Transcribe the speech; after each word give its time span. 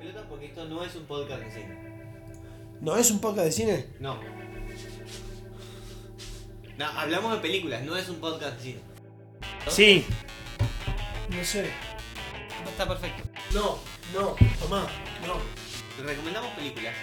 pelotas 0.00 0.24
porque 0.28 0.46
esto 0.46 0.64
no 0.64 0.82
es 0.82 0.94
un 0.96 1.04
podcast 1.04 1.42
de 1.42 1.50
cine. 1.50 1.78
¿No 2.80 2.96
es 2.96 3.10
un 3.10 3.20
podcast 3.20 3.44
de 3.46 3.52
cine? 3.52 3.86
No. 4.00 4.18
No, 6.78 6.86
hablamos 6.86 7.32
de 7.34 7.38
películas, 7.40 7.82
no 7.82 7.94
es 7.96 8.08
un 8.08 8.16
podcast 8.16 8.56
de 8.56 8.62
cine. 8.62 8.80
Sí. 9.68 10.06
No 11.28 11.44
sé. 11.44 11.70
Está 12.66 12.88
perfecto. 12.88 13.22
No, 13.52 13.78
no, 14.14 14.34
tomá, 14.58 14.86
no. 15.26 15.34
Recomendamos 16.04 16.50
películas. 16.54 16.94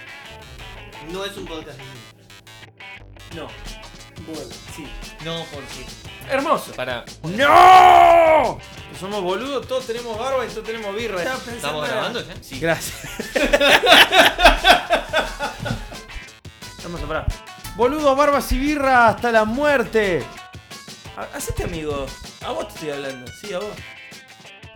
No 1.12 1.24
es 1.24 1.36
un 1.36 1.46
podcast 1.46 1.78
de 1.78 1.84
cine. 1.84 3.36
No. 3.36 3.48
Bueno, 4.26 4.50
Sí. 4.74 4.86
No, 5.24 5.44
porque. 5.52 5.86
Hermoso. 6.28 6.72
Para. 6.72 7.04
¡No! 7.22 8.58
Somos 8.98 9.22
boludos, 9.22 9.66
todos 9.68 9.86
tenemos 9.86 10.18
barba 10.18 10.44
y 10.44 10.48
todos 10.48 10.64
tenemos 10.64 10.94
birra. 10.94 11.22
¿Estamos 11.22 11.88
grabando 11.88 12.20
ya? 12.20 12.34
Sí. 12.40 12.58
Gracias. 12.58 12.98
Vamos 16.84 17.02
a 17.02 17.06
parar. 17.06 17.26
Boludos, 17.76 18.16
barbas 18.16 18.50
y 18.52 18.58
birra 18.58 19.08
hasta 19.08 19.30
la 19.30 19.44
muerte. 19.44 20.24
Ha- 21.16 21.36
Hacete 21.36 21.64
amigo. 21.64 22.06
A 22.44 22.50
vos 22.50 22.66
te 22.68 22.74
estoy 22.74 22.90
hablando. 22.90 23.30
Sí, 23.40 23.52
a 23.54 23.58
vos. 23.60 23.68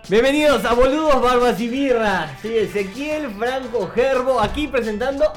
Bienvenidos 0.08 0.64
a 0.64 0.74
Boludos, 0.74 1.22
Barbas 1.22 1.60
y 1.60 1.68
Birra. 1.68 2.36
Soy 2.42 2.58
Ezequiel 2.58 3.32
Franco 3.38 3.88
Gerbo, 3.94 4.40
aquí 4.40 4.66
presentando 4.66 5.32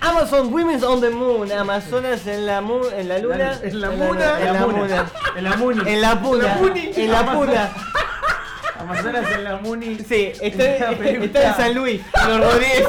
Amazon 0.00 0.52
Women's 0.52 0.82
on 0.82 1.00
the 1.02 1.10
Moon. 1.10 1.52
Amazonas 1.52 2.26
en 2.26 2.46
la, 2.46 2.62
mu- 2.62 2.88
en 2.88 3.06
la 3.08 3.18
luna. 3.18 3.60
En 3.62 3.80
la 3.80 3.90
muna. 3.90 4.40
En 4.40 4.52
la 4.54 4.66
muna. 4.66 5.06
En 5.36 5.44
la 5.44 5.56
Muni. 5.56 5.90
En 5.92 6.00
la 6.00 6.20
puna. 6.20 6.58
En 6.96 7.12
la 7.12 7.32
puna. 7.32 7.70
Amazonas 8.82 9.30
en 9.32 9.44
la 9.44 9.56
Muni. 9.58 9.96
Sí, 9.96 10.32
estoy, 10.40 10.66
En 10.66 11.54
San 11.54 11.74
Luis, 11.74 12.00
los 12.26 12.40
Rodríguez. 12.40 12.88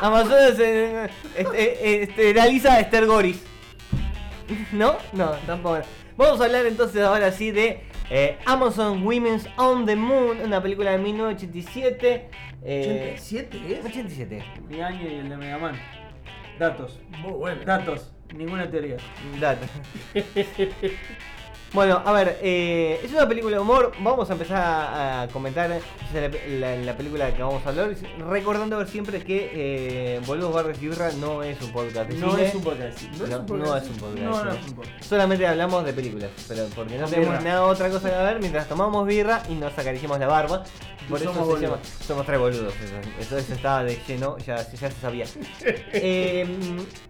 Amazonas 0.00 0.58
en, 0.58 1.10
este, 1.36 2.02
este, 2.02 2.32
realiza 2.32 2.80
Esther 2.80 3.06
Goris. 3.06 3.42
¿No? 4.72 4.96
No, 5.12 5.32
tampoco. 5.46 5.80
Vamos 6.16 6.40
a 6.40 6.44
hablar 6.44 6.64
entonces 6.66 7.02
ahora 7.02 7.30
sí 7.30 7.50
de 7.50 7.82
eh, 8.10 8.38
Amazon 8.46 9.06
Women's 9.06 9.46
on 9.58 9.84
the 9.84 9.94
Moon, 9.94 10.40
una 10.40 10.62
película 10.62 10.92
de 10.92 10.98
1987. 10.98 12.30
eh, 12.64 13.16
¿87 13.18 13.70
es? 13.70 13.84
87. 13.84 14.44
Mi 14.68 14.80
año 14.80 15.02
y 15.02 15.14
el 15.14 15.28
de 15.28 15.36
Megaman. 15.36 15.76
Datos. 16.58 16.98
Muy 17.20 17.32
bueno. 17.32 17.64
Datos. 17.66 18.12
Ninguna 18.34 18.70
teoría. 18.70 18.96
Data. 19.38 19.66
Bueno, 21.74 22.02
a 22.02 22.12
ver, 22.12 22.38
eh, 22.40 22.98
es 23.04 23.12
una 23.12 23.28
película 23.28 23.56
de 23.56 23.60
humor. 23.62 23.92
Vamos 24.00 24.30
a 24.30 24.32
empezar 24.32 24.56
a, 24.56 25.22
a 25.22 25.28
comentar 25.28 25.68
la, 25.68 26.28
la- 26.58 26.76
la 26.76 26.96
película 26.96 27.30
que 27.34 27.42
vamos 27.42 27.64
a 27.66 27.68
hablar. 27.68 27.90
Recordando 28.26 28.78
ver 28.78 28.88
siempre 28.88 29.22
que 29.22 29.50
eh, 29.52 30.20
Boludos 30.26 30.54
Barrios 30.54 30.78
y 30.80 30.88
Birra 30.88 31.10
no 31.20 31.42
es 31.42 31.60
un 31.60 31.70
podcast 31.72 32.08
de 32.08 32.16
No 32.16 32.30
cine. 32.30 32.46
es 32.46 32.54
un 32.54 32.62
podcast. 32.62 33.02
No 33.02 33.24
es 33.24 33.30
No, 33.30 33.38
un 33.40 33.46
podcast 33.46 33.68
no 33.68 33.74
de 33.74 33.80
es 33.80 33.88
un 33.90 33.96
podcast. 33.98 34.18
No, 34.22 34.44
no 34.44 34.52
es 34.52 34.66
un 34.66 34.74
podcast. 34.74 35.02
Solamente 35.04 35.46
hablamos 35.46 35.84
de 35.84 35.92
películas, 35.92 36.30
pero 36.48 36.64
porque 36.74 36.96
no 36.96 37.06
tenemos 37.06 37.44
nada 37.44 37.62
otra 37.64 37.90
cosa 37.90 38.08
que 38.10 38.16
ver 38.16 38.40
mientras 38.40 38.66
tomamos 38.66 39.06
birra 39.06 39.42
y 39.50 39.54
nos 39.54 39.76
acariciamos 39.78 40.18
la 40.18 40.26
barba. 40.26 40.64
Por 41.08 41.20
eso 41.20 41.32
somos 41.34 41.58
se 41.58 41.64
llama, 41.64 41.78
somos 42.06 42.26
tres 42.26 42.38
boludos. 42.38 42.74
Eso, 42.82 42.96
eso, 43.20 43.38
eso 43.38 43.54
estaba 43.54 43.84
de 43.84 43.98
lleno, 44.06 44.36
ya, 44.38 44.56
ya 44.56 44.90
se 44.90 45.00
sabía. 45.00 45.26
Eh, 45.92 46.46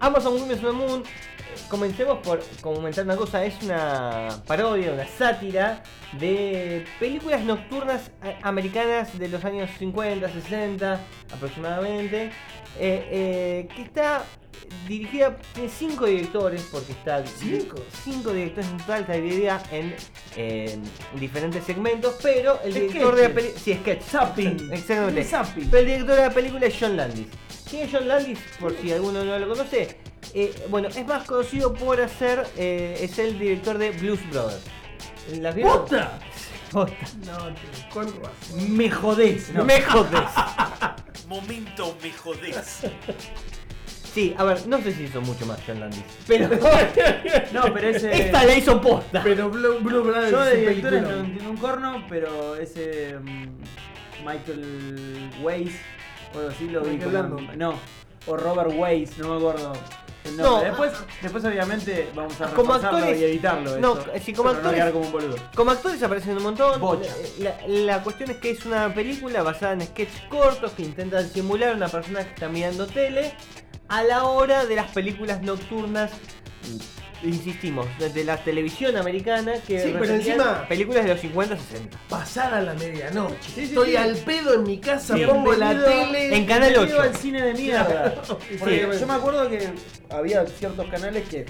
Amazon 0.01 0.35
Women's 0.35 0.63
on 0.65 0.71
the 0.79 0.87
Moon. 0.87 1.03
eh, 1.03 1.61
Comencemos 1.69 2.19
por 2.19 2.41
comentar 2.61 3.05
una 3.05 3.17
cosa, 3.17 3.45
es 3.45 3.55
una 3.63 4.29
parodia, 4.47 4.93
una 4.93 5.07
sátira 5.07 5.83
de 6.13 6.85
películas 7.01 7.43
nocturnas 7.43 8.11
eh, 8.23 8.37
americanas 8.43 9.19
de 9.19 9.29
los 9.29 9.45
años 9.45 9.69
50, 9.79 10.29
60 10.31 11.01
aproximadamente, 11.35 12.31
eh, 12.79 13.09
eh, 13.11 13.69
que 13.75 13.83
está 13.83 14.25
dirigida, 14.87 15.37
tiene 15.55 15.69
cinco 15.69 16.07
directores, 16.07 16.69
porque 16.71 16.93
está 16.93 17.25
¿Cinco? 17.27 17.77
cinco 18.05 18.33
directores 18.33 18.69
en 18.71 18.77
total, 18.79 19.01
está 19.03 19.13
dividida 19.15 19.63
en, 19.71 19.95
en 20.37 20.83
diferentes 21.19 21.65
segmentos, 21.65 22.17
pero 22.23 22.61
el 22.65 22.75
director 22.75 23.15
de 23.15 23.29
la 23.29 23.35
película, 23.35 23.61
sí, 23.61 23.75
sketch, 23.75 24.03
Zapping. 24.03 24.71
exactamente, 24.73 25.25
Zapping. 25.25 25.69
pero 25.71 25.79
el 25.81 25.87
director 25.87 26.17
de 26.17 26.23
la 26.23 26.31
película 26.31 26.67
es 26.67 26.75
John 26.79 26.97
Landis. 26.97 27.27
¿Quién 27.69 27.87
es 27.87 27.93
John 27.93 28.09
Landis? 28.09 28.39
Por 28.59 28.77
si 28.77 28.93
alguno 28.93 29.25
no 29.25 29.39
lo 29.39 29.49
conoce. 29.49 29.97
Eh, 30.35 30.53
bueno, 30.69 30.89
es 30.89 31.07
más 31.07 31.25
conocido 31.27 31.73
por 31.75 32.01
hacer. 32.01 32.47
eh, 32.57 32.99
es 33.01 33.19
el 33.19 33.39
director 33.39 33.79
de 33.79 33.91
Blues 33.93 34.21
Brothers. 34.31 34.63
No, 36.73 36.85
tío, 37.55 37.65
con 37.93 38.07
razón. 38.07 38.77
Me 38.77 38.91
jodés. 38.91 39.51
No. 39.51 39.65
Me 39.65 39.81
jodes. 39.81 40.21
Momento 41.29 41.97
me 42.03 42.11
jodés. 42.13 42.81
Sí, 44.15 44.35
a 44.39 44.45
ver, 44.45 44.67
no 44.67 44.81
sé 44.81 44.93
si 44.93 45.05
hizo 45.05 45.21
mucho 45.21 45.45
más 45.47 45.61
John 45.67 45.81
Landis. 45.81 46.03
Pero. 46.27 46.49
No, 47.53 47.73
pero 47.73 47.89
ese. 47.89 48.11
esta 48.27 48.45
la 48.45 48.55
hizo 48.55 48.81
posta. 48.81 49.21
Pero 49.23 49.51
Blue, 49.51 49.79
Blue 49.81 50.03
Brothers 50.03 50.31
Yo 50.31 50.43
es 50.43 50.51
de 50.53 50.55
un 50.55 50.61
directores 50.61 51.03
no 51.03 51.09
peliculón. 51.09 51.27
entiendo 51.27 51.51
un 51.51 51.57
corno, 51.59 52.05
pero 52.09 52.57
ese 52.57 53.17
mm, 53.21 53.47
Michael 54.27 55.31
Weiss 55.43 55.73
o 56.35 56.39
algo 56.39 56.51
así 56.51 56.69
lo 56.69 56.81
vi 56.83 56.93
Michael 56.97 57.11
como- 57.13 57.23
Landon. 57.41 57.59
No, 57.59 57.75
o 58.27 58.37
Robert 58.37 58.71
Weiss, 58.75 59.19
no 59.19 59.29
me 59.31 59.37
acuerdo. 59.37 59.73
No, 60.37 60.61
después, 60.61 60.93
después 61.23 61.45
obviamente 61.45 62.11
vamos 62.15 62.41
a 62.41 62.47
como 62.55 62.75
actores- 62.75 63.19
y 63.21 63.25
editarlo. 63.25 63.79
no, 63.79 63.99
esto, 64.15 64.33
como 64.37 64.53
no 64.53 64.59
actores- 64.59 64.75
quedar 64.75 64.93
como 64.93 65.05
un 65.07 65.13
boludo. 65.13 65.37
Como 65.55 65.71
actores 65.71 66.03
aparecen 66.03 66.37
un 66.37 66.43
montón. 66.43 66.81
La, 67.39 67.57
la- 67.67 68.03
cuestión 68.03 68.31
es 68.31 68.37
que 68.39 68.51
es 68.51 68.65
una 68.67 68.93
película 68.95 69.43
basada 69.43 69.73
en 69.73 69.83
sketches 69.83 70.23
cortos 70.29 70.73
que 70.73 70.83
intentan 70.83 71.29
simular 71.29 71.75
una 71.75 71.89
persona 71.89 72.23
que 72.25 72.31
está 72.35 72.49
mirando 72.49 72.87
tele 72.87 73.33
a 73.89 74.03
la 74.03 74.25
hora 74.25 74.67
de 74.67 74.77
las 74.77 74.91
películas 74.93 75.41
nocturnas. 75.43 76.11
Insistimos, 77.25 77.87
de 77.99 78.23
la 78.25 78.37
televisión 78.37 78.97
americana 78.97 79.55
que 79.67 79.81
Sí, 79.81 79.95
pero 79.99 80.15
encima- 80.15 80.67
películas 80.69 81.05
de 81.05 81.11
los 81.15 81.21
50-60. 81.21 81.99
Pasada 82.09 82.61
la 82.61 82.75
medianoche. 82.75 83.35
Sí, 83.43 83.53
sí, 83.55 83.61
Estoy 83.65 83.91
sí. 83.91 83.97
al 83.97 84.17
pedo 84.19 84.55
en 84.55 84.63
mi 84.63 84.79
casa, 84.79 85.17
Sí, 85.17 85.25
pongo 85.27 85.53
la 85.55 85.71
tele. 85.85 86.37
En 86.37 86.47
Canal 86.47 86.71
Bienvenido 86.71 86.99
8. 87.01 87.09
al 87.11 87.17
cine 87.17 87.43
de 87.43 87.55
mierda. 87.55 88.15
Porque 88.61 88.89
Sí. 88.93 89.01
yo 89.01 89.07
me 89.09 89.15
acuerdo 89.15 89.49
que 89.51 89.69
había 90.11 90.47
ciertos 90.47 90.87
canales 90.87 91.29
que 91.29 91.47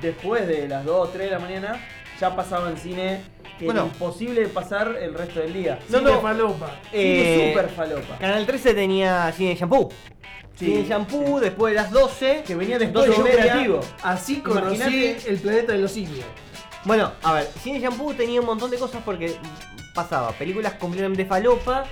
después 0.00 0.46
de 0.46 0.68
las 0.68 0.84
2 0.84 1.08
o 1.08 1.10
3 1.10 1.26
de 1.30 1.32
la 1.32 1.38
mañana 1.40 1.80
ya 2.20 2.36
pasaban 2.36 2.76
cine 2.76 3.22
que 3.58 3.64
Bueno. 3.64 3.80
era 3.82 3.88
imposible 3.92 4.40
de 4.42 4.48
pasar 4.48 4.96
el 5.00 5.14
resto 5.14 5.40
del 5.40 5.52
día. 5.52 5.80
No, 5.88 5.98
Cine 5.98 6.10
no. 6.12 6.20
falopa. 6.20 6.80
Cine 6.92 7.44
Eh, 7.46 7.48
super 7.52 7.68
falopa. 7.70 8.18
Canal 8.18 8.46
13 8.46 8.72
tenía 8.74 9.32
cine 9.36 9.56
shampoo. 9.56 9.88
Sí, 10.58 10.66
cine 10.66 10.84
shampoo, 10.88 11.40
después 11.40 11.74
de 11.74 11.80
las 11.80 11.90
12. 11.90 12.44
Que 12.46 12.54
venía 12.54 12.78
después 12.78 13.06
12 13.06 13.20
y 13.20 13.22
de 13.24 13.30
operativo. 13.30 13.80
Así 14.02 14.40
conocí 14.40 14.76
Imaginate- 14.76 15.28
el 15.28 15.38
planeta 15.40 15.72
de 15.72 15.78
los 15.78 15.90
simios. 15.92 16.24
Bueno, 16.84 17.12
a 17.22 17.32
ver, 17.34 17.48
Cine 17.62 17.78
Shampoo 17.80 18.12
tenía 18.14 18.40
un 18.40 18.46
montón 18.46 18.70
de 18.70 18.76
cosas 18.76 19.02
porque 19.04 19.36
pasaba 19.94 20.32
películas 20.32 20.74
completamente 20.74 21.24
falopa, 21.24 21.84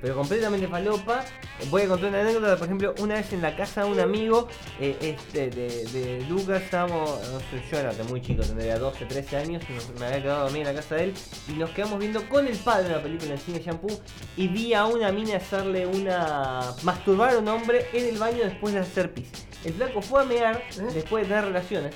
pero 0.00 0.14
completamente 0.14 0.68
falopa. 0.68 1.24
Voy 1.70 1.82
a 1.82 1.88
contar 1.88 2.10
una 2.10 2.20
anécdota, 2.20 2.56
por 2.56 2.66
ejemplo, 2.66 2.94
una 2.98 3.14
vez 3.14 3.32
en 3.32 3.40
la 3.42 3.56
casa 3.56 3.84
de 3.84 3.90
un 3.90 3.98
amigo, 4.00 4.46
eh, 4.80 4.96
este, 5.00 5.48
de, 5.50 5.84
de 5.86 6.24
Lucas, 6.28 6.62
estábamos, 6.62 7.10
no 7.32 7.40
sé, 7.40 7.62
yo 7.70 7.78
era 7.78 7.92
muy 8.08 8.20
chico, 8.20 8.42
tendría 8.42 8.78
12, 8.78 9.06
13 9.06 9.36
años, 9.38 9.62
nos- 9.70 9.98
me 9.98 10.06
había 10.06 10.22
quedado 10.22 10.40
a 10.40 10.42
dormir 10.44 10.66
en 10.66 10.74
la 10.74 10.80
casa 10.82 10.96
de 10.96 11.04
él, 11.04 11.14
y 11.48 11.52
nos 11.52 11.70
quedamos 11.70 11.98
viendo 11.98 12.28
con 12.28 12.46
el 12.46 12.56
padre 12.58 12.88
una 12.92 13.02
película 13.02 13.32
en 13.32 13.38
Cine 13.38 13.60
Shampoo, 13.64 14.00
y 14.36 14.48
vi 14.48 14.74
a 14.74 14.84
una 14.84 15.10
mina 15.12 15.36
hacerle 15.36 15.86
una... 15.86 16.60
masturbar 16.82 17.34
a 17.34 17.38
un 17.38 17.48
hombre 17.48 17.86
en 17.92 18.04
el 18.06 18.18
baño 18.18 18.44
después 18.44 18.74
de 18.74 18.80
hacer 18.80 19.12
pis. 19.12 19.30
El 19.64 19.72
flaco 19.74 20.02
fue 20.02 20.20
a 20.22 20.24
mear, 20.24 20.62
después 20.92 21.24
de 21.24 21.28
tener 21.34 21.44
relaciones, 21.46 21.94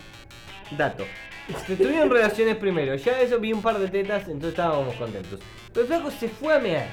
dato. 0.76 1.04
Se 1.66 1.76
tuvieron 1.76 2.08
relaciones 2.10 2.56
primero, 2.56 2.94
ya 2.94 3.20
eso 3.20 3.38
vi 3.40 3.52
un 3.52 3.60
par 3.60 3.78
de 3.78 3.88
tetas, 3.88 4.22
entonces 4.22 4.50
estábamos 4.50 4.94
contentos. 4.94 5.40
Pero 5.72 5.82
el 5.82 5.86
flaco 5.86 6.10
se 6.10 6.28
fue 6.28 6.54
a 6.54 6.58
mear 6.58 6.88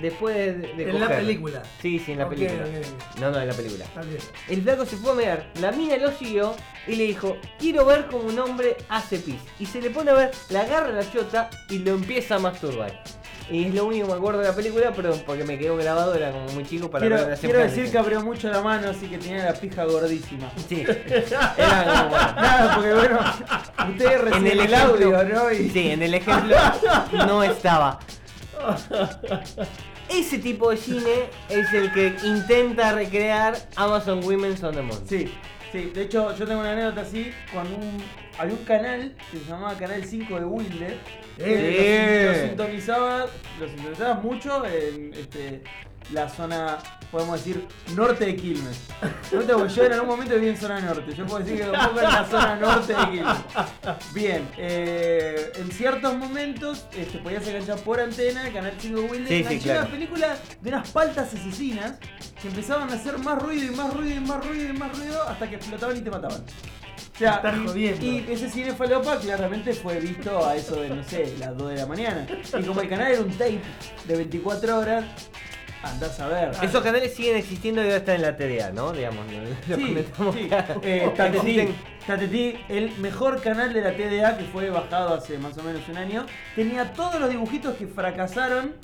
después 0.00 0.36
de, 0.36 0.52
de 0.74 0.90
En 0.90 1.00
la 1.00 1.08
película. 1.08 1.62
Sí, 1.82 1.98
sí, 1.98 2.12
en 2.12 2.18
la 2.18 2.24
Ok, 2.26 2.30
película. 2.34 2.64
ok. 2.64 3.18
No, 3.20 3.30
no, 3.30 3.40
en 3.40 3.48
la 3.48 3.54
película. 3.54 3.84
Está 3.84 4.00
bien. 4.02 4.18
El 4.48 4.62
flaco 4.62 4.84
se 4.86 4.96
fue 4.96 5.12
a 5.12 5.14
mear, 5.14 5.46
la 5.60 5.72
mina 5.72 5.96
lo 5.96 6.10
siguió 6.12 6.54
y 6.86 6.96
le 6.96 7.04
dijo, 7.04 7.36
quiero 7.58 7.84
ver 7.84 8.06
cómo 8.10 8.24
un 8.28 8.38
hombre 8.38 8.76
hace 8.88 9.18
pis. 9.18 9.36
Y 9.58 9.66
se 9.66 9.80
le 9.80 9.90
pone 9.90 10.10
a 10.10 10.14
ver, 10.14 10.30
le 10.50 10.58
agarra 10.58 10.88
la 10.90 11.10
chota 11.10 11.50
y 11.70 11.78
lo 11.80 11.92
empieza 11.92 12.36
a 12.36 12.38
masturbar. 12.38 13.02
Y 13.50 13.64
es 13.64 13.74
lo 13.74 13.86
único 13.86 14.06
que 14.06 14.12
me 14.12 14.18
acuerdo 14.18 14.40
de 14.40 14.48
la 14.48 14.54
película, 14.54 14.92
pero 14.94 15.14
porque 15.24 15.42
me 15.42 15.56
quedó 15.58 15.74
grabado, 15.78 16.14
era 16.14 16.32
como 16.32 16.44
muy 16.52 16.66
chico 16.66 16.90
para 16.90 17.06
Quiero, 17.06 17.16
ver 17.16 17.28
la 17.30 17.36
quiero 17.38 17.58
decir 17.60 17.90
que 17.90 17.96
abrió 17.96 18.20
mucho 18.20 18.50
la 18.50 18.60
mano, 18.60 18.90
así 18.90 19.06
que 19.06 19.16
tenía 19.16 19.42
la 19.46 19.54
pija 19.54 19.84
gordísima. 19.84 20.50
Sí, 20.68 20.82
era 21.56 21.84
como... 21.86 22.08
bueno. 22.10 22.32
Nada, 22.36 22.74
porque 22.74 22.92
bueno, 22.92 23.20
ustedes 23.90 24.20
reciben 24.20 24.46
el, 24.52 24.60
ejemplo- 24.60 25.16
audio, 25.16 25.24
¿no? 25.24 25.50
Y 25.50 25.70
Sí, 25.70 25.90
en 25.92 26.02
el 26.02 26.12
ejemplo 26.12 26.56
no 27.12 27.42
estaba. 27.42 27.98
Ese 30.18 30.40
tipo 30.40 30.70
de 30.70 30.76
cine 30.76 31.30
es 31.48 31.72
el 31.72 31.92
que 31.92 32.12
intenta 32.24 32.92
recrear 32.92 33.56
Amazon 33.76 34.18
Women's 34.24 34.60
on 34.64 34.74
the 34.74 34.82
Moon. 34.82 35.00
Sí, 35.08 35.32
sí. 35.70 35.92
De 35.94 36.02
hecho, 36.02 36.36
yo 36.36 36.44
tengo 36.44 36.60
una 36.60 36.72
anécdota 36.72 37.02
así 37.02 37.30
con 37.52 37.64
un. 37.68 38.02
Había 38.38 38.54
un 38.54 38.64
canal 38.64 39.16
que 39.30 39.38
se 39.38 39.44
llamaba 39.44 39.74
Canal 39.76 40.04
5 40.04 40.38
de 40.38 40.44
Wilder. 40.44 40.98
Eh, 41.38 41.74
que 41.76 42.24
lo, 42.24 42.32
lo 42.32 42.48
sintonizaba, 42.48 43.26
lo 43.58 43.68
sintonizaba 43.68 44.14
mucho 44.14 44.64
en, 44.64 45.12
este, 45.14 45.62
la 46.12 46.28
zona, 46.28 46.78
podemos 47.10 47.44
decir, 47.44 47.66
norte 47.94 48.26
de 48.26 48.36
Quilmes. 48.36 48.80
Yo 49.30 49.42
en 49.42 49.92
algún 49.92 50.08
momento 50.08 50.34
viví 50.36 50.48
en 50.48 50.56
zona 50.56 50.80
norte. 50.80 51.14
Yo 51.14 51.26
puedo 51.26 51.44
decir 51.44 51.60
que 51.60 51.68
un 51.68 51.78
poco 51.78 52.00
en 52.00 52.10
la 52.10 52.24
zona 52.24 52.56
norte 52.56 52.94
de 52.94 53.10
Quilmes. 53.10 53.36
Bien, 54.14 54.48
eh, 54.56 55.52
en 55.56 55.70
ciertos 55.70 56.16
momentos 56.16 56.86
este, 56.96 57.18
podías 57.18 57.46
enganchar 57.46 57.78
por 57.80 58.00
antena 58.00 58.46
el 58.46 58.52
canal 58.52 58.72
5 58.78 59.00
Wilde. 59.00 59.28
Sí, 59.28 59.44
sí, 59.48 59.58
claro. 59.58 59.80
una 59.80 59.90
película 59.90 60.36
de 60.60 60.68
unas 60.68 60.90
paltas 60.90 61.34
asesinas 61.34 61.98
que 62.40 62.48
empezaban 62.48 62.88
a 62.90 62.94
hacer 62.94 63.18
más 63.18 63.42
ruido 63.42 63.72
y 63.72 63.76
más 63.76 63.92
ruido 63.92 64.16
y 64.16 64.20
más 64.20 64.46
ruido 64.46 64.70
y 64.70 64.72
más 64.78 64.96
ruido 64.96 65.22
hasta 65.24 65.48
que 65.50 65.56
explotaban 65.56 65.96
y 65.96 66.00
te 66.00 66.10
mataban. 66.10 66.42
O 67.18 67.20
sea, 67.20 67.34
Estás 67.36 67.56
y- 67.56 67.66
jodiendo. 67.66 68.06
y 68.06 68.26
ese 68.30 68.48
cine 68.48 68.72
falopa 68.74 69.18
claramente 69.18 69.72
fue 69.72 69.98
visto 69.98 70.46
a 70.46 70.54
eso 70.54 70.80
de, 70.80 70.90
no 70.90 71.02
sé, 71.02 71.34
las 71.40 71.56
2 71.56 71.70
de 71.70 71.76
la 71.76 71.86
mañana. 71.86 72.24
Y 72.56 72.62
como 72.62 72.80
el 72.80 72.88
canal 72.88 73.10
era 73.10 73.20
un 73.20 73.30
tape 73.32 73.60
de 74.06 74.16
24 74.16 74.78
horas, 74.78 75.04
andás 75.82 76.20
a 76.20 76.28
ver. 76.28 76.50
Esos 76.62 76.80
canales 76.80 77.12
siguen 77.14 77.36
existiendo 77.36 77.80
y 77.82 77.86
ahora 77.86 77.96
están 77.96 78.14
en 78.16 78.22
la 78.22 78.36
TDA, 78.36 78.70
¿no? 78.70 78.92
Digamos, 78.92 79.26
lo 79.68 79.76
Sí, 79.76 79.82
comentamos 79.82 80.34
sí. 80.36 80.48
Eh, 80.84 81.10
Tatetí, 81.16 81.68
Tatetí, 82.06 82.56
el 82.68 82.96
mejor 82.98 83.42
canal 83.42 83.72
de 83.72 83.80
la 83.80 83.96
TDA 83.96 84.38
que 84.38 84.44
fue 84.44 84.70
bajado 84.70 85.14
hace 85.14 85.38
más 85.38 85.58
o 85.58 85.62
menos 85.64 85.82
un 85.88 85.96
año, 85.96 86.24
tenía 86.54 86.92
todos 86.92 87.18
los 87.20 87.30
dibujitos 87.30 87.74
que 87.74 87.88
fracasaron 87.88 88.74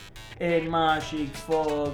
en 0.40 0.68
Magic, 0.68 1.32
Fox, 1.32 1.92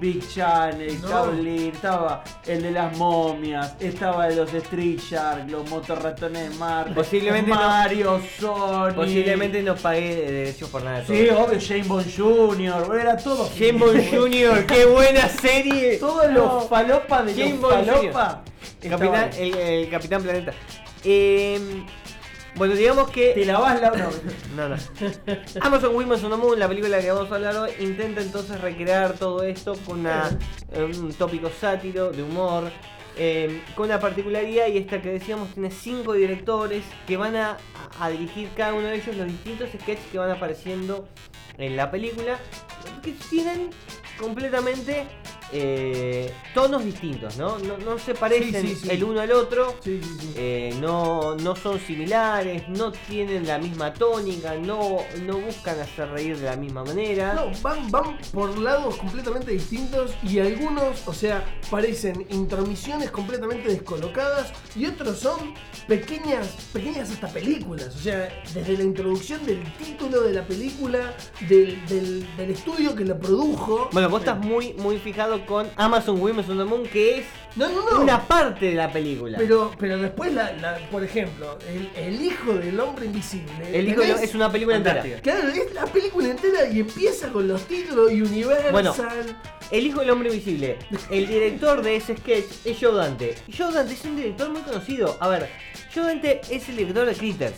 Big 0.00 0.26
Channel, 0.28 1.00
No. 1.00 1.30
Estaba 1.32 2.24
el 2.46 2.62
de 2.62 2.70
las 2.70 2.96
momias, 2.96 3.74
estaba 3.80 4.28
de 4.28 4.36
los 4.36 4.52
Street 4.52 4.98
Shark, 4.98 5.48
los 5.50 5.68
motorratones 5.70 6.50
de 6.50 6.56
Marte, 6.56 6.92
Posiblemente 6.94 7.50
no- 7.50 7.56
Mario, 7.56 8.20
Sony. 8.38 8.92
Posiblemente 8.94 9.62
no 9.62 9.74
pagué 9.76 10.14
derechos 10.16 10.68
por 10.70 10.82
nada 10.82 11.00
de 11.00 11.04
todo. 11.04 11.16
Sí, 11.16 11.28
obvio, 11.30 11.58
Jane 11.60 11.82
Bond 11.84 12.16
Jr., 12.16 12.98
era 13.00 13.16
todo. 13.16 13.48
Jane 13.56 13.72
Bond 13.72 14.10
Jr., 14.10 14.66
qué 14.66 14.84
buena 14.86 15.28
serie. 15.28 15.96
Todos 15.98 16.30
No. 16.30 16.34
los 16.38 16.68
falopas 16.68 17.26
de 17.26 17.32
Jane 17.34 17.50
los 17.52 17.60
Bond 17.60 17.86
falopa. 17.86 18.42
Capitán, 18.88 19.30
el, 19.38 19.54
el 19.54 19.88
Capitán 19.90 20.22
Planeta. 20.22 20.52
Eh, 21.04 21.58
bueno, 22.56 22.74
digamos 22.74 23.10
Te 23.12 23.34
que. 23.34 23.44
lavas 23.44 23.80
la. 23.80 23.90
No. 23.90 24.10
No, 24.56 24.68
no. 24.68 24.76
Amazon 25.60 25.94
Women's 25.94 26.22
on 26.22 26.30
the 26.30 26.36
Moon, 26.36 26.58
la 26.58 26.68
película 26.68 27.00
que 27.00 27.10
vamos 27.10 27.30
a 27.30 27.34
hablar 27.34 27.56
hoy, 27.56 27.70
intenta 27.80 28.20
entonces 28.20 28.60
recrear 28.60 29.14
todo 29.14 29.42
esto 29.42 29.74
con 29.84 30.00
una, 30.00 30.30
eh, 30.72 30.84
un 30.84 31.12
tópico 31.12 31.50
sátiro, 31.50 32.10
de 32.12 32.22
humor, 32.22 32.70
eh, 33.16 33.62
con 33.74 33.86
una 33.86 33.98
particularidad 33.98 34.68
y 34.68 34.78
esta 34.78 35.02
que 35.02 35.10
decíamos 35.10 35.50
tiene 35.54 35.70
cinco 35.70 36.12
directores 36.12 36.84
que 37.06 37.16
van 37.16 37.36
a, 37.36 37.56
a 38.00 38.08
dirigir 38.10 38.48
cada 38.56 38.74
uno 38.74 38.86
de 38.88 38.96
ellos 38.96 39.16
los 39.16 39.26
distintos 39.26 39.70
sketches 39.70 40.06
que 40.10 40.18
van 40.18 40.30
apareciendo 40.30 41.08
en 41.58 41.76
la 41.76 41.90
película, 41.90 42.38
que 43.02 43.12
tienen 43.30 43.70
completamente 44.18 45.04
eh, 45.52 46.32
tonos 46.54 46.84
distintos, 46.84 47.36
¿no? 47.36 47.58
No, 47.58 47.78
no 47.78 47.98
se 47.98 48.14
parecen 48.14 48.62
Sí, 48.62 48.74
sí, 48.74 48.80
sí. 48.82 48.90
el 48.90 49.04
uno 49.04 49.20
al 49.20 49.32
otro. 49.32 49.76
Eh, 50.36 50.74
no, 50.80 51.34
no 51.36 51.54
son 51.56 51.78
similares, 51.80 52.68
no 52.68 52.92
tienen 52.92 53.46
la 53.46 53.58
misma 53.58 53.92
tónica, 53.92 54.54
no, 54.56 54.98
no 55.22 55.38
buscan 55.38 55.78
hacer 55.80 56.08
reír 56.10 56.36
de 56.38 56.46
la 56.46 56.56
misma 56.56 56.84
manera. 56.84 57.34
No, 57.34 57.50
van, 57.62 57.90
van 57.90 58.18
por 58.32 58.56
lados 58.58 58.96
completamente 58.96 59.52
distintos 59.52 60.12
y 60.22 60.38
algunos, 60.38 61.06
o 61.06 61.12
sea, 61.12 61.44
parecen 61.70 62.26
intromisiones 62.30 63.10
completamente 63.10 63.68
descolocadas 63.68 64.52
y 64.74 64.86
otros 64.86 65.18
son 65.18 65.54
pequeñas, 65.86 66.48
pequeñas 66.72 67.10
hasta 67.10 67.28
películas. 67.28 67.94
O 67.94 67.98
sea, 67.98 68.28
desde 68.52 68.76
la 68.76 68.82
introducción 68.82 69.44
del 69.46 69.62
título 69.74 70.22
de 70.22 70.32
la 70.32 70.46
película, 70.46 71.14
del, 71.48 71.84
del, 71.86 72.36
del 72.36 72.50
estudio 72.50 72.94
que 72.94 73.04
lo 73.04 73.18
produjo. 73.18 73.88
Bueno, 73.92 74.08
vos 74.08 74.20
estás 74.20 74.38
muy, 74.38 74.72
muy 74.74 74.98
fijado 74.98 75.33
con 75.42 75.68
Amazon 75.76 76.20
Women's 76.20 76.48
on 76.48 76.58
the 76.58 76.64
Moon, 76.64 76.84
que 76.86 77.18
es 77.18 77.24
No, 77.56 77.68
no, 77.68 77.90
no. 77.90 78.00
una 78.00 78.26
parte 78.26 78.66
de 78.66 78.74
la 78.74 78.90
película. 78.92 79.38
Pero, 79.38 79.72
pero 79.78 79.98
después, 79.98 80.32
la, 80.32 80.52
la- 80.54 80.78
por 80.90 81.04
ejemplo, 81.04 81.58
el, 81.68 81.88
el 81.96 82.22
hijo 82.22 82.52
del 82.54 82.78
hombre 82.80 83.06
invisible. 83.06 83.52
Es 84.22 84.34
una 84.34 84.50
película 84.50 84.76
entera. 84.76 85.02
Claro, 85.22 85.48
es 85.48 85.72
la 85.74 85.84
película 85.86 86.28
entera 86.28 86.68
y 86.68 86.80
empieza 86.80 87.28
con 87.28 87.46
los 87.48 87.62
títulos 87.62 88.10
Universal. 88.10 88.72
Bueno. 88.72 88.94
El 89.70 89.86
hijo 89.86 90.00
del 90.00 90.10
hombre 90.10 90.28
invisible. 90.28 90.78
El 91.10 91.26
director 91.26 91.82
de 91.82 91.96
ese 91.96 92.16
sketch 92.16 92.44
es 92.64 92.76
Joe 92.80 92.92
Dante. 92.94 93.34
Joe 93.56 93.72
Dante 93.72 93.94
es 93.94 94.04
un 94.04 94.16
director 94.16 94.50
muy 94.50 94.60
conocido. 94.62 95.16
A 95.20 95.28
ver, 95.28 95.48
Joe 95.94 96.04
Dante 96.04 96.40
es 96.50 96.68
el 96.68 96.76
director 96.76 97.06
de 97.06 97.14
Critters. 97.14 97.54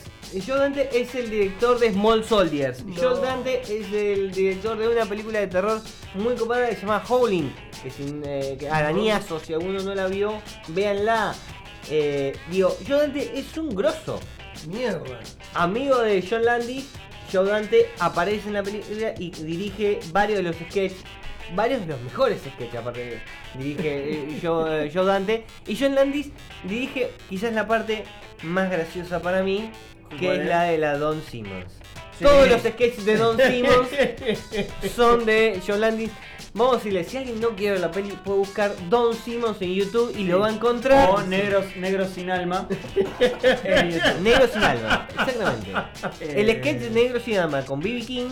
Joe 0.46 0.58
Dante 0.58 0.88
es 0.93 1.14
el 1.14 1.31
director 1.31 1.78
de 1.78 1.93
Small 1.93 2.25
Soldiers. 2.25 2.84
No. 2.84 2.94
Joe 2.96 3.20
Dante 3.20 3.61
es 3.62 3.93
el 3.93 4.32
director 4.32 4.76
de 4.76 4.88
una 4.88 5.05
película 5.06 5.40
de 5.40 5.46
terror 5.46 5.81
muy 6.14 6.34
copada 6.34 6.69
que 6.69 6.75
se 6.75 6.81
llama 6.82 7.02
Howling. 7.08 7.52
Que 7.82 7.90
sin 7.90 8.23
eh, 8.26 8.56
que- 8.58 8.69
arañazo, 8.69 9.38
si 9.40 9.52
alguno 9.55 9.81
no 9.82 9.94
la 9.94 10.06
vio, 10.08 10.40
véanla. 10.69 11.34
Eh, 11.90 12.37
digo, 12.50 12.76
Joe 12.87 12.99
Dante 12.99 13.38
es 13.38 13.56
un 13.56 13.75
grosso. 13.75 14.20
Mierda. 14.69 15.20
Amigo 15.55 15.99
de 16.00 16.25
John 16.29 16.44
Landis, 16.44 16.88
Joe 17.32 17.46
Dante 17.49 17.90
aparece 18.00 18.49
en 18.49 18.55
la 18.55 18.62
película 18.62 19.14
y 19.19 19.31
dirige 19.31 20.00
varios 20.12 20.38
de 20.38 20.43
los 20.44 20.56
sketches, 20.56 20.94
varios 21.55 21.81
de 21.82 21.88
los 21.88 22.00
mejores 22.00 22.40
sketches 22.40 22.75
aparte 22.75 23.20
dirige 23.58 24.12
eh, 24.14 24.38
Joe, 24.43 24.87
eh, 24.87 24.90
Joe 24.93 25.05
Dante 25.05 25.44
y 25.67 25.76
John 25.79 25.94
Landis 25.94 26.31
dirige 26.64 27.11
quizás 27.29 27.52
la 27.52 27.67
parte 27.69 28.05
más 28.43 28.70
graciosa 28.70 29.20
para 29.20 29.43
mí, 29.43 29.70
que 30.08 30.26
¿Cuál 30.26 30.41
es 30.41 30.47
la 30.47 30.62
de 30.64 30.79
la 30.79 30.99
Don 30.99 31.23
Simmons. 31.23 31.73
Sí. 32.19 32.25
Todos 32.25 32.49
los 32.49 32.61
sketches 32.62 33.05
de 33.05 33.17
Don 33.17 33.37
Simmons 33.37 33.88
son 34.97 35.26
de 35.26 35.61
John 35.67 35.81
Landis. 35.81 36.11
Vamos 36.55 36.75
a 36.75 36.76
decirle, 36.79 37.05
si 37.05 37.19
alguien 37.19 37.38
no 37.38 37.50
quiere 37.50 37.73
ver 37.73 37.81
la 37.82 37.91
peli, 37.91 38.12
puede 38.25 38.38
buscar 38.38 38.75
Don 38.88 39.14
Simmons 39.14 39.61
en 39.61 39.75
YouTube 39.75 40.14
y 40.17 40.25
lo 40.25 40.41
va 40.41 40.47
a 40.47 40.53
encontrar. 40.53 41.11
O 41.11 41.20
negros, 41.23 41.67
negros 41.76 42.08
sin 42.14 42.31
alma. 42.31 42.67
En 43.64 43.91
YouTube. 43.91 44.20
Negro 44.23 44.49
sin 44.49 44.62
alma, 44.62 45.06
exactamente. 45.11 45.70
El 46.20 46.49
Eh, 46.49 46.58
sketch 46.61 46.79
de 46.81 46.91
Negro 46.91 47.20
sin 47.20 47.37
alma 47.37 47.62
con 47.67 47.81
B.B. 47.81 48.00
King. 48.06 48.29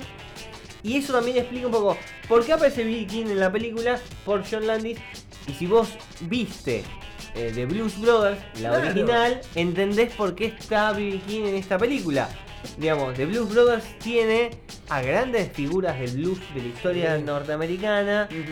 Y 0.82 0.96
eso 0.96 1.12
también 1.12 1.36
explica 1.36 1.66
un 1.66 1.72
poco 1.72 1.98
por 2.26 2.44
qué 2.46 2.54
aparece 2.54 2.84
B.B. 2.84 3.06
King 3.06 3.26
en 3.26 3.40
la 3.40 3.52
película 3.52 3.98
por 4.24 4.42
John 4.50 4.66
Landis. 4.66 4.98
Y 5.46 5.52
si 5.52 5.66
vos 5.66 5.90
viste 6.20 6.82
eh, 7.34 7.50
The 7.54 7.66
Blues 7.66 7.98
Brothers, 8.00 8.38
la 8.60 8.70
Claro. 8.70 8.78
original, 8.90 9.40
entendés 9.54 10.12
por 10.14 10.34
qué 10.34 10.46
está 10.58 10.92
B.B. 10.92 11.20
King 11.26 11.44
en 11.46 11.54
esta 11.56 11.78
película. 11.78 12.28
Digamos, 12.78 13.12
The 13.14 13.26
Blues 13.26 13.50
Brothers 13.52 13.84
tiene 13.98 14.50
a 14.88 15.02
grandes 15.02 15.52
figuras 15.52 15.98
del 16.00 16.12
blues 16.12 16.38
de 16.54 16.62
la 16.62 16.68
historia 16.68 17.16
Sí. 17.18 17.22
norteamericana. 17.22 18.26
Sí, 18.30 18.42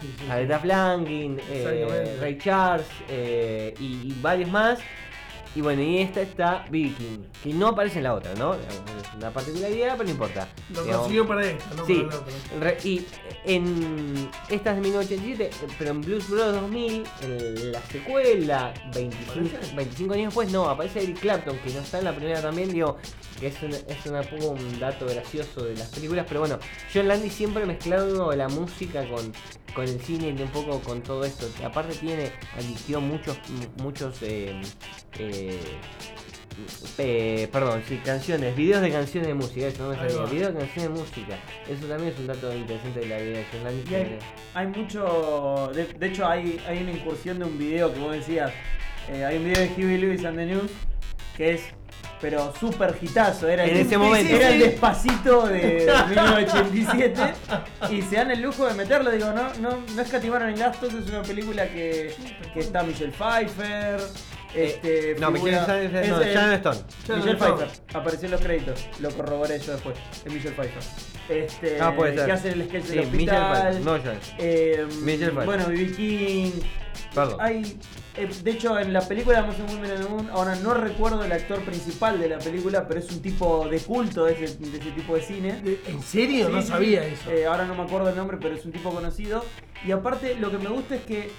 sí. 0.00 0.30
Aretha 0.30 0.58
Franklin, 0.58 1.38
eh. 1.50 2.16
Ray 2.18 2.38
Charles 2.38 2.86
eh, 3.10 3.74
y, 3.78 3.84
y 4.08 4.16
varios 4.22 4.50
más. 4.50 4.78
Y 5.56 5.60
bueno, 5.60 5.82
y 5.82 5.98
esta 5.98 6.20
está 6.20 6.66
B.B. 6.70 6.92
King, 6.96 7.18
que 7.42 7.52
no 7.54 7.68
aparece 7.68 7.98
en 7.98 8.04
la 8.04 8.14
otra, 8.14 8.34
¿no? 8.34 8.54
Es 8.54 8.60
una 9.16 9.30
particularidad, 9.32 9.92
pero 9.96 10.04
no 10.04 10.10
importa. 10.10 10.48
Lo 10.72 10.82
Digamos, 10.82 11.00
consiguió 11.02 11.26
para 11.26 11.46
esta, 11.46 11.74
no 11.74 11.86
Sí, 11.86 11.94
para 11.94 12.08
la 12.16 12.16
otra. 12.22 12.34
re- 12.60 12.78
y 12.84 13.06
en 13.44 14.30
esta 14.50 14.70
es 14.70 14.76
de 14.76 14.82
1987, 14.82 15.50
pero 15.78 15.90
en 15.90 16.00
Blues 16.02 16.28
Brothers 16.28 16.60
2000, 16.60 17.04
en 17.22 17.72
la 17.72 17.82
secuela, 17.82 18.74
25, 18.94 19.74
25 19.76 20.14
años 20.14 20.26
después, 20.26 20.52
no, 20.52 20.68
aparece 20.68 21.02
Eric 21.02 21.18
Clapton, 21.20 21.58
que 21.58 21.70
no 21.72 21.80
está 21.80 21.98
en 21.98 22.04
la 22.04 22.12
primera 22.14 22.40
también, 22.42 22.72
digo, 22.72 22.98
que 23.40 23.48
es, 23.48 23.62
un, 23.62 23.72
es 23.72 24.06
una, 24.06 24.20
un 24.46 24.78
dato 24.80 25.06
gracioso 25.06 25.64
de 25.64 25.74
las 25.76 25.88
películas, 25.88 26.26
pero 26.28 26.40
bueno, 26.40 26.58
John 26.92 27.08
Landy 27.08 27.30
siempre 27.30 27.64
mezclando 27.66 28.30
la 28.34 28.48
música 28.48 29.08
con, 29.08 29.32
con 29.74 29.84
el 29.84 30.00
cine 30.00 30.34
y 30.36 30.42
un 30.42 30.48
poco 30.50 30.80
con 30.80 31.02
todo 31.02 31.24
esto. 31.24 31.46
Aparte 31.64 31.94
tiene, 31.94 32.32
adquirió 32.56 33.00
muchos, 33.00 33.38
muchos, 33.80 34.16
eh, 34.22 34.60
eh, 35.18 35.37
eh, 36.98 37.48
perdón, 37.52 37.82
sí, 37.86 38.00
canciones, 38.04 38.56
videos 38.56 38.82
de 38.82 38.90
canciones 38.90 39.28
de 39.28 39.34
música, 39.34 39.66
eso 39.68 39.84
no 39.84 39.90
me 39.90 39.96
salía, 39.96 40.24
videos 40.24 40.54
de 40.54 40.58
canciones 40.60 40.82
de 40.82 41.00
música. 41.00 41.38
Eso 41.68 41.86
también 41.86 42.12
es 42.12 42.18
un 42.18 42.26
dato 42.26 42.52
interesante 42.54 43.00
de 43.00 43.06
la 43.06 43.16
vida 43.18 43.38
de 43.38 43.96
hay, 43.96 44.18
hay 44.54 44.66
mucho. 44.66 45.70
De, 45.74 45.84
de 45.86 46.06
hecho, 46.08 46.26
hay, 46.26 46.60
hay 46.66 46.82
una 46.82 46.90
incursión 46.92 47.38
de 47.38 47.44
un 47.44 47.56
video 47.58 47.92
que 47.92 48.00
vos 48.00 48.12
decías. 48.12 48.50
eh, 49.12 49.24
hay 49.24 49.36
un 49.36 49.44
video 49.44 49.62
de 49.62 49.70
Huey 49.76 49.98
Lewis 49.98 50.24
and 50.24 50.36
the 50.36 50.46
News 50.46 50.70
que 51.36 51.54
es. 51.54 51.62
Pero 52.20 52.52
súper 52.58 52.98
hitazo. 53.00 53.46
Era 53.48 53.64
En 53.64 53.76
el, 53.76 53.86
ese 53.86 53.96
momento. 53.96 54.34
Era 54.34 54.48
el 54.50 54.58
despacito 54.58 55.46
de 55.46 55.88
1987. 56.08 57.22
y 57.90 58.02
se 58.02 58.16
dan 58.16 58.32
el 58.32 58.42
lujo 58.42 58.66
de 58.66 58.74
meterlo. 58.74 59.12
Digo, 59.12 59.30
no, 59.30 59.54
no, 59.60 59.78
no 59.94 60.02
escatimaron 60.02 60.48
en 60.48 60.56
gastos. 60.56 60.92
Es 60.94 61.08
una 61.08 61.22
película 61.22 61.68
que, 61.68 62.12
que 62.52 62.58
está 62.58 62.82
Michelle 62.82 63.12
Pfeiffer. 63.12 64.00
Este, 64.64 65.16
no, 65.20 65.30
Michelle 65.30 65.58
figura- 65.58 65.78
Stone, 65.82 66.00
es 66.02 66.08
no, 66.08 66.22
Sharon 66.24 66.52
Stone. 66.54 66.78
Michelle. 67.18 67.36
Pfeiffer, 67.36 67.68
apareció 67.94 68.26
en 68.26 68.30
los 68.32 68.40
créditos, 68.40 68.86
lo 69.00 69.10
corroboré 69.10 69.58
yo 69.58 69.72
después, 69.72 69.96
es 70.24 70.32
Michelle 70.32 70.54
Pfeiffer. 70.54 70.82
Este, 71.28 71.78
Ah, 71.80 71.94
puede 71.94 72.14
ser. 72.16 72.26
que 72.26 72.32
hace 72.32 72.48
el 72.50 72.64
sketch 72.68 72.84
Sí, 72.84 72.94
del 72.96 73.06
Michelle 73.10 73.30
hospital. 73.38 73.52
Pfeiffer, 73.62 73.84
no 73.84 73.98
Sharon. 73.98 74.18
Eh, 74.38 74.86
Michelle 75.02 75.18
Pfeiffer. 75.32 75.44
bueno, 75.44 75.66
B.B. 75.68 75.92
King, 75.96 76.50
Perdón. 77.14 77.38
Hay, 77.40 77.78
eh, 78.16 78.28
de 78.42 78.50
hecho, 78.50 78.78
en 78.78 78.92
la 78.92 79.00
película 79.00 79.38
Amazon 79.40 79.66
Women 79.70 79.90
in 79.90 80.02
the 80.02 80.08
Moon, 80.08 80.30
ahora 80.30 80.54
no 80.56 80.74
recuerdo 80.74 81.24
el 81.24 81.32
actor 81.32 81.60
principal 81.62 82.20
de 82.20 82.28
la 82.28 82.38
película, 82.38 82.86
pero 82.86 83.00
es 83.00 83.10
un 83.10 83.20
tipo 83.22 83.66
de 83.68 83.78
culto 83.80 84.24
de 84.26 84.32
ese, 84.34 84.56
de 84.58 84.78
ese 84.78 84.90
tipo 84.92 85.14
de 85.14 85.22
cine. 85.22 85.60
¿En 85.86 86.02
serio? 86.02 86.48
no 86.48 86.60
Sí, 86.62 86.68
sabía 86.68 87.02
sí. 87.04 87.14
eso. 87.14 87.30
Eh, 87.30 87.46
ahora 87.46 87.64
no 87.66 87.74
me 87.74 87.82
acuerdo 87.82 88.10
el 88.10 88.16
nombre, 88.16 88.36
pero 88.40 88.54
es 88.54 88.64
un 88.64 88.72
tipo 88.72 88.90
conocido. 88.90 89.44
Y 89.86 89.92
aparte, 89.92 90.34
lo 90.36 90.50
que 90.50 90.58
me 90.58 90.68
gusta 90.68 90.96
es 90.96 91.02
que 91.02 91.30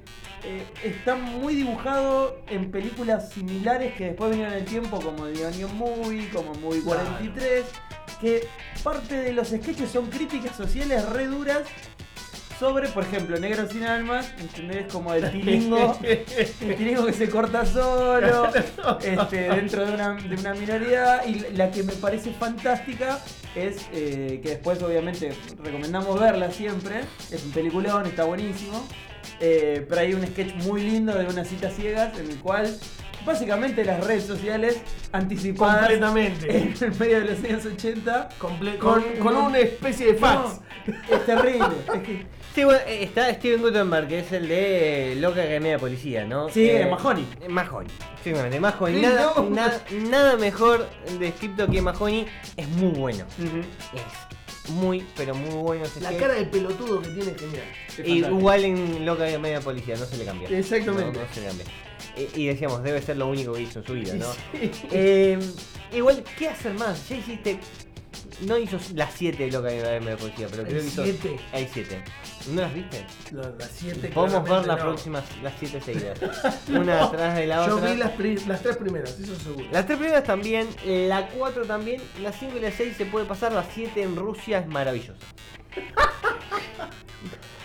eh, 0.45 0.63
está 0.83 1.15
muy 1.15 1.53
dibujado 1.55 2.39
en 2.47 2.71
películas 2.71 3.29
similares 3.31 3.93
que 3.95 4.05
después 4.05 4.31
vinieron 4.31 4.53
en 4.53 4.59
el 4.59 4.65
tiempo, 4.65 4.99
como 5.01 5.25
The 5.27 5.45
Onion 5.45 5.77
Movie, 5.77 6.29
como 6.29 6.53
Movie 6.55 6.81
Claro. 6.81 7.01
43, 7.19 7.65
que 8.21 8.47
parte 8.83 9.15
de 9.15 9.33
los 9.33 9.49
sketches 9.49 9.91
son 9.91 10.07
críticas 10.09 10.55
sociales 10.55 11.07
re 11.09 11.27
duras 11.27 11.63
sobre, 12.59 12.89
por 12.89 13.03
ejemplo, 13.03 13.39
Negro 13.39 13.67
sin 13.69 13.83
almas, 13.83 14.31
¿entendés? 14.39 14.91
Como 14.91 15.13
el 15.13 15.31
tilingo, 15.31 15.97
el 16.03 16.75
tilingo 16.75 17.05
que 17.05 17.13
se 17.13 17.29
corta 17.29 17.65
solo, 17.65 18.49
este, 19.01 19.37
dentro 19.49 19.85
de 19.85 19.93
una, 19.93 20.13
de 20.15 20.35
una 20.35 20.53
minoría. 20.53 21.25
Y 21.25 21.55
la 21.55 21.71
que 21.71 21.83
me 21.83 21.93
parece 21.93 22.31
fantástica 22.33 23.19
es 23.55 23.87
eh, 23.93 24.39
que 24.43 24.49
después, 24.49 24.81
obviamente, 24.83 25.31
recomendamos 25.63 26.19
verla 26.19 26.51
siempre. 26.51 27.01
Es 27.31 27.43
un 27.45 27.51
peliculón, 27.51 28.05
está 28.05 28.25
buenísimo. 28.25 28.85
Eh, 29.39 29.85
pero 29.87 30.01
hay 30.01 30.13
un 30.13 30.25
sketch 30.27 30.53
muy 30.65 30.81
lindo 30.83 31.13
de 31.17 31.25
unas 31.25 31.47
citas 31.47 31.73
ciegas 31.73 32.17
en 32.19 32.29
el 32.29 32.37
cual 32.39 32.77
básicamente 33.25 33.85
las 33.85 34.05
redes 34.05 34.23
sociales 34.25 34.81
anticipadas 35.11 35.81
Completamente. 35.81 36.57
en 36.57 36.73
el 36.81 36.95
medio 36.99 37.19
de 37.21 37.25
los 37.35 37.43
años 37.43 37.65
80 37.65 38.29
Comple- 38.39 38.77
con- 38.77 39.01
con, 39.01 39.17
con 39.19 39.35
una 39.37 39.59
especie 39.59 40.07
de 40.07 40.13
fax. 40.15 40.59
no, 40.87 41.15
es 41.15 41.25
terrible. 41.25 41.67
Es 41.93 42.01
que- 42.01 42.38
Bueno, 42.63 42.79
eh, 42.87 43.03
está 43.03 43.33
Steven 43.33 43.61
Gutenberg, 43.61 44.07
que 44.07 44.19
es 44.19 44.31
el 44.31 44.47
de 44.47 45.13
eh, 45.13 45.15
Loca 45.15 45.41
Academia 45.41 45.71
de 45.73 45.79
Policía, 45.79 46.25
¿no? 46.25 46.49
Sí, 46.49 46.69
Mahoney. 46.89 47.25
eh, 47.41 47.49
Mahoney, 47.49 47.91
exactamente, 48.17 48.59
Mahoney. 48.59 48.95
Sí, 48.95 49.01
Nada, 49.01 49.33
no. 49.35 49.49
nada, 49.49 49.83
nada 50.09 50.37
mejor 50.37 50.87
descrito 51.19 51.67
que 51.67 51.81
Mahoney. 51.81 52.25
Es 52.57 52.67
muy 52.69 52.91
bueno. 52.91 53.25
Es 54.65 54.69
muy, 54.71 55.03
pero 55.17 55.33
muy 55.33 55.55
bueno 55.55 55.85
ese 55.85 55.99
La 56.01 56.11
cara 56.15 56.35
de 56.35 56.45
pelotudo 56.45 57.01
que 57.01 57.09
tiene 57.09 57.31
es 57.31 57.95
genial. 57.95 58.31
igual 58.31 58.65
en 58.65 59.05
Loca 59.05 59.23
Academia 59.23 59.51
de 59.59 59.61
Policía, 59.61 59.95
no 59.97 60.05
se 60.05 60.17
le 60.17 60.25
cambia. 60.25 60.49
Exactamente. 60.49 61.19
No, 61.19 61.25
no 61.25 61.33
se 61.33 61.41
le 61.41 61.47
cambia. 61.47 61.65
Eh, 62.15 62.29
y 62.35 62.45
decíamos, 62.47 62.83
debe 62.83 63.01
ser 63.01 63.17
lo 63.17 63.27
único 63.27 63.53
que 63.53 63.61
hizo 63.61 63.79
en 63.79 63.85
su 63.85 63.93
vida, 63.93 64.13
¿no? 64.15 64.25
Sí. 64.53 64.71
Eh, 64.91 65.39
igual, 65.93 66.23
¿qué 66.37 66.49
hacer 66.49 66.73
más? 66.73 67.07
Ya 67.09 67.15
hiciste. 67.15 67.59
No 68.41 68.57
hizo 68.57 68.77
las 68.95 69.13
7 69.13 69.45
de 69.45 69.51
Loca 69.51 69.67
Academia 69.67 70.11
de 70.11 70.17
Policía, 70.17 70.47
pero 70.49 70.63
creo 70.63 70.81
que 70.81 70.87
hizo. 70.87 71.03
siete. 71.03 71.39
Hay 71.51 71.69
7. 71.71 72.03
¿No 72.51 72.61
las 72.61 72.73
viste? 72.73 73.05
Lo- 73.31 73.55
las 73.57 73.69
siete 73.69 74.07
Podemos 74.09 74.43
ver 74.49 74.65
las 74.65 74.77
no. 74.79 74.83
próximas, 74.83 75.23
las 75.43 75.53
7 75.59 75.81
seguidas. 75.81 76.19
Una 76.69 77.03
atrás 77.05 77.35
de 77.35 77.47
la 77.47 77.67
Yo 77.67 77.75
otra. 77.77 77.91
vi 77.91 77.97
las, 77.97 78.47
las 78.47 78.61
tres 78.63 78.77
primeras, 78.77 79.19
eso 79.19 79.35
seguro. 79.35 79.65
Las 79.71 79.85
tres 79.85 79.97
primeras 79.97 80.23
también, 80.23 80.67
la 80.85 81.27
4 81.27 81.65
también, 81.65 82.01
la 82.21 82.31
5 82.31 82.57
y 82.57 82.59
la 82.61 82.71
6 82.71 82.95
se 82.97 83.05
puede 83.05 83.25
pasar, 83.25 83.51
la 83.51 83.63
7 83.63 84.01
en 84.01 84.15
Rusia 84.15 84.59
es 84.59 84.67
maravillosa. 84.67 85.13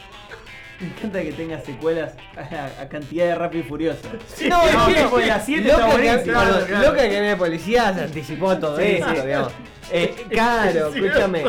Me 0.81 0.89
encanta 0.89 1.23
que 1.23 1.33
tenga 1.33 1.61
secuelas 1.61 2.13
a, 2.37 2.83
a 2.83 2.89
cantidad 2.89 3.27
de 3.27 3.35
rápido 3.37 3.65
y 3.65 3.69
furioso. 3.69 4.01
No, 4.49 4.73
no, 4.73 4.89
es 4.89 4.97
que- 5.13 5.27
la 5.27 5.41
7 5.41 5.63
Loca 5.63 5.75
está 5.77 5.87
buenísima. 5.93 6.23
Claro, 6.25 6.67
claro. 6.67 6.89
Loca 6.91 7.09
que 7.09 7.37
policía 7.37 7.95
se 7.95 8.01
anticipó 8.03 8.51
a 8.51 8.59
todo 8.61 8.77
Sí, 8.77 8.83
eso, 8.85 9.09
sí. 9.15 9.21
digamos. 9.27 9.53
Eh, 9.93 10.15
claro, 10.31 10.89
Es 10.89 10.97
escúchame. 10.97 11.45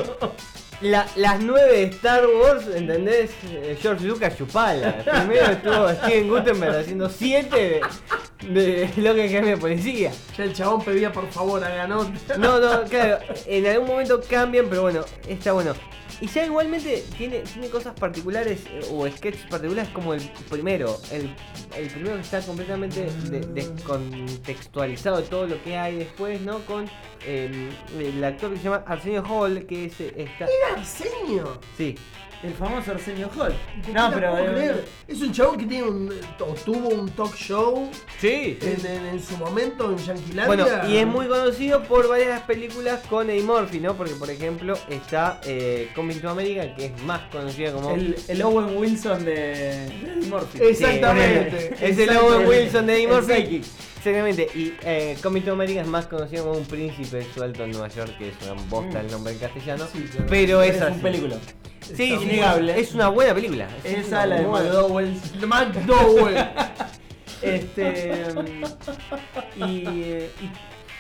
La- 0.82 1.08
las 1.16 1.40
9 1.40 1.72
de 1.72 1.84
Star 1.86 2.24
Wars, 2.28 2.66
¿entendés? 2.76 3.32
Eh, 3.50 3.78
George 3.82 4.06
Lucas 4.06 4.38
chupala. 4.38 4.94
Primero 5.04 5.46
estuvo 5.52 5.90
Steven 5.90 6.30
Gutenberg 6.30 6.76
haciendo 6.76 7.10
7 7.10 7.82
de, 8.50 8.62
de 8.62 8.90
Loca 8.98 9.16
que 9.28 9.42
de 9.42 9.58
policía. 9.58 10.12
Ya 10.38 10.44
el 10.44 10.54
chabón 10.54 10.84
pedía 10.84 11.12
por 11.12 11.28
favor 11.32 11.64
hagan. 11.64 11.90
No, 11.90 12.04
no, 12.38 12.84
claro, 12.84 13.20
en 13.48 13.66
algún 13.66 13.88
momento 13.88 14.22
cambian, 14.30 14.68
pero 14.70 14.84
bueno, 14.84 15.04
está 15.28 15.54
bueno. 15.54 15.74
Y 16.22 16.28
ya 16.28 16.46
igualmente 16.46 17.04
tiene, 17.18 17.40
tiene 17.40 17.68
cosas 17.70 17.94
particulares 18.00 18.62
eh, 18.70 18.82
o 18.92 19.08
sketches 19.10 19.46
particulares 19.50 19.90
como 19.92 20.14
el 20.14 20.22
primero. 20.50 20.98
El, 21.12 21.30
el 21.78 21.88
primero 21.90 22.16
que 22.16 22.22
está 22.22 22.42
completamente 22.42 23.06
de- 23.30 23.42
descontextualizado 23.42 25.18
de 25.18 25.24
todo 25.24 25.48
lo 25.48 25.62
que 25.64 25.78
hay 25.78 25.98
después, 25.98 26.40
¿no? 26.42 26.60
Con 26.60 26.90
eh, 27.26 27.70
el 28.00 28.24
actor 28.24 28.52
que 28.52 28.58
se 28.58 28.64
llama 28.64 28.84
Arsenio 28.88 29.24
Hall, 29.24 29.66
que 29.66 29.86
es, 29.86 30.00
eh, 30.00 30.14
está... 30.16 30.46
Era 30.46 30.80
Arsenio. 30.80 31.60
Sí, 31.78 31.96
El 32.44 32.54
famoso 32.54 32.92
Arsenio 32.92 33.30
Hall. 33.38 33.54
¿Qué 33.86 33.92
No, 33.92 34.12
pero. 34.14 34.38
eh? 34.38 34.84
Es 35.08 35.22
un 35.22 35.32
chabón 35.32 35.58
que 35.58 35.66
tiene 35.66 35.88
un, 35.88 36.14
o 36.40 36.54
tuvo 36.64 36.90
un 36.90 37.10
talk 37.10 37.34
show 37.36 37.90
sí. 38.20 38.58
en, 38.62 38.86
en- 38.86 39.06
en 39.08 39.24
su 39.24 39.36
momento 39.38 39.92
en 39.92 39.98
Yanquilandia. 39.98 40.46
Bueno, 40.46 40.68
y 40.88 40.98
es 40.98 41.08
muy 41.08 41.28
conocido 41.28 41.82
por 41.84 42.08
varias 42.08 42.42
películas 42.42 43.02
con 43.10 43.30
Eddie 43.30 43.44
Murphy, 43.44 43.80
¿no? 43.80 43.96
Porque, 43.96 44.14
por 44.16 44.30
ejemplo, 44.30 44.78
está 44.90 45.40
eh, 45.46 45.90
Coming 45.96 46.20
to 46.20 46.30
America, 46.30 46.76
que 46.76 46.86
es 46.88 47.02
más 47.04 47.22
conocida 47.32 47.72
como... 47.72 47.92
El, 47.96 48.16
el 48.28 48.42
Owen 48.44 48.78
Wilson 48.78 49.26
de, 49.26 49.32
de 49.36 49.86
Eddie 49.86 50.30
Murphy. 50.30 50.60
Exactamente. 50.62 51.76
es 51.82 51.98
el. 51.98 52.16
Owen 52.16 52.48
Wilson 52.48 52.86
de 52.86 52.94
Eddie 52.94 53.08
Murphy. 53.08 53.62
Exactamente, 54.10 54.48
y 54.54 54.74
eh, 54.84 55.18
Coming 55.24 55.42
to 55.42 55.54
America 55.54 55.82
es 55.82 55.88
más 55.88 56.06
conocido 56.06 56.46
como 56.46 56.60
un 56.60 56.66
príncipe 56.66 57.26
suelto 57.34 57.64
en 57.64 57.72
Nueva 57.72 57.88
York, 57.88 58.16
que 58.20 58.30
es 58.30 58.36
una 58.44 58.54
bosta 58.70 59.02
el 59.02 59.10
nombre 59.10 59.34
en 59.34 59.40
castellano. 59.40 59.86
Sí, 59.92 60.04
claro. 60.04 60.26
Pero 60.30 60.62
es, 60.62 60.76
Es 60.76 60.82
así. 60.84 60.94
un 60.94 61.00
película. 61.02 61.36
Sí, 61.82 62.14
innegable. 62.14 62.80
Es 62.80 62.94
una 62.94 63.10
buena 63.10 63.34
película. 63.34 63.68
Es 63.84 64.06
Esa, 64.06 64.28
la 64.28 64.42
de 64.42 64.48
McDowell's. 64.48 65.36
McDowell. 65.48 66.36
Este. 67.42 68.26
mm, 68.34 69.64
y, 69.68 69.72
y 69.88 70.32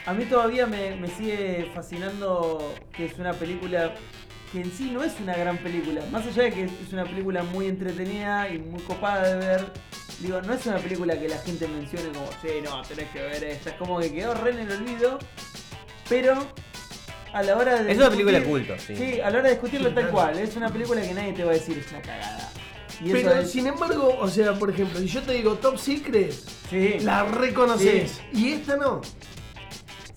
a 0.05 0.13
mí 0.13 0.25
todavía 0.25 0.67
me, 0.67 0.95
me 0.95 1.07
sigue 1.07 1.71
fascinando 1.73 2.73
que 2.95 3.05
es 3.05 3.17
una 3.17 3.33
película 3.33 3.93
que 4.51 4.61
en 4.61 4.71
sí 4.71 4.91
no 4.91 5.03
es 5.03 5.13
una 5.21 5.35
gran 5.35 5.57
película. 5.57 6.01
Más 6.11 6.25
allá 6.27 6.43
de 6.43 6.51
que 6.51 6.63
es 6.65 6.93
una 6.93 7.05
película 7.05 7.41
muy 7.43 7.67
entretenida 7.67 8.49
y 8.49 8.59
muy 8.59 8.81
copada 8.81 9.27
de 9.27 9.35
ver. 9.47 9.65
Digo, 10.19 10.41
no 10.41 10.53
es 10.53 10.65
una 10.65 10.77
película 10.77 11.19
que 11.19 11.27
la 11.27 11.37
gente 11.39 11.67
mencione 11.67 12.09
como, 12.13 12.27
sí, 12.41 12.47
no, 12.63 12.81
tenés 12.83 13.09
que 13.09 13.21
ver 13.21 13.43
esta. 13.43 13.71
Es 13.71 13.75
como 13.75 13.99
que 13.99 14.13
quedó 14.13 14.33
re 14.33 14.51
en 14.51 14.59
el 14.59 14.71
olvido. 14.71 15.19
Pero 16.07 16.35
a 17.33 17.43
la 17.43 17.57
hora 17.57 17.83
de. 17.83 17.91
Es 17.91 17.97
una 17.97 18.09
película 18.09 18.39
discutir- 18.39 18.67
culto, 18.67 18.83
sí. 18.85 18.95
Sí, 18.95 19.19
a 19.21 19.29
la 19.29 19.39
hora 19.39 19.43
de 19.49 19.55
discutirlo 19.55 19.89
Sí, 19.89 19.95
tal 19.95 20.03
claro. 20.09 20.13
cual. 20.13 20.39
Es 20.39 20.55
una 20.55 20.69
película 20.69 21.01
que 21.01 21.13
nadie 21.13 21.33
te 21.33 21.43
va 21.43 21.51
a 21.51 21.55
decir 21.55 21.77
es 21.77 21.91
una 21.91 22.01
cagada. 22.01 22.51
Y 23.01 23.11
Pero 23.11 23.33
es- 23.33 23.51
sin 23.51 23.67
embargo, 23.67 24.15
o 24.19 24.27
sea, 24.29 24.53
por 24.53 24.69
ejemplo, 24.69 24.99
si 24.99 25.07
yo 25.07 25.21
te 25.21 25.33
digo 25.33 25.55
Top 25.55 25.77
Secret, 25.77 26.31
Sí. 26.69 26.99
la 27.01 27.23
reconoces. 27.25 28.21
Y 28.33 28.53
esta 28.53 28.77
no. 28.77 29.01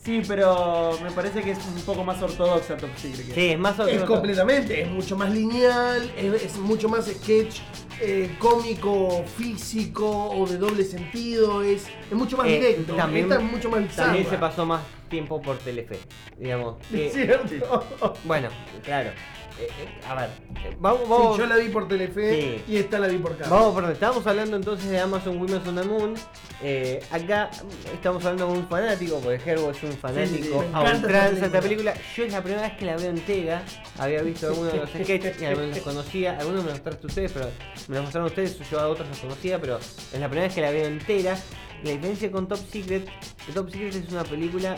Sí, 0.05 0.23
pero 0.27 0.97
me 1.03 1.11
parece 1.11 1.43
que 1.43 1.51
es 1.51 1.59
un 1.67 1.83
poco 1.83 2.03
más 2.05 2.23
ortodoxa 2.23 2.77
Top 2.77 2.89
Secret. 2.97 3.35
Sí, 3.35 3.49
es 3.51 3.59
más 3.59 3.79
o 3.81 3.87
Es 3.87 4.03
completamente, 4.05 4.83
es 4.83 4.89
mucho 4.91 5.17
más 5.17 5.31
lineal, 5.31 6.11
es, 6.17 6.45
es 6.45 6.57
mucho 6.57 6.89
más 6.89 7.07
sketch 7.07 7.59
eh, 8.01 8.31
cómico, 8.39 9.25
físico 9.37 10.09
o 10.31 10.47
de 10.47 10.59
doble 10.59 10.85
sentido, 10.85 11.63
es, 11.63 11.87
es 12.11 12.17
mucho 12.17 12.37
más 12.37 12.47
Eh, 12.47 12.53
directo. 12.61 12.95
también- 12.95 13.25
Esta 13.31 13.43
es 13.45 13.51
mucho 13.53 13.71
más 13.71 13.83
bizarra. 13.83 14.07
También 14.09 14.29
se 14.31 14.39
pasó 14.39 14.67
más 14.67 14.81
tiempo 15.09 15.41
por 15.43 15.59
Telefe, 15.59 15.99
digamos. 16.39 16.77
que- 16.91 17.07
Es 17.09 17.13
cierto. 17.15 17.85
bueno, 18.25 18.49
claro. 18.85 19.11
Eh, 19.61 19.67
eh, 19.67 20.01
a 20.09 20.15
ver, 20.15 20.31
eh, 20.65 20.77
vamos, 20.79 21.01
Sí, 21.03 21.07
vamos. 21.11 21.39
yo 21.39 21.47
la 21.47 21.57
vi 21.57 21.69
por 21.69 21.89
Telefe 21.89 22.41
Sí. 22.41 22.63
y 22.69 22.77
esta 22.77 23.01
la 23.01 23.09
vi 23.09 23.19
por 23.19 23.37
cable. 23.37 23.51
Vamos 23.51 23.73
por 23.73 23.83
donde 23.83 23.95
estábamos 23.95 24.25
hablando 24.25 24.55
entonces 24.57 24.89
de 24.89 25.01
Amazon 25.01 25.37
Women's 25.41 25.67
on 25.67 25.75
the 25.75 25.83
Moon. 25.83 26.15
Acá 27.11 27.51
estamos 27.93 28.25
hablando 28.25 28.47
con 28.47 28.59
un 28.59 28.69
fanático, 28.69 29.19
porque 29.19 29.41
Gerbo 29.41 29.71
es 29.73 29.83
un 29.83 29.93
fanático 29.95 30.63
Sí, 30.63 30.69
a 30.73 30.81
ultranza 30.83 31.47
esta 31.47 31.61
película. 31.61 31.93
Yo 32.17 32.25
es 32.25 32.33
la 32.33 32.41
primera 32.41 32.63
vez 32.69 32.77
que 32.77 32.85
la 32.85 32.97
veo 32.97 33.11
entera. 33.11 33.63
Había 33.99 34.23
visto 34.23 34.47
algunos 34.47 34.73
de 34.73 34.79
los 34.79 34.91
sketches 34.91 35.43
y 35.43 35.45
algunos 35.45 35.71
los 35.71 35.79
conocía. 35.81 36.39
Algunos 36.39 36.63
me 36.65 36.71
los 36.71 36.81
traste 36.83 37.07
ustedes, 37.09 37.33
pero 37.33 37.47
me 37.89 37.97
los 37.97 38.05
mostraron 38.05 38.29
ustedes. 38.29 38.59
Yo 38.71 38.79
a 38.79 38.87
otros 38.89 39.09
los 39.09 39.19
conocía, 39.19 39.61
pero 39.61 39.79
es 39.79 40.21
la 40.21 40.29
primera 40.29 40.47
vez 40.47 40.55
que 40.55 40.61
la 40.61 40.71
veo 40.71 40.87
entera. 40.87 41.37
La 41.85 41.91
diferencia 41.91 42.31
con 42.31 42.49
Top 42.49 42.59
Secret, 42.71 43.09
Top 43.55 43.71
Secret 43.71 43.95
es 43.95 44.13
una 44.13 44.25
película 44.25 44.77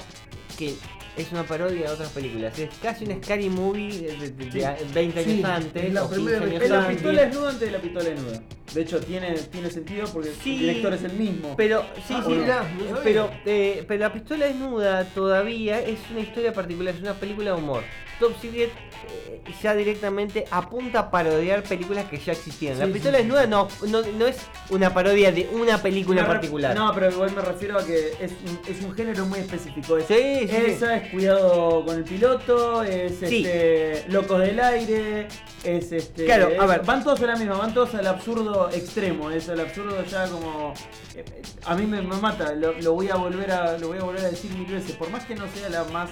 que 0.58 0.74
es 1.16 1.32
una 1.32 1.42
parodia 1.44 1.86
de 1.86 1.92
otras 1.92 2.08
películas. 2.10 2.58
Es 2.58 2.70
casi 2.82 3.04
una 3.04 3.16
scary 3.22 3.48
movie 3.48 3.90
de, 3.90 4.16
de- 4.30 4.30
de- 4.30 4.50
de 4.50 4.76
20 4.94 5.20
años 5.20 5.44
antes. 5.44 5.84
es 5.84 5.92
la 5.92 6.04
o 6.04 6.08
15 6.10 6.22
primera 6.22 6.44
años 6.44 6.54
vez. 6.54 6.62
Es 6.62 6.70
la 6.70 6.78
antes. 6.78 6.94
pistola 6.96 7.22
desnuda 7.22 7.48
antes 7.50 7.60
de 7.68 7.70
la 7.72 7.78
pistola 7.82 8.04
desnuda. 8.10 8.42
De 8.74 8.82
hecho, 8.82 9.00
tiene, 9.00 9.32
tiene 9.34 9.68
sentido 9.70 10.06
porque 10.12 10.30
Sí, 10.44 10.52
el 10.54 10.58
director 10.60 10.94
es 10.94 11.02
el 11.02 11.12
mismo. 11.14 11.54
Pero, 11.56 11.82
sí, 12.06 12.14
Ah, 12.16 12.22
sí, 12.24 12.34
no 12.34 12.46
sabía. 12.46 12.64
pero, 13.02 13.30
eh, 13.44 13.84
pero 13.88 14.00
La 14.00 14.12
Pistola 14.12 14.46
Desnuda 14.46 15.04
todavía 15.06 15.80
es 15.80 15.98
una 16.12 16.20
historia 16.20 16.52
particular, 16.52 16.94
es 16.94 17.00
una 17.00 17.14
película 17.14 17.50
de 17.50 17.56
humor. 17.56 17.82
Top 18.20 18.32
Secret 18.40 18.70
eh, 19.08 19.40
ya 19.60 19.74
directamente 19.74 20.44
apunta 20.52 21.00
a 21.00 21.10
parodiar 21.10 21.64
películas 21.64 22.04
que 22.04 22.18
ya 22.18 22.30
existían. 22.32 22.78
la 22.78 22.86
Pistola 22.86 23.18
sí, 23.18 23.24
Desnuda 23.24 23.46
no, 23.48 23.66
no, 23.88 24.02
no 24.02 24.26
es 24.28 24.36
una 24.68 24.94
parodia 24.94 25.32
de 25.32 25.48
una 25.52 25.82
película 25.82 26.24
particular. 26.24 26.76
No, 26.76 26.92
pero 26.94 27.10
igual 27.10 27.32
me 27.34 27.40
refiero 27.42 27.76
a 27.76 27.84
que 27.84 28.10
es 28.20 28.30
un, 28.46 28.60
es 28.72 28.82
un 28.84 28.92
género 28.94 29.26
muy 29.26 29.40
específico. 29.40 29.96
Es, 29.98 30.06
Sí, 30.06 30.14
sí, 30.42 30.48
sí. 30.48 30.56
esa 30.66 30.96
es 30.96 30.99
cuidado 31.10 31.84
con 31.84 31.96
el 31.96 32.04
piloto, 32.04 32.82
es 32.82 33.18
Sí. 33.18 33.44
este, 33.44 34.04
locos 34.08 34.40
del 34.40 34.58
aire, 34.60 35.28
es 35.64 35.92
este. 35.92 36.24
Claro, 36.24 36.48
a 36.48 36.64
es- 36.64 36.68
ver. 36.68 36.82
Van 36.84 37.02
todos 37.04 37.20
a 37.22 37.26
la 37.26 37.36
misma, 37.36 37.56
van 37.56 37.72
todos 37.74 37.94
al 37.94 38.06
absurdo 38.06 38.70
extremo, 38.72 39.30
es 39.30 39.48
el 39.48 39.60
absurdo 39.60 40.04
ya 40.04 40.26
como 40.28 40.74
eh, 41.16 41.24
a 41.66 41.74
mí 41.74 41.86
me, 41.86 42.02
me 42.02 42.16
mata, 42.16 42.52
lo, 42.54 42.72
lo 42.80 42.92
voy 42.94 43.08
a 43.08 43.16
volver 43.16 43.50
a 43.50 43.78
lo 43.78 43.88
voy 43.88 43.98
a 43.98 44.02
volver 44.02 44.24
a 44.24 44.30
decir 44.30 44.50
mil 44.52 44.66
veces, 44.66 44.92
por 44.96 45.10
más 45.10 45.24
que 45.24 45.34
no 45.34 45.44
sea 45.54 45.68
la 45.68 45.84
más 45.84 46.10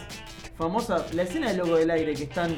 famosa, 0.57 1.07
la 1.12 1.23
escena 1.23 1.49
del 1.49 1.59
logo 1.59 1.76
del 1.76 1.90
aire 1.90 2.14
que 2.14 2.25
están 2.25 2.57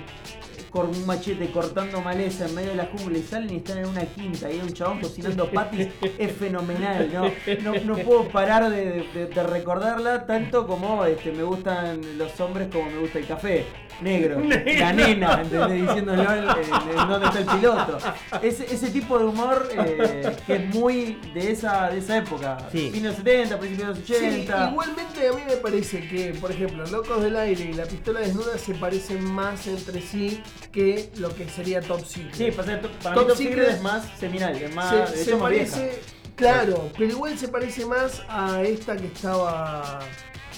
con 0.71 0.89
un 0.89 1.07
machete 1.07 1.51
cortando 1.51 2.01
maleza 2.01 2.47
en 2.47 2.55
medio 2.55 2.71
de 2.71 2.77
la 2.77 2.87
jungla 2.87 3.19
y 3.19 3.23
salen 3.23 3.51
y 3.53 3.57
están 3.57 3.79
en 3.79 3.87
una 3.87 4.03
quinta 4.03 4.51
y 4.51 4.55
hay 4.55 4.61
un 4.61 4.73
chabón 4.73 5.01
cocinando 5.01 5.51
patis 5.51 5.89
es 6.19 6.33
fenomenal, 6.33 7.11
¿no? 7.13 7.31
No, 7.63 7.75
no 7.85 7.97
puedo 7.99 8.29
parar 8.29 8.71
de, 8.71 9.05
de- 9.15 9.27
de 9.27 9.43
recordarla 9.43 10.27
tanto 10.27 10.67
como 10.67 11.05
este, 11.05 11.33
me 11.33 11.43
gustan 11.43 12.01
los 12.19 12.39
hombres 12.41 12.69
como 12.73 12.91
me 12.91 12.99
gusta 12.99 13.19
el 13.19 13.27
café. 13.27 13.65
Negro, 14.01 14.41
la 14.79 14.93
nena, 14.95 15.43
¿entendés? 15.43 15.83
Diciéndolo 15.87 16.23
en, 16.23 16.45
en- 16.45 16.99
en 17.01 17.09
dónde 17.09 17.27
está 17.27 17.39
el 17.41 17.47
piloto. 17.47 17.99
Ese, 18.43 18.65
ese 18.75 18.91
tipo 18.91 19.19
de 19.19 19.25
humor 19.27 19.69
eh, 19.77 20.37
que 20.47 20.55
es 20.57 20.75
muy 20.75 21.19
de 21.35 21.53
esa, 21.53 21.91
de 21.91 21.99
esa 21.99 22.17
época. 22.19 22.57
Sí. 22.73 22.91
Fines 22.93 23.03
de 23.03 23.09
los 23.09 23.17
70, 23.17 23.59
principios 23.59 23.89
de 23.89 24.01
los 24.01 24.09
Sí, 24.09 24.15
80. 24.27 24.71
igualmente 24.71 25.29
a 25.29 25.33
mí 25.33 25.43
me 25.47 25.57
parece 25.57 26.09
que, 26.09 26.33
por 26.41 26.51
ejemplo, 26.51 26.87
Locos 26.87 27.23
del 27.23 27.37
Aire 27.37 27.63
y 27.65 27.73
la 27.75 27.85
pistola 27.85 28.21
desnuda 28.21 28.57
se 28.57 28.75
parecen 28.75 29.23
más 29.23 29.67
entre 29.67 30.01
sí 30.01 30.43
que 30.73 31.11
lo 31.17 31.35
que 31.35 31.49
sería 31.49 31.81
Top 31.81 32.05
Secret. 32.05 32.35
Sí, 32.35 32.51
para, 32.53 32.81
para 32.81 33.15
Top 33.15 33.25
mí 33.25 33.29
Top 33.29 33.37
Secret 33.37 33.55
Secret 33.59 33.69
es 33.77 33.83
más 33.83 34.19
seminal, 34.19 34.57
es 34.57 34.75
más, 34.75 34.91
se, 35.11 35.17
de 35.17 35.25
se 35.25 35.31
vieja. 35.31 35.39
parece, 35.39 36.01
claro, 36.37 36.89
pero 36.97 37.11
igual 37.11 37.39
se 37.39 37.49
parece 37.49 37.85
más 37.87 38.23
a 38.29 38.63
esta 38.63 38.97
que 38.97 39.07
estaba. 39.07 39.99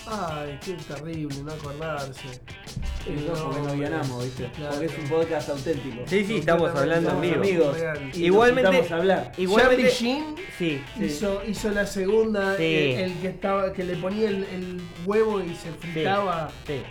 Ay, 0.05 0.59
qué 0.65 0.73
terrible, 0.75 1.37
no 1.45 1.53
acordarse. 1.53 2.41
El 3.07 3.19
Eso 3.25 3.45
porque 3.51 3.61
no 3.61 3.75
guianamos, 3.75 4.25
¿viste? 4.25 4.51
Claro. 4.57 4.73
Porque 4.73 4.87
es 4.87 4.99
un 4.99 5.09
podcast 5.09 5.49
auténtico. 5.51 6.03
Sí, 6.07 6.25
sí, 6.25 6.37
estamos 6.39 6.71
hablando 6.75 7.09
en 7.11 7.15
Completamente 7.15 7.53
vivo. 7.53 7.71
amigos. 7.71 8.17
Igualmente- 8.17 8.93
hablar. 8.95 9.33
Igualmente, 9.39 9.83
Charlie 9.85 9.95
Sheen 9.97 10.35
sí, 10.59 10.83
Sí. 10.99 11.05
hizo, 11.05 11.43
hizo 11.47 11.71
la 11.71 11.87
segunda, 11.87 12.57
Sí. 12.57 12.65
el, 12.65 13.01
el 13.01 13.13
que 13.21 13.29
estaba, 13.29 13.73
que 13.73 13.85
le 13.85 13.95
ponía 13.97 14.29
el, 14.29 14.43
el 14.45 14.81
huevo 15.07 15.41
y 15.41 15.55
se 15.55 15.71
fritaba. 15.73 16.51
sí. 16.67 16.83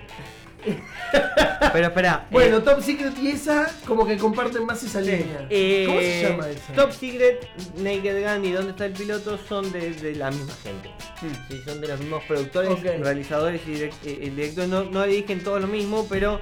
Pero 1.73 1.87
espera. 1.87 2.27
Bueno, 2.31 2.61
Top 2.61 2.81
Secret 2.81 3.17
y 3.19 3.29
esa 3.29 3.69
como 3.87 4.05
que 4.05 4.17
comparten 4.17 4.65
más 4.65 4.81
esa 4.83 4.99
línea. 5.01 5.45
eh, 5.49 5.83
¿Cómo 5.87 5.99
se 5.99 6.23
llama 6.23 6.49
esa? 6.49 6.73
Top 6.73 6.91
Secret, 6.91 7.47
Naked 7.77 8.23
Gun 8.23 8.45
y 8.45 8.51
¿Dónde 8.51 8.71
está 8.71 8.85
el 8.85 8.93
piloto? 8.93 9.37
son 9.47 9.71
de, 9.71 9.91
de 9.91 10.15
la 10.15 10.31
misma 10.31 10.53
gente. 10.63 10.89
Mm. 11.21 11.51
Sí, 11.51 11.61
son 11.65 11.81
de 11.81 11.87
los 11.87 11.99
mismos 11.99 12.23
productores, 12.27 12.81
realizadores 12.99 13.61
y 13.67 13.71
direct- 13.75 13.93
eh, 14.05 14.19
el 14.23 14.35
director 14.35 14.67
no, 14.67 14.83
no 14.85 15.03
dirigen 15.03 15.43
todo 15.43 15.59
lo 15.59 15.67
mismo, 15.67 16.07
pero 16.09 16.39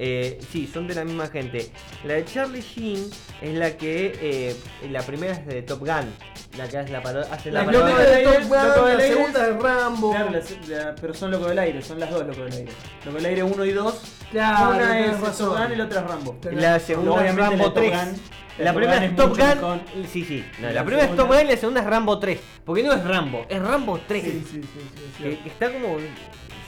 eh, 0.00 0.38
sí, 0.52 0.70
son 0.72 0.86
de 0.86 0.94
la 0.94 1.04
misma 1.04 1.26
gente. 1.26 1.70
La 2.04 2.14
de 2.14 2.24
Charlie 2.24 2.62
Sheen 2.62 3.10
es 3.42 3.54
la 3.54 3.76
que 3.76 4.16
eh, 4.20 4.56
la 4.90 5.02
primera 5.02 5.32
es 5.34 5.46
de 5.46 5.62
Top 5.62 5.80
Gun, 5.80 6.14
la 6.56 6.68
que 6.68 6.78
hace 6.78 6.92
la 6.92 7.02
parodia, 7.02 7.28
la 7.46 7.50
La 7.50 7.64
parodia. 7.64 7.96
del 7.96 8.06
de 8.06 8.14
Aire, 8.14 8.24
Top 8.32 8.48
Gun, 8.48 8.58
del 8.86 8.96
la 8.96 9.02
Aire. 9.02 9.08
segunda 9.08 9.46
de 9.46 9.52
Rambo. 9.58 10.10
Claro, 10.12 10.30
la- 10.30 10.76
la- 10.84 10.94
pero 10.94 11.14
son 11.14 11.30
Loco 11.32 11.48
del 11.48 11.58
Aire, 11.58 11.82
son 11.82 11.98
las 12.00 12.10
dos 12.10 12.26
Loco 12.26 12.44
del 12.44 12.52
Aire. 12.52 12.72
Loco 13.04 13.16
del 13.16 13.26
Aire 13.26 13.42
1 13.42 13.64
y 13.64 13.72
2. 13.72 14.00
Claro, 14.30 14.70
una 14.76 15.00
es 15.00 15.20
razón. 15.20 15.48
Top 15.48 15.58
Gun 15.58 15.72
y 15.72 15.76
la 15.76 15.84
otra 15.84 16.00
es 16.00 16.06
Rambo. 16.06 16.36
La 16.52 16.78
segunda 16.80 17.10
es 17.12 17.18
Obviamente 17.20 17.42
Rambo 17.42 17.56
la 17.56 17.64
Top 17.64 17.74
3. 17.74 17.90
Gun- 17.90 18.20
La 18.58 18.64
la 18.64 18.74
primera 18.74 18.98
Top 19.00 19.04
es 19.04 19.08
Gun 19.10 19.16
Top 19.16 19.30
es 19.32 19.38
Gun. 19.38 19.54
mejor. 19.62 19.80
Sí, 20.12 20.24
sí. 20.24 20.44
No, 20.60 20.66
La 20.68 20.72
la 20.74 20.84
primera 20.84 21.02
es 21.04 21.10
segunda- 21.10 21.22
Top 21.28 21.36
Gun 21.36 21.46
y 21.46 21.50
la 21.50 21.56
segunda 21.56 21.80
es 21.80 21.86
Rambo 21.86 22.18
3. 22.18 22.40
Porque 22.64 22.82
no 22.82 22.92
es 22.92 23.04
Rambo, 23.04 23.46
es 23.48 23.62
Rambo 23.62 24.00
3. 24.06 24.24
Sí, 24.24 24.30
sí, 24.30 24.60
sí, 24.62 24.62
sí, 24.62 25.22
Que, 25.22 25.30
sí. 25.30 25.36
que 25.42 25.48
está 25.48 25.72
como 25.72 25.96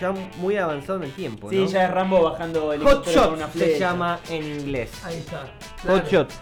ya 0.01 0.13
muy 0.39 0.57
avanzado 0.57 0.99
en 0.99 1.05
el 1.05 1.13
tiempo. 1.13 1.51
Sí, 1.51 1.57
¿no? 1.57 1.67
ya 1.67 1.85
es 1.85 1.91
Rambo 1.91 2.23
bajando 2.23 2.61
Hot 2.83 3.05
con 3.05 3.35
una 3.35 3.47
Shot 3.47 3.53
se 3.53 3.79
llama 3.79 4.21
en 4.29 4.45
inglés. 4.61 4.91
Ahí 5.05 5.19
está. 5.19 5.53
Hot. 5.87 6.11
Shot. 6.11 6.33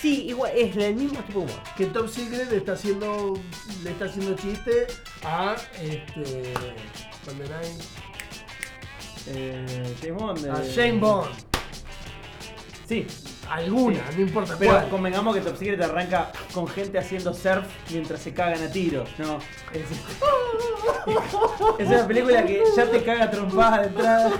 Sí, 0.00 0.26
igual 0.28 0.52
es 0.54 0.76
el 0.76 0.96
mismo 0.96 1.18
tipo 1.22 1.38
de 1.40 1.44
humor. 1.46 1.60
Que 1.76 1.86
Top 1.86 2.08
Secret 2.08 2.50
le 2.50 2.58
está 2.58 2.72
haciendo, 2.72 3.40
le 3.82 3.90
está 3.90 4.04
haciendo 4.04 4.34
chiste 4.34 4.86
a 5.22 5.56
este. 5.80 6.52
GoldenEye, 7.24 7.78
Eh, 9.28 9.94
James 10.02 10.20
Bond. 10.20 10.46
A 10.46 10.62
eh, 10.62 10.70
Shane 10.74 10.98
Bond. 11.00 11.30
Sí, 12.86 13.06
Alguna, 13.50 14.00
no 14.16 14.22
importa 14.22 14.56
pero 14.58 14.72
cuál. 14.72 14.88
convengamos 14.88 15.34
que 15.34 15.40
Top 15.42 15.56
Secret 15.56 15.80
arranca 15.82 16.32
con 16.52 16.66
gente 16.68 16.98
haciendo 16.98 17.32
surf 17.34 17.66
mientras 17.90 18.20
se 18.20 18.32
cagan 18.32 18.62
a 18.62 18.70
tiros, 18.70 19.08
¿no? 19.18 19.38
Es, 19.72 19.82
es 21.78 21.88
una 21.88 22.06
película 22.06 22.44
que 22.44 22.62
ya 22.76 22.86
te 22.90 23.02
caga 23.02 23.30
trompadas 23.30 23.80
de 23.82 23.86
entrada 23.88 24.30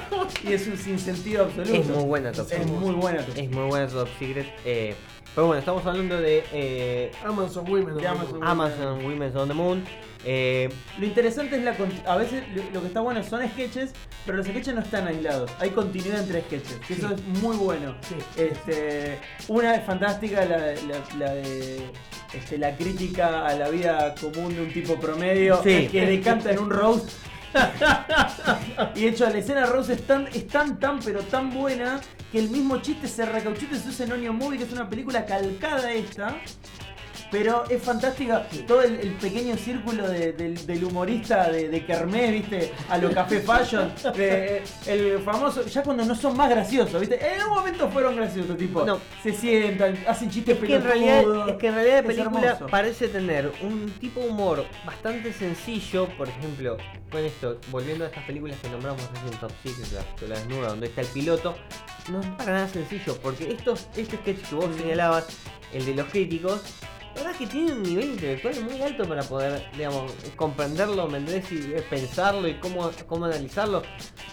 y 0.42 0.52
es 0.52 0.66
un 0.66 0.76
sinsentido 0.78 1.44
absoluto. 1.44 1.74
Es 1.74 1.86
muy 1.86 2.04
buena 2.04 2.32
Top 2.32 2.44
Es 2.46 2.50
Secret. 2.58 2.68
muy 2.68 2.94
buena 2.94 3.24
Top 3.24 3.36
Es 3.36 3.50
muy 3.50 3.66
buena 3.66 3.86
Top 3.88 4.08
Secret. 4.18 4.46
eh, 4.64 4.94
pero 5.34 5.46
bueno, 5.48 5.58
estamos 5.60 5.84
hablando 5.86 6.20
de 6.20 6.44
eh, 6.52 7.10
Amazon 7.24 7.64
Women. 7.70 8.06
Amazon. 8.06 8.42
Amazon 8.42 9.04
Women's 9.04 9.34
on 9.36 9.48
the 9.48 9.54
Moon. 9.54 9.84
eh, 10.24 10.68
Lo 10.98 11.06
interesante 11.06 11.56
es 11.56 11.62
la 11.64 11.76
a 12.06 12.16
veces 12.16 12.44
lo, 12.54 12.62
lo 12.72 12.80
que 12.80 12.86
está 12.86 13.00
bueno 13.00 13.22
son 13.24 13.46
sketches, 13.48 13.92
pero 14.24 14.38
los 14.38 14.46
sketches 14.46 14.74
no 14.74 14.80
están 14.80 15.06
aislados. 15.08 15.50
Hay 15.58 15.70
continuidad 15.70 16.20
entre 16.20 16.40
sketches, 16.42 16.76
que 16.86 16.94
eso 16.94 17.10
es 17.14 17.22
muy 17.42 17.56
bueno. 17.56 17.94
Sí. 18.02 18.14
Este, 18.40 19.18
una 19.48 19.74
es 19.76 19.84
fantástica, 19.84 20.44
la, 20.44 20.56
la- 20.58 20.74
la 21.18 21.34
de 21.34 21.80
este, 22.32 22.58
la 22.58 22.76
crítica 22.76 23.46
a 23.46 23.54
la 23.54 23.68
vida 23.68 24.14
común 24.20 24.54
de 24.54 24.62
un 24.62 24.72
tipo 24.72 24.98
promedio 24.98 25.60
Sí. 25.62 25.88
que 25.90 26.06
decanta 26.06 26.50
en 26.52 26.58
un 26.60 26.70
roast. 26.70 27.08
y 28.94 29.00
de 29.00 29.08
hecho 29.08 29.28
la 29.28 29.38
escena 29.38 29.66
roast 29.66 29.90
es 29.90 30.06
tan, 30.06 30.26
es 30.28 30.46
tan, 30.48 30.78
tan, 30.78 30.98
pero 31.00 31.20
tan 31.22 31.52
buena 31.52 32.00
que 32.32 32.38
el 32.38 32.50
mismo 32.50 32.78
chiste 32.78 33.06
se 33.06 33.22
usa 33.22 34.04
en 34.06 34.12
Onion 34.12 34.36
Movie, 34.36 34.58
que 34.58 34.64
es 34.64 34.72
una 34.72 34.88
película 34.88 35.24
calcada 35.24 35.92
esta. 35.92 36.36
Pero 37.34 37.64
es 37.68 37.82
fantástica 37.82 38.46
todo 38.64 38.82
el, 38.82 38.94
el 39.00 39.14
pequeño 39.14 39.56
círculo 39.56 40.08
de- 40.08 40.32
del, 40.34 40.64
del 40.66 40.84
humorista 40.84 41.50
de, 41.50 41.68
de 41.68 41.84
Kermés, 41.84 42.30
¿viste? 42.30 42.72
A 42.88 42.96
lo 42.96 43.10
Café 43.10 43.40
Fashion. 43.40 43.92
de- 44.16 44.62
el 44.86 45.18
famoso, 45.18 45.66
ya 45.66 45.82
cuando 45.82 46.04
no 46.04 46.14
son 46.14 46.36
más 46.36 46.48
graciosos, 46.48 47.00
¿viste? 47.00 47.18
En 47.34 47.42
un 47.42 47.50
momento 47.54 47.88
fueron 47.90 48.14
graciosos, 48.14 48.56
tipo, 48.56 48.84
No. 48.84 49.00
se 49.20 49.32
sientan, 49.32 49.98
hacen 50.06 50.30
chistes 50.30 50.56
es, 50.56 50.64
que 50.64 50.76
en 50.76 50.82
realidad, 50.84 51.20
pelotudos. 51.22 51.48
es 51.50 51.56
que 51.56 51.66
en 51.66 51.74
realidad 51.74 51.96
la 52.02 52.06
película 52.08 52.58
parece 52.70 53.08
tener 53.08 53.50
un 53.62 53.90
tipo 54.00 54.20
de 54.20 54.28
humor 54.28 54.64
bastante 54.86 55.32
sencillo. 55.32 56.06
Por 56.16 56.28
ejemplo, 56.28 56.76
con 57.10 57.24
esto, 57.24 57.58
volviendo 57.72 58.04
a 58.04 58.08
estas 58.08 58.22
películas 58.26 58.56
que 58.62 58.68
nombramos 58.68 59.02
recién 59.12 59.40
Top 59.40 59.50
Secret, 59.64 59.90
la 59.92 60.02
pistola 60.02 60.38
desnuda, 60.38 60.68
donde 60.68 60.86
está 60.86 61.00
el 61.00 61.06
piloto, 61.08 61.56
no 62.12 62.20
es 62.20 62.26
para 62.38 62.52
nada 62.52 62.68
sencillo. 62.68 63.18
Porque 63.20 63.50
estos, 63.50 63.88
este 63.96 64.18
sketch 64.18 64.48
que 64.48 64.54
vos 64.54 64.68
señalabas, 64.76 65.26
el 65.72 65.84
de 65.84 65.94
los 65.94 66.06
críticos, 66.06 66.62
la 66.82 66.93
verdad 67.14 67.32
es 67.32 67.38
que 67.38 67.46
tiene 67.46 67.72
un 67.72 67.82
nivel 67.82 68.10
intelectual 68.10 68.64
muy 68.64 68.82
alto 68.82 69.04
para 69.08 69.22
poder, 69.22 69.70
digamos, 69.76 70.12
comprenderlo. 70.36 71.08
Y 71.08 71.80
pensarlo 71.88 72.48
y 72.48 72.54
cómo, 72.54 72.90
cómo 73.06 73.24
analizarlo. 73.26 73.82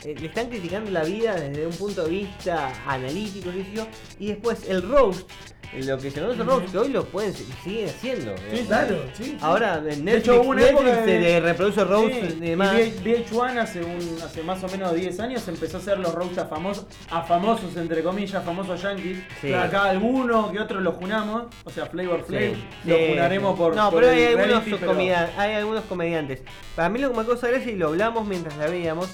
Eh, 0.04 0.16
le 0.18 0.28
están 0.28 0.50
criticando 0.50 0.90
la 0.92 1.04
vida 1.04 1.36
desde 1.36 1.68
un 1.68 1.74
punto 1.74 2.04
de 2.04 2.10
vista 2.10 2.74
analítico, 2.88 3.52
qué 3.52 3.64
sé 3.64 3.72
yo. 3.74 3.88
Y 4.20 4.28
después 4.28 4.68
el 4.68 4.82
roast, 4.82 5.30
lo 5.74 5.98
que 5.98 6.12
se 6.12 6.20
conoce 6.20 6.44
roast, 6.44 6.70
que 6.72 6.78
hoy 6.78 6.90
lo 6.90 7.06
pueden 7.06 7.34
siguen 7.34 7.88
haciendo. 7.90 8.36
Sí, 8.38 8.44
eh. 8.60 8.64
claro, 8.68 8.98
sí. 9.14 9.38
Ahora 9.40 9.78
en 9.78 10.04
Netflix, 10.06 10.28
hecho, 10.28 10.42
una 10.42 10.62
Netflix 10.62 10.82
época 10.82 11.06
se 11.06 11.12
de- 11.20 11.40
reproduce 11.40 11.84
roast 11.86 12.14
Sí, 12.14 12.20
y 12.22 12.26
y 12.46 12.50
demás. 12.50 12.76
VH1 12.76 13.58
hace, 13.60 13.82
un, 13.84 14.18
hace 14.24 14.44
más 14.44 14.62
o 14.64 14.68
menos 14.68 14.94
10 14.94 15.20
años 15.22 15.48
empezó 15.48 15.78
a 15.78 15.80
hacer 15.80 15.98
los 16.00 16.14
roasts 16.14 16.38
a 16.40 16.46
famosos, 16.48 16.86
a 17.10 17.22
famosos 17.22 17.78
entre 17.78 18.04
comillas, 18.04 18.44
famosos 18.44 18.82
yankees. 18.82 19.20
Sí. 19.40 19.54
Acá 19.54 19.86
alguno 19.86 20.52
que 20.52 20.60
otro 20.60 20.82
lo 20.82 20.92
junamos, 20.92 21.44
o 21.64 21.70
sea, 21.70 21.86
Flavor 21.86 22.26
Flav, 22.26 22.42
Sí, 22.42 22.54
lo 22.86 22.96
sí, 22.98 23.06
junaremos 23.10 23.58
por 23.58 23.76
No, 23.76 23.90
por 23.92 24.02
pero 24.02 24.12
el 24.12 24.18
hay 24.18 24.26
algunos, 24.26 24.48
reality, 24.66 24.72
pero- 24.72 24.92
hay 25.38 25.54
algunos 25.54 25.84
comediantes. 25.86 26.42
Para 26.76 26.90
mí 26.90 27.00
lo 27.00 27.12
que 27.12 27.18
me 27.18 27.26
causa 27.26 27.48
gracia, 27.48 27.72
y 27.72 27.76
lo 27.78 27.88
hablamos 27.88 28.28
mientras 28.28 28.58
la 28.58 28.68
veíamos, 28.68 29.10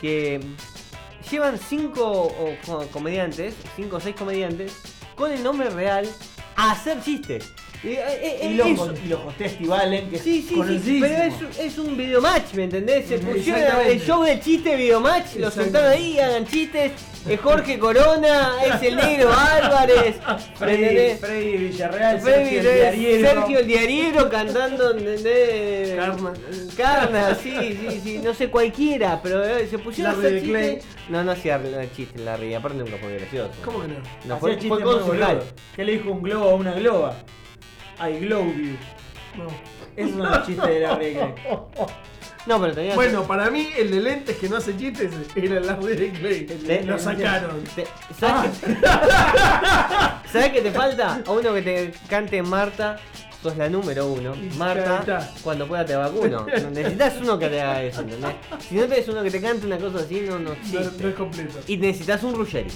que 0.00 0.40
llevan 1.30 1.58
cinco 1.58 2.10
o- 2.10 2.56
co- 2.66 2.86
comediantes, 2.88 3.54
cinco 3.76 3.96
o 3.96 4.00
seis 4.00 4.16
comediantes, 4.16 4.72
con 5.22 5.30
el 5.32 5.40
nombre 5.42 5.70
real 5.70 6.04
a 6.56 6.72
hacer 6.72 7.00
chistes. 7.00 7.52
Y, 7.84 7.88
eh, 7.90 7.98
eh, 8.42 8.48
Y 8.50 8.54
los, 8.54 8.66
eso- 8.68 8.94
y 9.04 9.08
los 9.08 9.78
Allen, 9.78 10.10
que 10.10 10.18
Sí, 10.18 10.38
es 10.40 10.46
sí, 10.66 10.80
sí, 10.84 10.98
pero 11.00 11.22
es, 11.22 11.34
un- 11.40 11.64
es 11.66 11.78
un 11.78 11.96
videomatch, 11.96 12.54
¿me 12.54 12.64
entendés? 12.64 13.06
Se 13.08 13.18
pusieron 13.18 13.86
el 13.86 14.00
show 14.00 14.22
del 14.24 14.40
chiste 14.40 14.74
videomatch, 14.74 15.36
lo 15.36 15.50
sentaron 15.50 15.90
ahí, 15.92 16.18
hagan 16.18 16.44
chistes. 16.46 16.90
Es 17.28 17.40
Jorge 17.40 17.78
Corona, 17.78 18.52
es 18.64 18.82
el 18.82 18.96
negro 18.96 19.30
Álvarez, 19.32 20.16
¿me 20.26 20.38
Freddy? 20.56 21.16
Freddy 21.18 21.56
Villarreal, 21.56 22.20
Freddy, 22.20 22.50
Sergio 22.50 22.58
el 22.58 22.74
Diariero. 22.74 23.28
Sergio 23.28 23.58
el 23.60 23.66
Diariero 23.68 24.28
cantando 24.30 24.90
¿entendés? 24.90 25.94
Carna. 25.94 26.32
Carna, 26.76 27.34
sí, 27.36 27.78
sí, 27.80 28.00
sí, 28.02 28.18
no 28.24 28.34
sé 28.34 28.48
cualquiera, 28.50 29.20
pero 29.22 29.44
eh, 29.44 29.68
se 29.68 29.78
pusieron 29.78 30.14
a 30.14 30.16
Larry 30.16 30.26
hacer 30.26 30.42
de 30.42 30.48
Clay. 30.48 30.74
chistes. 30.78 30.96
No, 31.10 31.22
no 31.22 31.30
hacía 31.32 31.60
chiste 31.94 32.18
Larry, 32.18 32.54
aparte 32.54 32.78
nunca 32.78 32.96
fue 33.00 33.14
gracioso. 33.16 33.50
¿Cómo 33.64 33.82
que 33.82 33.88
no? 33.88 33.94
No, 34.24 34.38
fue, 34.38 34.52
chistes 34.58 34.68
fue 34.68 34.78
muy 34.78 34.84
con 34.92 35.00
su 35.02 35.06
boludos. 35.06 35.28
hal. 35.28 35.42
¿Qué 35.76 35.84
le 35.84 35.92
dijo 35.92 36.10
un 36.10 36.22
globo 36.22 36.50
a 36.50 36.54
una 36.54 36.72
globa? 36.72 37.14
I 38.00 38.18
glow 38.18 38.44
you. 38.52 38.76
No. 39.38 39.46
Esos 39.96 40.10
son 40.16 40.28
los 40.28 40.44
chistes 40.46 40.66
de 40.66 40.80
Larry 40.80 41.12
Clay. 41.14 41.34
No, 42.46 42.60
pero 42.60 42.74
tenía 42.74 42.94
Bueno, 42.96 43.22
para 43.24 43.50
mí 43.50 43.68
el 43.76 43.90
de 43.90 44.00
lentes 44.00 44.36
que 44.36 44.48
no 44.48 44.56
hace 44.56 44.76
chistes 44.76 45.10
era 45.36 45.58
el 45.58 45.66
Larry 45.66 45.94
de 45.96 46.10
Clay. 46.10 46.44
Te- 46.66 46.82
Lo 46.82 46.98
sacaron. 46.98 47.62
Te- 47.74 47.86
¿Sabes, 48.18 48.58
qué? 48.58 48.76
¿Sabes 50.32 50.50
qué 50.52 50.60
te 50.62 50.70
falta? 50.72 51.20
A 51.26 51.30
uno 51.30 51.54
que 51.54 51.62
te 51.62 51.92
cante 52.08 52.42
Marta, 52.42 52.96
sos 53.42 53.56
la 53.56 53.68
número 53.68 54.06
uno. 54.08 54.34
Y 54.34 54.56
Marta, 54.56 54.98
está. 55.00 55.30
cuando 55.42 55.66
pueda 55.68 55.84
te 55.84 55.94
vacuno. 55.94 56.44
Necesitas 56.72 57.14
uno 57.20 57.38
que 57.38 57.48
te 57.48 57.60
haga 57.60 57.82
eso, 57.82 58.00
¿entendés? 58.00 58.34
Si 58.68 58.74
no 58.74 58.82
tenés 58.86 59.08
uno 59.08 59.22
que 59.22 59.30
te 59.30 59.40
cante 59.40 59.66
una 59.66 59.78
cosa 59.78 59.98
así, 59.98 60.22
no, 60.28 60.38
no 60.38 60.50
No, 60.50 60.52
existe. 60.52 61.02
no 61.02 61.08
es 61.08 61.14
completo. 61.14 61.58
Y 61.66 61.76
necesitas 61.76 62.22
un 62.24 62.34
Ruggeri. 62.34 62.70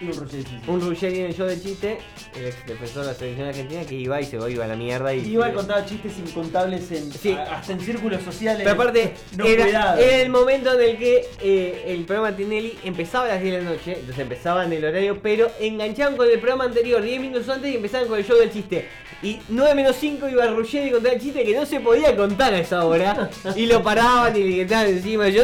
Y 0.00 0.04
un 0.06 0.12
Ruggeri. 0.14 0.44
Un 0.66 0.80
Ruggeri 0.80 1.20
en 1.20 1.26
el 1.26 1.34
show 1.34 1.46
de 1.46 1.60
chiste, 1.60 1.98
el 2.36 2.46
ex 2.46 2.66
defensor 2.66 3.02
de 3.02 3.08
la 3.08 3.14
selección 3.14 3.48
argentina, 3.48 3.84
que 3.84 3.94
iba 3.94 4.20
y 4.20 4.24
se 4.24 4.36
iba 4.36 4.64
a 4.64 4.68
la 4.68 4.76
mierda 4.76 5.14
y. 5.14 5.20
Iba 5.26 5.48
y 5.48 5.52
contaba 5.52 5.84
chistes 5.86 6.12
incontables 6.18 6.90
en, 6.92 7.12
Sí. 7.12 7.32
a- 7.32 7.56
hasta 7.58 7.72
en 7.72 7.80
círculos 7.80 8.22
sociales. 8.22 8.62
Pero 8.64 8.74
aparte, 8.74 9.14
no 9.36 9.44
era, 9.46 9.98
era 9.98 10.16
el 10.22 10.28
momento 10.30 10.74
en 10.78 10.90
el 10.90 10.98
que 10.98 11.26
eh, 11.40 11.84
el 11.88 12.04
programa 12.04 12.36
Tinelli 12.36 12.78
empezaba 12.84 13.24
a 13.24 13.28
las 13.28 13.42
10 13.42 13.54
de 13.58 13.62
la 13.64 13.70
noche, 13.70 13.92
entonces 13.92 14.18
empezaban 14.18 14.72
el 14.72 14.84
horario, 14.84 15.18
pero 15.22 15.50
enganchaban 15.60 16.16
con 16.16 16.28
el 16.28 16.38
programa 16.38 16.64
anterior 16.64 17.00
10 17.02 17.20
minutos 17.20 17.48
antes 17.48 17.72
y 17.72 17.76
empezaban 17.76 18.06
con 18.08 18.18
el 18.18 18.24
show 18.26 18.36
del 18.38 18.52
chiste. 18.52 18.88
Y 19.22 19.38
9 19.48 19.74
menos 19.74 19.96
5 19.98 20.28
iba 20.28 20.46
Ruggeri 20.46 20.88
y 20.88 20.90
contaba 20.90 21.14
el 21.14 21.20
chiste 21.22 21.42
que 21.42 21.54
no 21.54 21.64
se 21.64 21.80
podía 21.80 22.14
contar 22.14 22.52
a 22.52 22.58
esa 22.58 22.84
hora. 22.84 23.30
Y 23.56 23.64
lo 23.64 23.82
paraban 23.82 24.36
y 24.36 24.40
le 24.44 24.56
gritaban 24.58 24.88
encima. 24.88 25.28
Y 25.28 25.32
yo. 25.32 25.42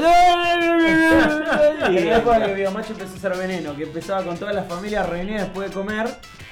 Y 1.91 1.97
en 1.99 2.09
la 2.09 2.19
época 2.19 2.47
que 2.47 2.55
Videomatch 2.55 2.91
empezó 2.91 3.15
a 3.17 3.19
ser 3.19 3.37
veneno, 3.37 3.75
que 3.77 3.85
empezaba 3.85 4.23
con 4.25 4.37
todas 4.43 4.57
las 4.57 4.67
familias 4.67 5.09
reunidas 5.09 5.43
después 5.43 5.69
de 5.69 5.75
comer 5.75 6.07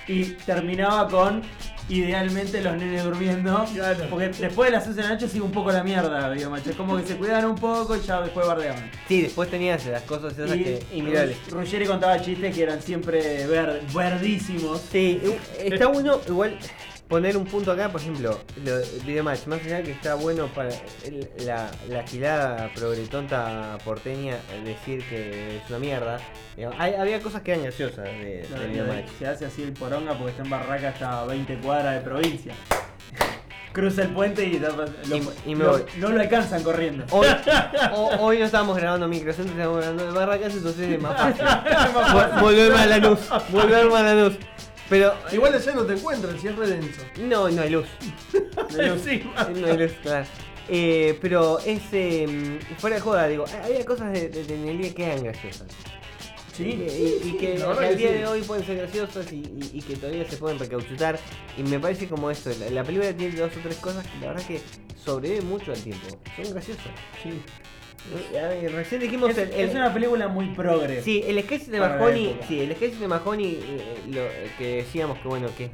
y 0.06 0.24
terminaba 0.46 1.08
con 1.08 1.42
idealmente 1.88 2.60
los 2.60 2.76
nenes 2.76 3.02
durmiendo. 3.02 3.64
Claro. 3.74 4.06
Porque 4.08 4.28
después 4.28 4.70
de 4.70 4.76
las 4.76 4.86
11 4.86 4.96
de 5.02 5.08
la 5.08 5.14
noche 5.14 5.26
sigue 5.28 5.40
un 5.42 5.50
poco 5.50 5.72
la 5.72 5.82
mierda 5.82 6.28
Videomatch. 6.28 6.68
Es 6.68 6.76
como 6.76 6.96
que 6.96 7.04
se 7.04 7.16
cuidaban 7.16 7.46
un 7.46 7.56
poco 7.56 7.96
y 7.96 8.00
ya 8.00 8.20
después 8.20 8.46
bardeaban. 8.46 8.88
Sí, 9.08 9.22
después 9.22 9.50
tenías 9.50 9.84
las 9.86 10.02
cosas 10.02 10.38
esas 10.38 10.56
Y 10.56 10.62
que. 10.62 10.80
Ru- 10.92 11.34
Ruggeri 11.50 11.86
contaba 11.86 12.20
chistes 12.22 12.54
que 12.54 12.62
eran 12.62 12.80
siempre 12.80 13.44
ver- 13.48 13.82
verdísimos. 13.92 14.82
Sí, 14.92 15.20
u- 15.24 15.34
está 15.64 15.88
bueno 15.88 16.20
igual 16.28 16.56
poner 17.10 17.36
un 17.36 17.44
punto 17.44 17.72
acá, 17.72 17.90
por 17.90 18.00
ejemplo, 18.00 18.38
lo 18.64 18.78
Videomatch, 19.04 19.46
más 19.46 19.60
allá 19.66 19.82
que 19.82 19.90
está 19.90 20.14
bueno 20.14 20.46
para 20.46 20.70
el- 21.04 21.28
la, 21.44 21.70
la 21.88 22.02
gilada 22.06 22.70
progretonta 22.74 23.76
porteña 23.84 24.36
eh, 24.52 24.62
decir 24.64 25.04
que 25.08 25.56
es 25.58 25.62
una 25.68 25.78
mierda, 25.80 26.18
digamos, 26.56 26.78
hay- 26.80 26.94
había 26.94 27.20
cosas 27.20 27.42
que 27.42 27.50
eran 27.50 27.64
graciosas 27.64 28.04
de, 28.04 28.46
de 28.48 28.64
y 28.64 28.68
Videomatch. 28.70 29.08
Se 29.18 29.26
hace 29.26 29.44
así 29.46 29.62
el 29.64 29.72
poronga 29.72 30.14
porque 30.14 30.30
está 30.30 30.44
en 30.44 30.50
Barraca 30.50 30.88
hasta 30.90 31.24
20 31.24 31.58
cuadras 31.58 31.94
de 31.96 32.00
provincia. 32.00 32.54
Cruza 33.72 34.02
el 34.02 34.08
puente 34.08 34.44
y, 34.44 34.58
lo- 34.58 34.84
Y- 35.16 35.50
y 35.50 35.54
me 35.54 35.62
lo- 35.64 35.70
voy. 35.72 35.82
no 35.98 36.08
lo 36.10 36.20
alcanzan 36.20 36.62
corriendo. 36.64 37.04
Hoy, 37.10 37.26
hoy 38.18 38.38
no 38.40 38.44
estábamos 38.44 38.76
grabando 38.76 39.06
microcentros, 39.06 39.52
estábamos 39.56 39.78
grabando 39.80 40.06
de 40.06 40.12
barracas, 40.12 40.54
entonces 40.54 40.88
es 40.90 41.00
más 41.00 41.16
fácil. 41.16 41.44
Vol- 42.12 42.40
Volverme 42.40 42.78
a 42.80 42.86
la 42.86 42.98
luz, 42.98 43.20
volverme 43.50 43.96
a 43.96 44.02
la 44.02 44.14
luz. 44.14 44.38
Pero 44.90 45.14
Igual 45.32 45.54
allá 45.54 45.72
no 45.72 45.84
te 45.86 45.92
encuentran 45.94 46.38
si 46.38 46.48
es 46.48 46.56
redenso. 46.56 47.00
no, 47.20 47.48
no 47.48 47.62
hay 47.62 47.70
luz. 47.70 47.86
No 48.76 48.82
hay 48.82 48.88
encima. 48.90 49.44
No 49.54 49.66
hay 49.66 49.76
luz, 49.78 49.92
claro. 50.02 50.26
Eh, 50.68 51.18
pero 51.22 51.58
es 51.60 51.80
eh, 51.92 52.58
fuera 52.78 52.96
de 52.96 53.02
joda, 53.02 53.26
digo, 53.28 53.44
había 53.64 53.84
cosas 53.84 54.12
de, 54.12 54.28
de 54.28 54.44
Tinelli 54.44 54.90
que 54.90 55.04
eran 55.04 55.24
graciosas. 55.24 55.66
Sí, 56.56 56.64
Y 56.64 56.76
que, 56.76 56.84
y- 57.24 57.28
y 57.28 57.32
que 57.38 57.58
la 57.58 57.70
al 57.72 57.96
día 57.96 58.08
sí. 58.08 58.14
de 58.18 58.26
hoy 58.26 58.42
pueden 58.42 58.64
ser 58.66 58.76
graciosas 58.76 59.32
y, 59.32 59.42
y- 59.72 59.80
que 59.82 59.96
todavía 59.96 60.28
se 60.28 60.36
pueden 60.36 60.58
recauchutar. 60.58 61.18
Y 61.56 61.62
me 61.62 61.78
parece 61.80 62.06
como 62.06 62.30
esto, 62.30 62.50
la, 62.60 62.68
la 62.70 62.84
película 62.84 63.12
tiene 63.16 63.34
dos 63.36 63.50
o 63.56 63.60
tres 63.62 63.76
cosas 63.76 64.06
que 64.06 64.18
la 64.20 64.32
verdad 64.32 64.46
que 64.46 64.60
sobreviven 65.04 65.48
mucho 65.48 65.72
al 65.72 65.80
tiempo. 65.82 66.06
Son 66.36 66.52
graciosas. 66.52 66.84
Sí. 67.22 67.30
Recién 68.74 69.00
dijimos 69.00 69.30
Es, 69.30 69.38
el, 69.38 69.52
el- 69.52 69.68
es 69.68 69.74
una 69.74 69.92
película 69.92 70.28
muy 70.28 70.46
progre. 70.54 71.02
Sí, 71.02 71.22
el 71.26 71.40
sketch 71.42 71.64
de 71.66 71.80
Mahoney, 71.80 72.38
sí, 72.48 72.60
el 72.60 72.74
sketch 72.74 72.94
de 72.94 73.08
Mahoney, 73.08 73.60
eh, 73.62 73.94
lo, 74.10 74.20
eh, 74.22 74.50
que 74.58 74.76
decíamos 74.76 75.18
que 75.18 75.28
bueno, 75.28 75.48
que 75.56 75.64
es, 75.66 75.70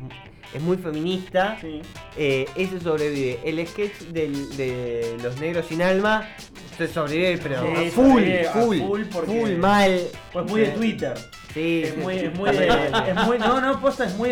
es 0.54 0.62
muy 0.62 0.76
feminista, 0.76 1.56
Sí. 1.60 1.80
eh, 2.16 2.46
ese 2.56 2.80
sobrevive. 2.80 3.40
El 3.44 3.66
sketch 3.66 3.98
del- 4.12 4.56
de 4.56 5.16
los 5.22 5.38
negros 5.40 5.66
sin 5.66 5.82
alma, 5.82 6.28
se 6.76 6.88
sobrevive, 6.88 7.38
pero 7.38 7.62
Sí, 7.62 7.90
full, 7.90 8.04
sobrevive 8.10 8.44
full, 8.52 8.78
full 8.78 9.02
porque- 9.12 9.40
full, 9.40 9.50
mal. 9.56 10.00
Pues 10.32 10.46
muy 10.46 10.60
de. 10.62 10.66
Twitter. 10.68 11.14
Sí, 11.54 11.82
Es 11.84 11.94
sí, 11.94 12.00
muy, 12.00 12.14
es 12.18 12.34
muy, 12.34 12.50
es 12.50 13.14
muy, 13.26 13.38
no, 13.38 13.60
no, 13.62 13.80
posta, 13.80 14.04
es 14.04 14.14
muy, 14.16 14.30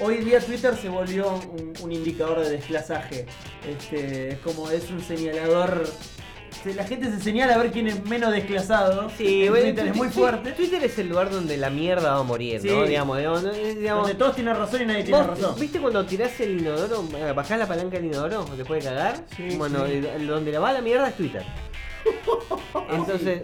hoy 0.00 0.18
día 0.18 0.38
Twitter 0.38 0.74
se 0.76 0.90
volvió 0.90 1.30
un, 1.32 1.72
un 1.80 1.92
indicador 1.92 2.40
de 2.40 2.50
desplazaje. 2.50 3.24
Este, 3.66 4.32
es 4.32 4.38
como, 4.40 4.70
es 4.70 4.90
un 4.90 5.00
señalador, 5.00 5.86
se- 5.86 6.18
la 6.74 6.84
gente 6.84 7.10
se 7.10 7.20
señala 7.20 7.54
a 7.54 7.58
ver 7.58 7.70
quién 7.70 7.86
es 7.88 8.04
menos 8.04 8.32
desclasado. 8.32 9.10
Sí, 9.16 9.48
bueno, 9.48 9.64
Twitter 9.66 9.86
es 9.88 9.96
muy 9.96 10.08
fuerte. 10.08 10.52
Twitter 10.52 10.82
es 10.84 10.98
el 10.98 11.08
lugar 11.08 11.30
donde 11.30 11.56
la 11.56 11.70
mierda 11.70 12.12
va 12.14 12.20
a 12.20 12.22
morir, 12.22 12.60
Sí. 12.60 12.68
¿no? 12.68 12.82
Digamos, 12.84 13.18
digamos, 13.18 13.42
digamos, 13.52 14.02
Donde 14.04 14.18
todos 14.18 14.34
tienen 14.34 14.56
razón 14.56 14.82
y 14.82 14.86
nadie 14.86 15.04
tiene 15.04 15.22
razón. 15.22 15.54
¿Viste 15.58 15.78
cuando 15.80 16.04
tirás 16.04 16.38
el 16.40 16.60
inodoro, 16.60 17.04
bajás 17.34 17.58
la 17.58 17.66
palanca 17.66 17.96
del 17.96 18.06
inodoro, 18.06 18.44
te 18.56 18.64
puede 18.64 18.82
cagar? 18.82 19.24
Sí, 19.36 19.56
bueno, 19.56 19.86
sí. 19.86 20.00
donde 20.26 20.52
la 20.52 20.60
va 20.60 20.72
la 20.72 20.80
mierda 20.80 21.08
es 21.08 21.16
Twitter. 21.16 21.42
Entonces, 22.90 23.42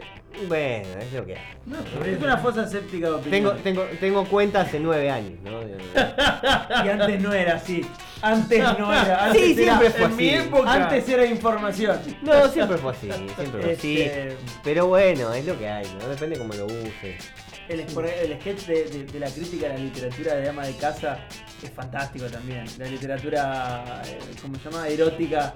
bueno, 0.48 0.88
es 1.00 1.12
lo 1.12 1.24
que 1.26 1.36
hay. 1.36 1.54
No, 1.66 1.76
Es 2.04 2.20
una 2.22 2.36
fosa 2.38 2.66
séptica 2.68 3.10
de 3.10 3.18
Tengo, 3.30 3.50
opinión. 3.50 3.62
tengo, 3.62 3.82
tengo 4.00 4.24
cuenta 4.26 4.60
hace 4.62 4.78
nueve 4.80 5.10
años, 5.10 5.38
¿no? 5.42 5.60
Y 5.62 6.88
antes 6.88 7.20
no 7.22 7.32
era 7.32 7.56
así. 7.56 7.80
Antes 8.22 8.62
no 8.78 8.92
era. 8.92 9.24
Antes 9.26 9.42
Sí, 9.42 9.62
era- 9.62 9.78
siempre 9.78 9.90
fue 9.90 10.04
en 10.06 10.16
mi 10.16 10.28
así. 10.34 10.46
época. 10.48 10.72
Antes 10.72 11.08
era 11.08 11.26
información. 11.26 11.98
No, 12.22 12.48
siempre 12.48 12.78
fue 12.78 12.92
así, 12.92 13.10
siempre 13.12 13.46
fue 13.62 13.72
así. 13.72 14.02
Este, 14.02 14.36
Pero 14.62 14.86
bueno, 14.86 15.32
es 15.34 15.44
lo 15.46 15.58
que 15.58 15.68
hay, 15.68 15.86
¿no? 16.00 16.08
Depende 16.08 16.38
cómo 16.38 16.54
lo 16.54 16.66
uses. 16.66 17.32
El, 17.68 17.80
el 17.80 18.40
sketch 18.40 18.66
de, 18.66 18.84
de- 18.84 19.04
de 19.04 19.20
la 19.20 19.30
crítica 19.30 19.66
a 19.66 19.68
la 19.70 19.78
literatura 19.78 20.34
de 20.34 20.48
ama 20.48 20.66
de 20.66 20.74
casa 20.76 21.18
es 21.62 21.70
fantástico 21.70 22.26
también. 22.26 22.64
La 22.78 22.86
literatura, 22.86 24.02
eh, 24.06 24.18
¿cómo 24.42 24.56
se 24.58 24.70
llama? 24.70 24.86
Erótica. 24.88 25.54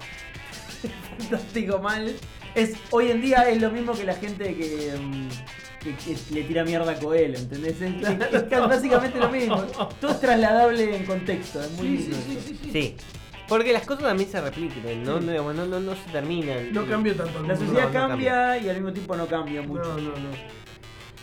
fantástico 1.19 1.79
mal. 1.81 2.15
Es, 2.55 2.75
hoy 2.91 3.11
en 3.11 3.21
día 3.21 3.49
es 3.49 3.61
lo 3.61 3.71
mismo 3.71 3.93
que 3.93 4.05
la 4.05 4.15
gente 4.15 4.55
que, 4.55 4.93
mm, 5.01 5.29
que- 5.83 5.95
que 5.95 6.17
le 6.35 6.43
tira 6.45 6.65
mierda 6.65 6.93
a 6.93 6.95
Coelho, 6.99 7.39
¿entendés? 7.39 7.81
Es, 7.81 7.83
es- 8.09 8.35
es 8.35 8.43
casi 8.45 8.69
básicamente 8.69 9.19
lo 9.19 9.29
mismo. 9.31 9.63
Todo 10.01 10.11
es 10.13 10.21
trasladable 10.21 10.97
en 10.97 11.05
contexto. 11.07 11.63
Es 11.63 11.71
muy 11.73 11.87
Sí, 11.87 11.97
lindo 11.99 12.17
sí, 12.17 12.33
eso. 12.33 12.41
sí, 12.41 12.55
sí, 12.55 12.61
sí. 12.65 12.71
Sí. 12.73 12.97
Porque 13.49 13.73
las 13.73 13.87
cosas 13.87 14.05
también 14.05 14.31
se 14.31 14.41
repiten, 14.43 15.03
¿no? 15.05 15.21
Sí. 15.21 15.25
No, 15.27 15.53
no, 15.55 15.67
no, 15.67 15.81
no 15.81 15.93
se 15.95 16.11
terminan. 16.13 16.71
No 16.73 16.85
cambió 16.87 17.15
tanto 17.17 17.39
el 17.41 17.49
La 17.49 17.57
sociedad 17.57 17.87
no 17.87 17.93
cambia 17.93 18.59
y 18.59 18.69
al 18.69 18.77
mismo 18.77 18.93
tiempo 18.93 19.17
no 19.17 19.27
cambia 19.27 19.63
mucho. 19.63 19.85
No, 19.85 19.97
no, 19.97 20.11
no. 20.11 20.59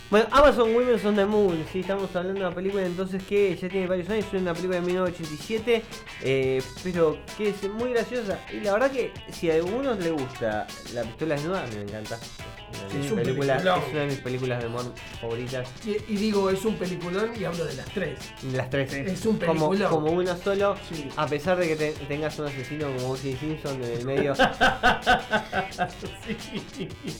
Bueno, 0.08 0.28
Amazon 0.30 0.72
Women 0.72 1.04
on 1.04 1.16
the 1.16 1.26
Moon, 1.26 1.64
sí, 1.72 1.80
estamos 1.80 2.14
hablando 2.14 2.40
de 2.40 2.46
una 2.46 2.54
película 2.54 2.84
entonces 2.86 3.20
que 3.24 3.56
ya 3.56 3.68
tiene 3.68 3.88
varios 3.88 4.08
años, 4.08 4.24
es 4.32 4.40
una 4.40 4.54
película 4.54 4.78
de 4.80 4.86
1987, 4.86 5.82
eh, 6.22 6.62
pero 6.84 7.18
que 7.36 7.48
es 7.48 7.68
muy 7.72 7.90
graciosa. 7.90 8.38
Y 8.52 8.60
la 8.60 8.74
verdad 8.74 8.92
que 8.92 9.10
si 9.32 9.50
a 9.50 9.54
algunos 9.54 9.98
le 9.98 10.10
gusta 10.12 10.66
La 10.94 11.02
pistola 11.02 11.34
desnuda, 11.34 11.64
me 11.74 11.82
encanta. 11.82 12.18
Una 12.68 12.90
Sí, 12.90 12.98
es 13.06 13.10
una 13.12 13.22
de 13.22 14.06
mis 14.06 14.18
películas 14.20 14.60
de 14.62 14.68
humor 14.68 14.92
favoritas. 15.20 15.68
Y, 15.84 15.90
y 16.12 16.16
digo, 16.16 16.50
es 16.50 16.64
un 16.64 16.76
peliculón 16.76 17.30
y 17.38 17.44
hablo 17.44 17.64
de 17.64 17.74
las 17.74 17.86
tres. 17.86 18.18
Las 18.52 18.70
tres. 18.70 18.92
Es 18.92 19.24
un 19.26 19.38
como, 19.38 19.70
peliculón. 19.70 19.90
como 19.90 20.10
uno 20.12 20.36
solo, 20.36 20.76
Sí. 20.92 21.08
a 21.16 21.26
pesar 21.26 21.56
de 21.58 21.68
que 21.68 21.76
te- 21.76 21.92
tengas 22.06 22.38
un 22.38 22.46
asesino 22.46 22.86
como 22.94 23.10
O.J. 23.12 23.22
Simpson 23.40 23.82
en 23.82 23.90
el 23.92 24.04
medio. 24.04 24.34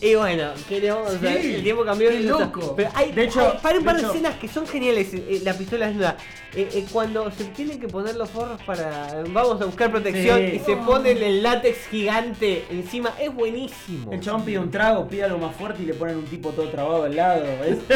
Y 0.00 0.14
bueno, 0.14 0.50
¿qué 0.68 0.80
le 0.80 0.90
vamos 0.90 1.14
a? 1.14 1.18
Sí, 1.18 1.54
El 1.54 1.62
tiempo 1.62 1.84
cambió. 1.84 2.10
qué 2.10 2.20
loco. 2.20 2.75
Pero 2.76 2.90
hay, 2.94 3.12
De 3.12 3.24
hecho- 3.24 3.40
hay- 3.52 3.58
para 3.62 3.78
un 3.78 3.84
par 3.84 3.96
de 4.00 4.06
escenas 4.06 4.34
que 4.36 4.48
son 4.48 4.66
geniales. 4.66 5.12
eh, 5.14 5.40
la 5.44 5.54
pistola 5.54 5.86
desnuda. 5.86 6.16
Eh, 6.54 6.68
eh, 6.72 6.86
cuando 6.90 7.30
se 7.30 7.44
tienen 7.44 7.78
que 7.80 7.88
poner 7.88 8.16
los 8.16 8.30
forros 8.30 8.62
para. 8.62 9.22
Vamos 9.28 9.60
a 9.60 9.66
buscar 9.66 9.90
protección 9.90 10.38
Sí. 10.38 10.56
y 10.56 10.58
se 10.60 10.76
ponen 10.76 11.18
el 11.22 11.42
látex 11.42 11.86
gigante 11.88 12.64
encima. 12.70 13.12
Es 13.20 13.34
buenísimo. 13.34 14.10
El 14.12 14.20
chabón 14.20 14.44
pide 14.44 14.58
un 14.58 14.70
trago, 14.70 15.06
pide 15.06 15.24
algo 15.24 15.38
más 15.38 15.54
fuerte 15.56 15.82
y 15.82 15.86
le 15.86 15.94
ponen 15.94 16.16
un 16.16 16.24
tipo 16.24 16.50
todo 16.50 16.68
trabado 16.68 17.04
al 17.04 17.14
lado. 17.16 17.44
Es, 17.64 17.78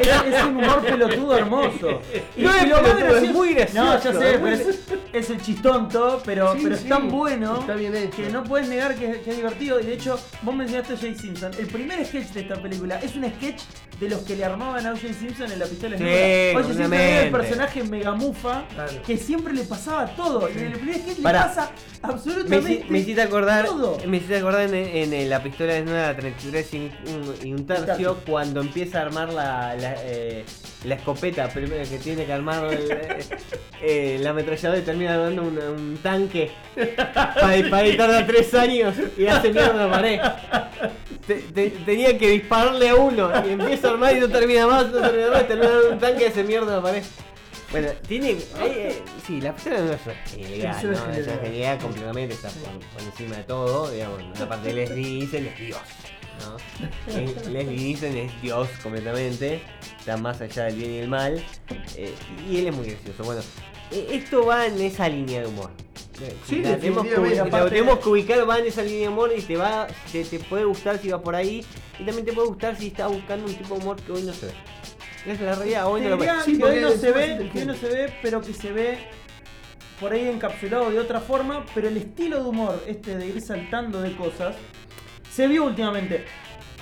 es- 0.00 0.34
es 0.34 0.44
un 0.44 0.56
humor 0.56 0.82
pelotudo 0.84 1.36
hermoso. 1.36 2.00
Y, 2.36 2.42
No 2.42 2.50
es 2.50 2.62
pelotudo, 2.64 3.16
es 3.18 3.32
muy 3.32 3.54
gracioso, 3.54 3.84
No, 3.84 3.92
ya 3.94 4.12
sé, 4.12 4.38
pero 4.42 4.48
es, 4.48 4.80
es 5.12 5.30
el 5.30 5.40
chistonto, 5.42 6.22
pero, 6.24 6.52
Sí, 6.54 6.60
pero 6.64 6.76
sí, 6.76 6.82
es 6.84 6.88
tan 6.88 7.08
bueno 7.08 7.60
está 7.60 7.74
bien 7.74 7.94
hecho. 7.94 8.16
que 8.16 8.30
no 8.30 8.42
puedes 8.44 8.68
negar 8.68 8.94
que, 8.96 9.20
que 9.20 9.30
es 9.30 9.36
divertido. 9.36 9.78
Y 9.80 9.84
de 9.86 9.94
hecho, 9.94 10.18
vos 10.42 10.54
mencionaste 10.54 10.94
a 10.94 10.96
Jay 10.96 11.14
Simpson. 11.14 11.52
El 11.58 11.66
primer 11.68 12.04
sketch 12.04 12.28
de 12.30 12.40
esta 12.40 12.56
película 12.60 12.98
es 13.00 13.14
un 13.14 13.24
sketch 13.36 13.62
de 14.00 14.08
los 14.12 14.22
que 14.22 14.36
le 14.36 14.44
armaban 14.44 14.86
a 14.86 14.92
O.J. 14.92 15.12
Simpson 15.12 15.50
en 15.52 15.58
la 15.58 15.66
pistola 15.66 15.96
Sí, 15.98 16.04
desnuda. 16.04 16.60
O.J. 16.60 16.68
Simpson 16.74 16.92
era 16.94 17.22
el 17.22 17.30
personaje 17.30 17.82
megamufa 17.84 18.64
Claro. 18.74 18.92
que 19.06 19.16
siempre 19.16 19.52
le 19.52 19.64
pasaba 19.64 20.06
todo. 20.14 20.48
Y 20.48 20.58
en 20.58 20.66
el 20.66 20.72
primer 20.78 21.00
Pará. 21.22 21.42
le 21.42 21.48
pasa 21.48 21.70
Me, 22.02 22.12
absolutamente 22.12 22.86
me 22.88 22.98
hiciste 22.98 23.22
acordar, 23.22 23.64
todo. 23.66 23.98
me 24.06 24.16
hiciste 24.18 24.36
acordar 24.38 24.62
en, 24.62 24.74
en, 24.74 25.12
en 25.12 25.30
la 25.30 25.42
pistola 25.42 25.74
desnuda 25.74 26.16
33 26.16 26.74
y 26.74 26.76
un, 26.78 27.34
y 27.48 27.52
un 27.52 27.66
tercio 27.66 27.86
tercio. 27.86 28.16
cuando 28.26 28.60
empieza 28.60 28.98
a 28.98 29.02
armar 29.02 29.32
la, 29.32 29.74
la, 29.76 29.94
eh, 30.04 30.44
la 30.84 30.94
escopeta 30.96 31.48
primero 31.48 31.88
que 31.88 31.98
tiene 31.98 32.24
que 32.24 32.32
armar 32.32 32.64
el, 32.72 32.90
eh, 32.90 33.18
eh, 33.82 34.18
la 34.20 34.30
ametralladora 34.30 34.80
y 34.80 34.82
termina 34.84 35.16
dando 35.16 35.42
un, 35.42 35.58
un 35.58 35.96
tanque 36.02 36.50
para 37.06 37.52
disparar 37.52 37.86
y 37.86 37.96
tarda 37.96 38.26
tres 38.26 38.52
años 38.54 38.94
y 39.16 39.26
hace 39.26 39.50
mierda 39.52 39.86
la 39.86 39.90
pared. 39.90 40.20
Te- 41.26 41.34
te- 41.36 41.70
tenía 41.70 42.18
que 42.18 42.30
dispararle 42.30 42.88
a 42.88 42.94
uno 42.96 43.30
y 43.46 43.50
empieza 43.52 43.88
a 43.88 43.90
armar 43.92 44.16
y 44.16 44.20
no 44.20 44.28
termina 44.28 44.66
más, 44.66 44.90
no 44.90 45.00
termina 45.00 45.30
más, 45.30 45.46
termina 45.46 45.70
un 45.92 45.98
tanque 45.98 46.24
y 46.24 46.26
hace 46.26 46.42
mierda 46.44 46.76
la 46.76 46.82
pared. 46.82 47.02
Bueno, 47.70 47.88
tiene. 48.06 48.36
hay, 48.60 48.70
eh, 48.70 49.02
sí, 49.26 49.40
la 49.40 49.52
persona 49.54 49.78
no 49.80 49.92
es 49.92 50.00
una 50.04 50.14
genialidad, 50.26 50.82
¿no? 50.82 50.92
Es 50.92 51.26
una 51.26 51.36
genialidad. 51.36 51.80
completamente, 51.80 52.34
está 52.34 52.48
por, 52.50 52.70
por 52.80 53.02
encima 53.02 53.36
de 53.36 53.44
todo, 53.44 53.90
digamos. 53.90 54.40
Aparte 54.40 54.68
de 54.68 54.74
Leslie 54.74 55.04
Nielsen 55.14 55.46
es 55.46 55.58
Dios, 55.58 55.78
¿no? 56.40 57.16
Eh, 57.18 57.34
Leslie 57.50 57.76
Nielsen 57.76 58.16
es 58.18 58.42
Dios 58.42 58.68
completamente, 58.82 59.62
está 59.98 60.16
más 60.18 60.40
allá 60.42 60.64
del 60.64 60.74
bien 60.76 60.90
y 60.90 60.98
el 60.98 61.08
mal, 61.08 61.42
eh, 61.96 62.12
y 62.50 62.58
él 62.58 62.66
es 62.66 62.74
muy 62.76 62.86
gracioso. 62.88 63.24
Bueno, 63.24 63.40
esto 63.90 64.44
va 64.44 64.66
en 64.66 64.78
esa 64.80 65.08
línea 65.08 65.40
de 65.40 65.46
humor. 65.46 65.70
Sí, 66.46 66.62
la 66.62 66.76
tenemos 66.76 67.06
que, 67.06 67.16
la 67.36 67.42
Aparte- 67.44 67.70
tenemos 67.70 67.98
que 67.98 68.08
ubicar, 68.08 68.48
va 68.48 68.58
en 68.58 68.66
esa 68.66 68.82
línea 68.82 69.02
de 69.02 69.08
humor 69.08 69.32
y 69.36 69.40
te 69.42 69.56
va, 69.56 69.86
te, 70.10 70.24
te 70.24 70.38
puede 70.40 70.64
gustar 70.64 70.98
si 70.98 71.08
va 71.08 71.20
por 71.22 71.34
ahí, 71.34 71.64
y 71.98 72.04
también 72.04 72.24
te 72.24 72.32
puede 72.32 72.48
gustar 72.48 72.76
si 72.78 72.88
estás 72.88 73.10
buscando 73.10 73.46
un 73.46 73.54
tipo 73.54 73.74
de 73.74 73.80
humor 73.80 73.96
que 74.00 74.12
hoy 74.12 74.22
no 74.22 74.32
se 74.32 74.46
ve. 74.46 74.52
Esa 75.24 75.32
es 75.32 75.40
la 75.40 75.54
realidad, 75.54 75.86
hoy 75.86 76.00
no 76.02 76.08
lo 76.10 76.16
diría 76.16 76.40
Sí, 76.44 76.58
que 76.58 76.64
hoy 76.64 76.80
no 76.80 76.90
se 76.90 77.12
ve, 77.12 77.50
que 77.52 77.58
hoy 77.60 77.66
no 77.66 77.74
se 77.74 77.88
ve, 77.88 78.14
pero 78.22 78.40
que 78.40 78.52
se 78.52 78.72
ve 78.72 78.98
por 80.00 80.12
ahí 80.12 80.26
encapsulado 80.28 80.90
de 80.90 80.98
otra 80.98 81.20
forma, 81.20 81.64
pero 81.74 81.86
el 81.88 81.96
estilo 81.96 82.42
de 82.42 82.48
humor, 82.48 82.82
este 82.88 83.16
de 83.16 83.26
ir 83.26 83.40
saltando 83.40 84.00
de 84.02 84.16
cosas, 84.16 84.56
se 85.32 85.46
vio 85.46 85.64
últimamente. 85.64 86.24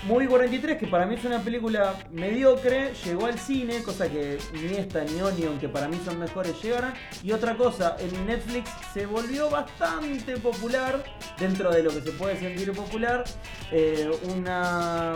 Movie 0.06 0.28
43, 0.28 0.78
que 0.78 0.86
para 0.86 1.04
mí 1.04 1.14
es 1.16 1.24
una 1.24 1.40
película 1.40 1.94
mediocre, 2.10 2.92
llegó 3.04 3.26
al 3.26 3.38
cine, 3.38 3.82
cosa 3.82 4.08
que 4.10 4.38
ni 4.54 4.76
esta 4.76 5.04
ni 5.04 5.20
Onion, 5.20 5.58
que 5.58 5.68
para 5.68 5.88
mí 5.88 6.00
son 6.04 6.18
mejores, 6.18 6.54
llegaron. 6.62 6.92
Y 7.22 7.32
otra 7.32 7.54
cosa, 7.56 7.96
en 8.00 8.26
Netflix 8.26 8.70
se 8.94 9.04
volvió 9.04 9.50
bastante 9.50 10.38
popular, 10.38 11.04
dentro 11.38 11.70
de 11.70 11.82
lo 11.82 11.90
que 11.90 12.00
se 12.00 12.12
puede 12.12 12.38
sentir 12.38 12.72
popular, 12.72 13.24
eh, 13.72 14.10
una, 14.34 15.14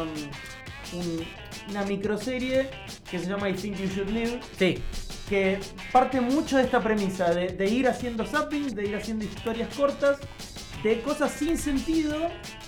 un- 0.92 1.24
una 1.70 1.82
microserie 1.84 2.68
que 3.10 3.18
se 3.18 3.26
llama 3.26 3.48
I 3.48 3.54
Think 3.54 3.78
You 3.78 3.86
Should 3.88 4.10
Live, 4.10 4.40
Sí, 4.58 4.82
que 5.30 5.58
parte 5.92 6.20
mucho 6.20 6.58
de 6.58 6.64
esta 6.64 6.82
premisa 6.82 7.30
de, 7.32 7.48
de 7.48 7.66
ir 7.70 7.88
haciendo 7.88 8.26
zapping, 8.26 8.74
de 8.74 8.84
ir 8.86 8.96
haciendo 8.96 9.24
historias 9.24 9.74
cortas, 9.74 10.18
de 10.84 11.00
cosas 11.00 11.32
sin 11.32 11.56
sentido, 11.58 12.14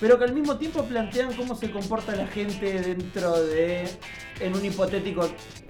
pero 0.00 0.18
que 0.18 0.24
al 0.24 0.33
mismo 0.33 0.57
tiempo 0.57 0.83
plantean 0.85 1.33
cómo 1.35 1.55
se 1.55 1.70
comporta 1.70 2.16
la 2.16 2.26
gente 2.26 2.81
dentro 2.81 3.40
de, 3.44 3.85
en 4.40 4.55
un 4.55 4.64
hipotético, 4.64 5.29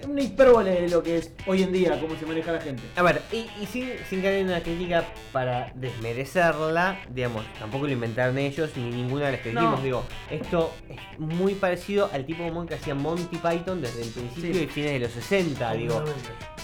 una 0.08 0.22
hipérbole 0.22 0.82
de 0.82 0.88
lo 0.88 1.02
que 1.02 1.18
es 1.18 1.32
hoy 1.46 1.64
en 1.64 1.72
día, 1.72 2.00
cómo 2.00 2.16
se 2.16 2.24
maneja 2.24 2.52
la 2.52 2.60
gente. 2.60 2.82
A 2.96 3.02
ver, 3.02 3.20
y, 3.32 3.46
y 3.60 3.66
sin, 3.66 3.90
sin 4.08 4.22
caer 4.22 4.36
en 4.40 4.46
una 4.46 4.60
crítica 4.62 5.04
para 5.32 5.72
desmerecerla, 5.74 7.00
digamos, 7.10 7.44
tampoco 7.58 7.86
lo 7.86 7.92
inventaron 7.92 8.38
ellos 8.38 8.70
ni 8.76 8.90
ninguna 8.90 9.26
de 9.26 9.32
las 9.32 9.40
que 9.40 9.52
No. 9.52 9.60
dijimos. 9.62 9.82
Digo, 9.82 10.04
esto 10.30 10.72
es 10.88 11.18
muy 11.18 11.54
parecido 11.54 12.08
al 12.12 12.24
tipo 12.26 12.42
de 12.44 12.50
humor 12.50 12.66
que 12.66 12.74
hacía 12.74 12.94
Monty 12.94 13.36
Python 13.36 13.80
desde 13.82 14.02
el 14.02 14.08
principio 14.10 14.54
Sí. 14.54 14.60
y 14.62 14.66
fines 14.68 14.92
de 14.92 14.98
los 15.00 15.10
60, 15.12 15.72
digo. 15.74 16.04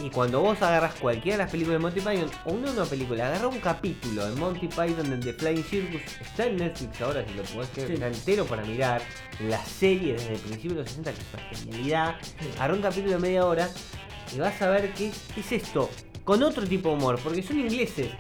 Y 0.01 0.11
cuando 0.11 0.41
vos 0.41 0.61
agarras 0.63 0.95
cualquiera 0.95 1.39
de 1.39 1.43
las 1.45 1.51
películas 1.51 1.79
de 1.81 1.83
Monty 1.83 2.01
Python, 2.01 2.31
o 2.45 2.53
una 2.53 2.69
nueva 2.73 2.87
película, 2.87 3.27
agarra 3.27 3.49
un 3.49 3.59
capítulo 3.61 4.27
de 4.29 4.35
Monty 4.37 4.69
Python 4.69 5.13
en 5.13 5.21
The 5.21 5.33
Flying 5.35 5.65
Circus, 5.73 6.03
está 6.21 6.45
en 6.47 6.59
Netflix 6.59 7.01
ahora, 7.01 7.25
si 7.27 7.33
lo 7.35 7.43
podés 7.45 7.71
creer, 7.71 7.89
Sí. 7.89 7.95
está 7.95 8.07
entero 8.09 8.45
para 8.45 8.63
mirar, 8.65 9.01
la 9.49 9.65
serie 9.65 10.13
desde 10.13 10.35
el 10.35 10.39
principio 10.41 10.77
de 10.77 10.83
los 10.83 10.91
60, 10.91 11.13
que 11.13 11.19
es 11.21 11.27
una 11.33 11.43
genialidad, 11.57 12.17
agarra 12.57 12.75
un 12.75 12.83
capítulo 12.83 13.13
de 13.13 13.19
media 13.19 13.47
hora 13.47 13.71
y 14.35 14.39
vas 14.39 14.61
a 14.61 14.69
ver 14.69 14.93
qué, 14.93 15.11
qué 15.35 15.41
es 15.41 15.53
esto, 15.53 15.89
con 16.25 16.43
otro 16.43 16.67
tipo 16.67 16.91
de 16.91 16.97
humor, 16.97 17.19
porque 17.25 17.43
son 17.43 17.59
ingleses. 17.59 18.11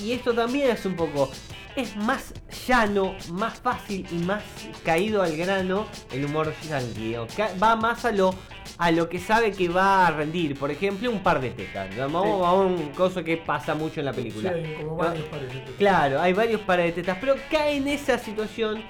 Y 0.00 0.12
esto 0.12 0.32
también 0.34 0.70
es 0.70 0.84
un 0.86 0.94
poco, 0.94 1.30
es 1.76 1.96
más 1.96 2.32
llano, 2.66 3.14
más 3.32 3.58
fácil 3.60 4.06
y 4.10 4.16
más 4.16 4.42
caído 4.84 5.22
al 5.22 5.36
grano 5.36 5.86
el 6.12 6.24
humor 6.24 6.52
yankee. 6.68 7.16
Va 7.62 7.76
más 7.76 8.04
a 8.04 8.12
lo, 8.12 8.34
a 8.78 8.90
lo 8.90 9.08
que 9.08 9.18
sabe 9.18 9.52
que 9.52 9.68
va 9.68 10.06
a 10.06 10.10
rendir. 10.10 10.58
Por 10.58 10.70
ejemplo, 10.70 11.10
un 11.10 11.22
par 11.22 11.40
de 11.40 11.50
tetas. 11.50 11.94
Vamos 11.96 12.24
Sí. 12.24 12.44
a 12.44 12.52
un 12.52 12.88
coso 12.92 13.22
que 13.22 13.36
pasa 13.36 13.74
mucho 13.74 14.00
en 14.00 14.06
la 14.06 14.12
película. 14.12 14.52
Sí, 14.54 14.74
como 14.82 14.96
varios 14.96 15.26
parece. 15.28 15.62
Claro, 15.78 16.20
hay 16.20 16.32
varios 16.32 16.60
pares 16.62 16.86
de 16.94 17.02
tetas, 17.02 17.18
pero 17.20 17.34
cae 17.50 17.76
en 17.76 17.88
esa 17.88 18.18
situación 18.18 18.82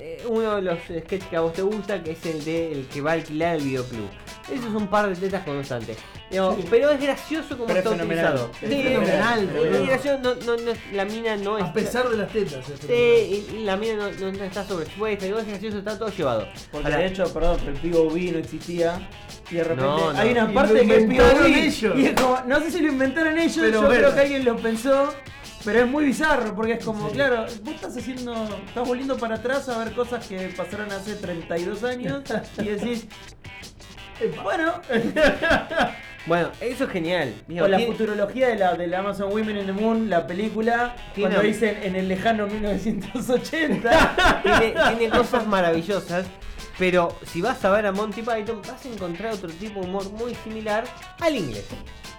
eh, 0.00 0.22
uno 0.28 0.56
de 0.56 0.62
los 0.62 0.78
sketches 0.80 1.24
que 1.24 1.36
a 1.36 1.40
vos 1.40 1.52
te 1.54 1.62
gusta, 1.62 2.02
que 2.02 2.12
es 2.12 2.26
el 2.26 2.44
de 2.44 2.72
el 2.72 2.86
que 2.86 3.00
va 3.00 3.12
a 3.12 3.14
alquilar 3.14 3.56
el 3.56 3.62
videoclub. 3.62 4.08
Eso 4.52 4.68
es 4.68 4.74
un 4.74 4.86
par 4.88 5.08
de 5.08 5.16
tetas 5.16 5.44
constante. 5.44 5.96
Digo, 6.30 6.56
Sí. 6.56 6.66
Pero 6.70 6.90
es 6.90 7.00
gracioso 7.00 7.48
como 7.56 7.66
Pero 7.66 7.78
es 7.80 7.84
está 7.84 7.90
fenomenal. 7.96 8.34
utilizado. 8.34 8.50
Es 8.62 8.70
Sí, 8.70 8.82
fenomenal, 8.82 9.38
es- 9.40 9.52
boludo. 9.54 9.76
es 9.82 9.86
gracioso, 9.88 10.18
no, 10.22 10.34
no, 10.34 10.56
no, 10.62 10.72
la 10.92 11.04
mina 11.04 11.36
no 11.36 11.56
A 11.56 11.60
está. 11.60 11.72
pesar 11.72 12.08
de 12.08 12.16
las 12.16 12.30
tetas. 12.32 12.68
es 12.68 12.80
Sí, 12.80 13.46
y- 13.56 13.64
la 13.64 13.76
mina 13.76 13.94
no, 13.94 14.30
no- 14.32 14.44
está 14.44 14.64
sobreexpuesta, 14.64 15.24
digo, 15.26 15.38
es 15.38 15.46
gracioso, 15.48 15.78
está 15.78 15.98
todo 15.98 16.08
llevado. 16.10 16.46
Porque 16.70 16.86
Ahora, 16.86 16.98
de 16.98 17.06
hecho, 17.06 17.32
perdón, 17.32 17.58
pero 17.64 17.72
el 17.72 17.78
POV 17.90 18.32
no 18.32 18.38
existía. 18.38 19.08
Y 19.50 19.54
de 19.56 19.62
repente 19.64 19.82
No, 19.84 20.12
no. 20.12 20.18
hay 20.18 20.30
una 20.32 20.52
parte 20.52 20.74
que 20.74 20.80
es 20.96 21.02
inventaron 21.02 21.38
POV. 21.38 21.46
ellos. 21.56 21.96
Y 21.98 22.06
es 22.06 22.20
como, 22.20 22.40
no 22.46 22.60
sé 22.60 22.70
si 22.70 22.80
lo 22.80 22.88
inventaron 22.88 23.38
ellos, 23.38 23.56
Pero 23.60 23.72
yo 23.72 23.80
bueno. 23.86 23.94
creo 24.00 24.14
que 24.14 24.20
alguien 24.20 24.44
lo 24.44 24.56
pensó. 24.56 25.14
Pero 25.64 25.80
es 25.80 25.88
muy 25.88 26.04
bizarro, 26.04 26.54
porque 26.54 26.74
es 26.74 26.84
como, 26.84 27.08
Sí. 27.08 27.14
claro, 27.16 27.44
vos 27.64 27.74
estás 27.74 27.96
haciendo, 27.96 28.32
estás 28.68 28.86
volviendo 28.86 29.16
para 29.16 29.34
atrás 29.34 29.68
a 29.68 29.76
ver 29.78 29.92
cosas 29.94 30.24
que 30.24 30.38
pasaron 30.56 30.92
hace 30.92 31.16
32 31.16 31.82
años 31.82 32.22
y 32.60 32.64
decís, 32.68 33.08
bueno, 34.42 34.80
Bueno, 36.26 36.50
eso 36.60 36.84
es 36.84 36.90
genial. 36.90 37.32
Digo, 37.46 37.66
o 37.66 37.68
la 37.68 37.78
futurología 37.78 38.48
de 38.48 38.56
la, 38.56 38.74
de 38.74 38.88
la 38.88 38.98
Amazon 38.98 39.30
Women 39.32 39.58
in 39.58 39.66
the 39.66 39.72
Moon, 39.72 40.10
la 40.10 40.26
película, 40.26 40.96
Tiene- 41.14 41.30
cuando 41.34 41.46
dicen 41.48 41.78
en 41.84 41.94
el 41.94 42.08
lejano 42.08 42.48
1980. 42.48 44.40
tiene, 44.42 44.74
tiene 44.96 45.08
cosas 45.16 45.46
maravillosas. 45.46 46.26
Pero 46.78 47.16
si 47.24 47.40
vas 47.40 47.64
a 47.64 47.70
ver 47.70 47.86
a 47.86 47.92
Monty 47.92 48.22
Python, 48.22 48.60
vas 48.66 48.84
a 48.84 48.88
encontrar 48.88 49.34
otro 49.34 49.48
tipo 49.50 49.80
de 49.80 49.86
humor 49.86 50.10
muy 50.12 50.34
similar 50.34 50.84
al 51.20 51.36
inglés. 51.36 51.64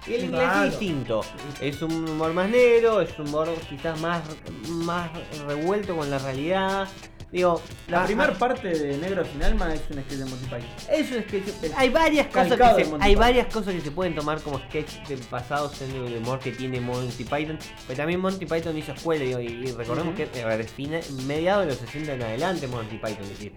Y 0.07 0.13
el 0.15 0.23
inglés 0.25 0.41
Claro. 0.41 0.63
es 0.63 0.69
distinto. 0.71 1.21
Es 1.59 1.81
un 1.81 2.09
humor 2.09 2.31
más 2.33 2.49
negro, 2.49 3.01
es 3.01 3.09
un 3.19 3.27
humor 3.27 3.49
quizás 3.69 3.99
más, 3.99 4.21
más 4.69 5.09
revuelto 5.45 5.97
con 5.97 6.09
la 6.09 6.17
realidad. 6.17 6.87
Digo, 7.31 7.61
La 7.89 8.03
ah, 8.03 8.05
primera 8.05 8.31
ah, 8.33 8.39
parte 8.39 8.69
de 8.69 8.97
Negro 8.97 9.25
sin 9.25 9.43
Alma 9.43 9.73
es 9.73 9.81
un 9.89 10.01
sketch 10.01 10.17
de 10.19 10.25
Monty 10.25 10.45
Python. 10.45 10.69
es 10.89 11.25
que 11.25 11.43
hay 11.75 11.89
varias 11.89 12.27
cosas 12.27 12.75
que 12.75 12.85
se, 12.85 12.95
hay 13.01 13.15
varias 13.15 13.47
cosas 13.53 13.73
que 13.73 13.81
se 13.81 13.91
pueden 13.91 14.15
tomar 14.15 14.41
como 14.41 14.59
sketch 14.59 15.05
de 15.07 15.17
basados 15.29 15.81
en 15.81 15.91
el 15.91 16.17
humor 16.17 16.39
que 16.39 16.51
tiene 16.53 16.79
Monty 16.79 17.25
Python, 17.25 17.59
pero 17.85 17.97
también 17.97 18.21
Monty 18.21 18.45
Python 18.45 18.77
hizo 18.77 18.93
escuela 18.93 19.25
digo, 19.25 19.41
y, 19.41 19.47
y 19.47 19.71
recordemos 19.73 20.15
que 20.15 20.23
a 20.23 21.23
mediados 21.25 21.65
de 21.65 21.71
los 21.71 21.79
60 21.79 22.13
en 22.13 22.21
adelante 22.23 22.67
Monty 22.67 22.95
Python, 22.95 23.23
es 23.23 23.29
decir, 23.29 23.53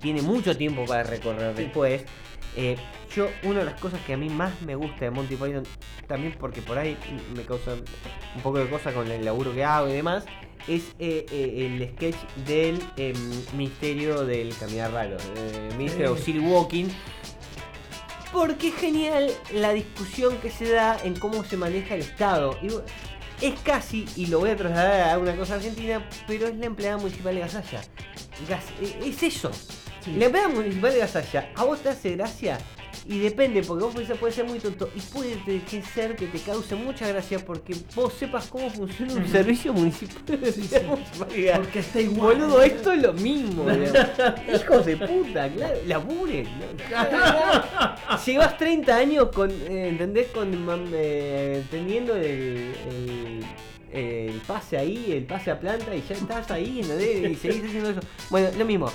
tiene 0.00 0.22
mucho 0.22 0.56
tiempo 0.56 0.84
para 0.84 1.02
recorrer 1.04 1.56
Sí. 1.56 1.62
después. 1.64 2.04
Eh, 2.54 2.76
yo, 3.16 3.28
una 3.44 3.60
de 3.60 3.64
las 3.64 3.80
cosas 3.80 4.00
que 4.06 4.12
a 4.12 4.16
mí 4.16 4.28
más 4.28 4.60
me 4.62 4.74
gusta 4.74 5.06
de 5.06 5.10
Monty 5.10 5.36
Python, 5.36 5.64
también 6.06 6.36
porque 6.38 6.60
por 6.60 6.78
ahí 6.78 6.98
me 7.34 7.42
causa 7.44 7.72
un 7.72 8.42
poco 8.42 8.58
de 8.58 8.68
cosa 8.68 8.92
con 8.92 9.10
el 9.10 9.24
laburo 9.24 9.54
que 9.54 9.64
hago 9.64 9.88
y 9.88 9.92
demás, 9.92 10.24
es 10.68 10.82
eh, 10.98 11.26
eh, 11.30 11.66
el 11.80 11.90
sketch 11.90 12.16
del 12.46 12.80
em, 12.96 13.14
misterio 13.56 14.24
del 14.24 14.54
caminar 14.56 14.92
raro, 14.92 15.16
eh, 15.36 15.70
Mystery 15.76 16.06
of 16.06 16.22
Sí. 16.22 16.38
Walking. 16.38 16.86
Porque 18.32 18.68
es 18.68 18.74
genial 18.76 19.30
la 19.52 19.72
discusión 19.72 20.38
que 20.38 20.50
se 20.50 20.70
da 20.70 20.96
en 21.04 21.14
cómo 21.18 21.44
se 21.44 21.56
maneja 21.58 21.94
el 21.96 22.00
Estado. 22.00 22.56
Y 22.62 22.68
es 23.44 23.60
casi, 23.60 24.06
y 24.16 24.26
lo 24.26 24.38
voy 24.38 24.50
a 24.50 24.56
trasladar 24.56 25.10
a 25.10 25.18
una 25.18 25.36
cosa 25.36 25.56
argentina, 25.56 26.08
pero 26.26 26.46
es 26.48 26.56
la 26.56 26.66
empleada 26.66 26.96
municipal 26.96 27.34
de 27.34 27.40
Gasalla. 27.40 27.82
Gas- 28.48 28.64
eh, 28.80 29.00
es 29.04 29.22
eso. 29.22 29.50
Sí. 30.02 30.12
La 30.16 30.26
empleada 30.26 30.48
municipal 30.48 30.92
de 30.92 30.98
Gasalla, 31.00 31.50
a 31.54 31.64
vos 31.64 31.80
te 31.80 31.90
hace 31.90 32.16
gracia. 32.16 32.58
Y 33.04 33.18
depende, 33.18 33.62
porque 33.62 33.84
vos 33.84 33.94
puede 34.20 34.32
ser 34.32 34.44
muy 34.44 34.60
tonto. 34.60 34.88
Y 34.94 35.00
puede 35.00 35.34
ser 35.82 36.14
que 36.14 36.26
te 36.26 36.38
cause 36.38 36.74
mucha 36.76 37.08
gracia 37.08 37.44
porque 37.44 37.74
vos 37.94 38.12
sepas 38.12 38.46
cómo 38.46 38.70
funciona 38.70 39.14
un 39.14 39.28
servicio 39.28 39.72
municipal 39.72 40.22
Sí, 40.52 40.62
sí. 40.62 40.76
Porque 41.56 41.78
está 41.80 42.00
igual. 42.00 42.38
Boludo, 42.38 42.62
esto 42.62 42.92
es 42.92 43.02
lo 43.02 43.12
mismo. 43.12 43.66
Hijos 44.54 44.86
de 44.86 44.96
puta, 44.96 45.50
claro, 45.50 45.76
laburen. 45.86 46.44
¿no? 46.44 48.16
Llevas 48.26 48.56
30 48.56 48.96
años 48.96 49.28
con, 49.34 49.50
eh, 49.50 49.88
¿entendés? 49.88 50.28
Con, 50.28 50.52
eh, 50.94 51.64
teniendo 51.70 52.14
el, 52.14 52.72
el, 52.88 53.44
el 53.92 54.40
pase 54.46 54.78
ahí, 54.78 55.12
el 55.12 55.24
pase 55.24 55.50
a 55.50 55.58
planta 55.58 55.94
y 55.94 56.02
ya 56.08 56.14
estás 56.14 56.50
ahí, 56.52 56.80
¿entendés? 56.80 57.30
Y 57.30 57.34
seguís 57.34 57.64
haciendo 57.64 57.90
eso. 57.90 58.00
Bueno, 58.30 58.48
lo 58.56 58.64
mismo. 58.64 58.90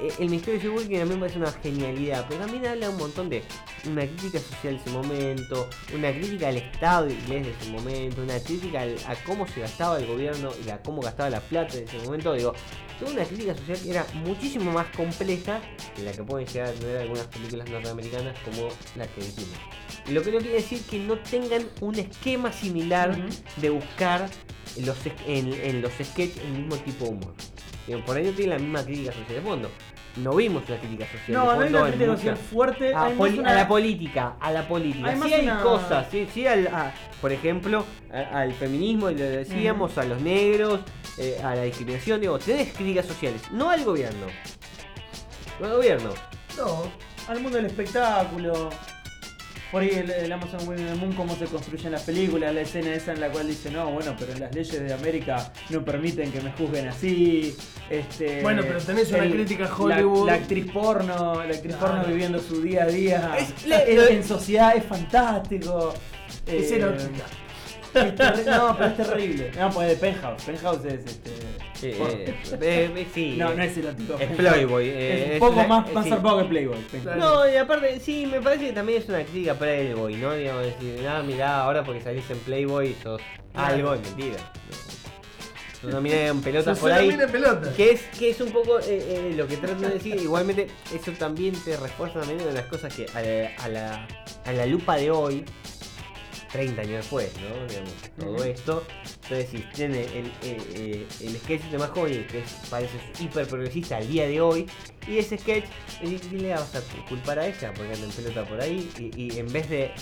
Eh, 0.00 0.12
el 0.18 0.28
misterio 0.28 0.60
de 0.60 0.68
Walking 0.68 0.98
a 0.98 1.04
mí 1.06 1.14
me 1.14 1.20
parece 1.20 1.38
una 1.38 1.52
genialidad, 1.52 2.26
pero 2.28 2.40
también 2.42 2.66
habla 2.66 2.90
un 2.90 2.98
montón 2.98 3.30
de 3.30 3.42
una 3.86 4.02
crítica 4.06 4.38
social 4.40 4.74
de 4.74 4.80
ese 4.80 4.90
momento, 4.90 5.68
una 5.94 6.10
crítica 6.12 6.48
al 6.48 6.56
Estado 6.58 7.08
inglés 7.08 7.46
de 7.46 7.52
ese 7.52 7.70
momento, 7.70 8.22
una 8.22 8.38
crítica 8.40 8.82
al- 8.82 8.96
a 9.06 9.14
cómo 9.24 9.46
se 9.46 9.60
gastaba 9.60 9.98
el 9.98 10.06
gobierno 10.06 10.50
y 10.66 10.68
a 10.70 10.82
cómo 10.82 11.00
gastaba 11.00 11.30
la 11.30 11.40
plata 11.40 11.78
en 11.78 11.84
ese 11.84 11.98
momento. 11.98 12.34
Digo, 12.34 12.52
tuvo 12.98 13.10
una 13.10 13.24
crítica 13.24 13.54
social 13.54 13.78
que 13.82 13.90
era 13.90 14.06
muchísimo 14.14 14.70
más 14.70 14.86
compleja 14.94 15.60
que 15.94 16.02
la 16.02 16.12
que 16.12 16.22
pueden 16.22 16.46
llegar 16.46 16.68
a 16.68 16.72
tener 16.72 16.96
algunas 16.98 17.26
películas 17.28 17.70
norteamericanas 17.70 18.38
como 18.40 18.68
la 18.96 19.06
que 19.06 19.22
dijimos. 19.22 19.56
Lo 20.10 20.22
que 20.22 20.30
no 20.30 20.38
quiere 20.38 20.54
decir 20.56 20.82
que 20.82 20.98
no 20.98 21.18
tengan 21.18 21.66
un 21.80 21.94
esquema 21.98 22.52
similar 22.52 23.16
de 23.56 23.70
buscar 23.70 24.28
los, 24.78 24.96
en, 25.26 25.52
en 25.54 25.80
los 25.80 25.92
sketches 25.94 26.36
el 26.44 26.52
mismo 26.52 26.76
tipo 26.76 27.06
de 27.06 27.10
humor. 27.12 27.34
Digo, 27.86 28.00
por 28.04 28.16
ahí 28.16 28.24
no 28.24 28.32
tiene 28.32 28.52
la 28.54 28.58
misma 28.58 28.82
crítica 28.84 29.12
social 29.12 29.34
de 29.34 29.40
fondo. 29.40 29.70
No 30.16 30.34
vimos 30.34 30.62
una 30.66 30.78
crítica 30.78 31.04
social 31.06 31.32
No, 31.32 31.40
de 31.40 31.46
no 31.46 31.52
hay 31.52 31.58
fondo 31.58 31.78
una 31.82 31.88
crítica 31.90 32.16
social 32.16 32.36
fuerte. 32.36 32.94
a, 32.94 33.08
una- 33.08 33.54
la 33.54 33.68
política, 33.68 34.36
a 34.40 34.50
la 34.50 34.66
política. 34.66 35.10
Hay 35.10 35.20
Sí 35.22 35.34
hay 35.34 35.44
una- 35.44 35.62
cosas, 35.62 36.06
sí, 36.10 36.26
sí 36.32 36.46
al, 36.46 36.66
a- 36.68 36.92
por 37.20 37.32
ejemplo, 37.32 37.84
a- 38.12 38.40
al 38.40 38.52
feminismo, 38.54 39.10
lo 39.10 39.16
decíamos, 39.16 39.98
a 39.98 40.04
los 40.04 40.20
negros, 40.22 40.80
eh, 41.18 41.38
a 41.44 41.54
la 41.54 41.62
discriminación, 41.64 42.20
digo, 42.20 42.38
tenés 42.38 42.72
críticas 42.72 43.06
sociales, 43.06 43.42
no 43.52 43.70
al 43.70 43.84
gobierno. 43.84 44.26
No 45.60 45.66
al 45.66 45.72
gobierno. 45.74 46.10
No, 46.56 46.90
al 47.28 47.40
mundo 47.40 47.56
del 47.58 47.66
espectáculo. 47.66 48.70
Por 49.72 49.82
ahí 49.82 49.90
el, 49.90 50.10
el 50.10 50.32
Amazon 50.32 50.60
Women 50.66 50.98
Moon, 50.98 51.12
cómo 51.14 51.34
se 51.36 51.46
construyen 51.46 51.90
las 51.92 52.02
películas, 52.02 52.54
la 52.54 52.60
escena 52.60 52.94
esa 52.94 53.12
en 53.12 53.20
la 53.20 53.28
cual 53.30 53.48
dice, 53.48 53.70
no, 53.70 53.90
bueno, 53.90 54.14
pero 54.18 54.32
las 54.38 54.54
leyes 54.54 54.80
de 54.80 54.92
América 54.94 55.52
no 55.70 55.84
permiten 55.84 56.30
que 56.30 56.40
me 56.40 56.52
juzguen 56.52 56.86
así. 56.88 57.56
Este, 57.90 58.42
Bueno, 58.42 58.62
pero 58.66 58.78
tenés 58.80 59.10
una 59.10 59.28
crítica 59.30 59.66
a 59.66 59.76
Hollywood. 59.76 60.26
La, 60.26 60.34
actriz 60.34 60.70
porno, 60.72 61.42
la 61.44 61.54
actriz 61.54 61.74
porno 61.74 62.04
viviendo 62.04 62.38
su 62.38 62.62
día 62.62 62.84
a 62.84 62.86
día. 62.86 63.36
Es- 63.38 64.10
en 64.10 64.24
sociedad 64.24 64.76
es 64.76 64.84
fantástico. 64.84 65.94
es 66.46 66.70
Eh, 66.70 66.76
erótica. 66.76 67.24
Es 67.94 68.46
no, 68.46 68.76
pero 68.76 68.86
es 68.86 68.96
terrible. 68.96 69.50
No, 69.58 69.70
pues 69.70 69.88
de 69.88 69.96
Penthouse. 69.96 70.42
Penthouse 70.42 70.84
es 70.84 71.06
este. 71.06 71.30
Eh, 71.82 72.34
eh, 72.60 72.90
eh, 72.96 73.06
sí, 73.12 73.36
no, 73.36 73.54
no 73.54 73.62
es 73.62 73.76
erótico. 73.76 74.14
es 74.14 74.28
Penthouse. 74.28 74.36
Playboy. 74.36 74.88
eh, 74.88 75.22
es 75.22 75.26
un 75.26 75.32
es 75.32 75.38
poco 75.40 75.68
más, 75.68 75.92
más 75.92 76.04
sí. 76.04 76.10
zarpado 76.10 76.38
que 76.38 76.44
Playboy. 76.44 76.78
Penthouse. 76.90 77.16
No, 77.16 77.48
y 77.48 77.56
aparte, 77.56 78.00
sí, 78.00 78.26
me 78.26 78.40
parece 78.40 78.66
que 78.66 78.72
también 78.72 79.02
es 79.02 79.08
una 79.08 79.22
crítica 79.22 79.52
a 79.52 79.54
Playboy, 79.56 80.16
¿no? 80.16 80.34
Digamos, 80.34 80.64
decir, 80.64 81.00
nada, 81.02 81.22
mirá, 81.22 81.62
ahora 81.62 81.84
porque 81.84 82.00
salís 82.00 82.28
en 82.30 82.38
Playboy 82.38 82.94
sos 83.02 83.20
algo, 83.54 83.94
es 83.94 84.00
mentira. 84.02 84.38
Mina 86.00 86.26
en 86.26 86.40
pelotas 86.40 86.78
por 86.78 86.90
ahí. 86.90 87.08
mina 87.08 87.24
en 87.24 87.30
pelota. 87.30 87.72
Que 87.76 87.92
es, 87.92 88.02
que 88.18 88.30
es 88.30 88.40
un 88.40 88.50
poco 88.50 88.80
eh, 88.80 88.84
eh, 88.88 89.34
lo 89.36 89.46
que 89.46 89.56
trato 89.56 89.82
de 89.82 89.90
decir. 89.90 90.16
Igualmente, 90.16 90.66
eso 90.92 91.12
también 91.12 91.54
te 91.64 91.76
refuerza 91.76 92.20
también 92.20 92.38
de 92.38 92.52
las 92.52 92.66
cosas 92.66 92.92
que 92.94 93.06
a 93.14 93.22
la, 93.22 93.50
a 93.62 93.68
la, 93.68 94.08
a 94.44 94.52
la 94.52 94.66
lupa 94.66 94.96
de 94.96 95.10
hoy, 95.10 95.44
30 96.56 96.80
años 96.82 96.96
después, 96.96 97.30
¿no? 97.40 97.66
Digamos, 97.66 97.92
todo 98.18 98.44
esto. 98.44 98.82
Entonces, 99.22 99.48
si 99.50 99.58
tiene 99.74 100.02
el, 100.04 100.32
eh, 100.42 101.06
el 101.20 101.36
sketch 101.38 101.62
de 101.64 101.78
más 101.78 101.90
joven, 101.90 102.26
que 102.30 102.38
es, 102.40 102.56
parece 102.70 102.96
hiper 103.20 103.46
progresista 103.46 103.98
al 103.98 104.08
día 104.08 104.26
de 104.26 104.40
hoy, 104.40 104.66
y 105.06 105.18
ese 105.18 105.36
sketch, 105.38 105.64
¿y 106.02 106.16
qué 106.16 106.36
le 106.36 106.50
vas 106.50 106.74
a 106.74 106.80
culpar 107.08 107.38
a 107.38 107.46
ella? 107.46 107.72
Porque 107.74 107.92
anda 107.92 108.04
en 108.06 108.10
pelota 108.10 108.44
por 108.44 108.60
ahí, 108.60 108.90
y, 108.98 109.34
y 109.34 109.38
en 109.38 109.52
vez 109.52 109.68
de 109.68 109.92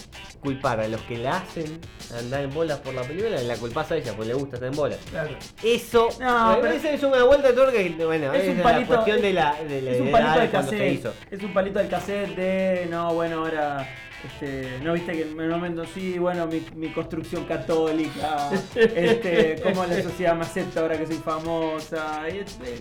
culpar 0.41 0.81
a 0.81 0.89
los 0.89 1.01
que 1.03 1.19
la 1.19 1.39
hacen 1.39 1.81
andar 2.19 2.43
en 2.45 2.51
bolas 2.55 2.79
por 2.79 2.95
la 2.95 3.03
película, 3.03 3.41
la 3.43 3.57
culpas 3.57 3.91
a 3.91 3.97
ella 3.97 4.13
porque 4.13 4.29
le 4.29 4.35
gusta 4.35 4.57
estar 4.57 4.69
en 4.71 4.77
bolas. 4.77 4.99
Claro. 5.11 5.31
Eso, 5.63 6.09
No, 6.21 6.59
pero- 6.61 6.73
veces 6.75 6.95
es 6.95 7.03
una 7.03 7.25
vuelta 7.25 7.49
de 7.49 7.55
tuerca 7.55 7.73
que, 7.73 8.05
bueno, 8.05 8.33
Es 8.33 8.49
un 8.49 8.59
la 8.59 8.63
palito- 8.65 8.87
cuestión 8.87 9.21
de 9.21 9.33
la, 9.33 9.63
de 9.63 9.83
la 9.83 9.91
Es 9.91 10.01
un 10.01 10.07
de 10.07 10.13
palito 10.13 10.51
cuando 10.51 10.71
se 10.71 10.79
cassette. 11.01 11.15
Es 11.33 11.43
un 11.43 11.53
palito 11.53 11.79
del 11.81 11.89
cassette 11.89 12.37
de. 12.37 12.87
No, 12.91 13.13
bueno, 13.15 13.39
ahora. 13.41 13.89
Este, 14.27 14.79
no 14.83 14.95
viste 14.95 15.13
que 15.13 15.23
en 15.23 15.39
un 15.39 15.49
momento 15.51 15.85
sí, 15.93 16.19
bueno, 16.19 16.47
mi, 16.47 16.65
mi 16.77 16.93
construcción 16.93 17.45
católica, 17.45 18.51
este, 18.75 19.61
cómo 19.63 19.85
la 19.85 20.03
sociedad 20.03 20.35
me 20.35 20.43
acepta 20.43 20.81
ahora 20.81 20.99
que 20.99 21.07
soy 21.07 21.17
famosa. 21.17 22.23
Y 22.33 22.39
es, 22.39 22.59
es- 22.63 22.81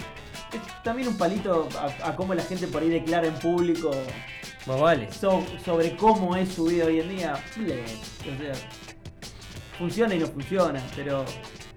es 0.53 0.83
también 0.83 1.07
un 1.07 1.17
palito 1.17 1.67
a, 1.79 2.09
a 2.09 2.15
cómo 2.15 2.33
la 2.35 2.43
gente 2.43 2.67
por 2.67 2.83
ahí 2.83 2.89
declara 2.89 3.25
en 3.27 3.33
público 3.33 3.89
Más 4.67 4.79
vale. 4.79 5.11
so- 5.11 5.43
sobre 5.65 5.95
cómo 5.97 6.35
es 6.35 6.49
su 6.49 6.65
vida 6.65 6.85
hoy 6.85 6.99
en 6.99 7.09
día. 7.09 7.33
Bleh, 7.57 7.83
O 7.83 8.37
sea, 8.41 8.53
funciona 9.77 10.13
y 10.15 10.19
no 10.19 10.27
funciona, 10.27 10.79
pero, 10.95 11.25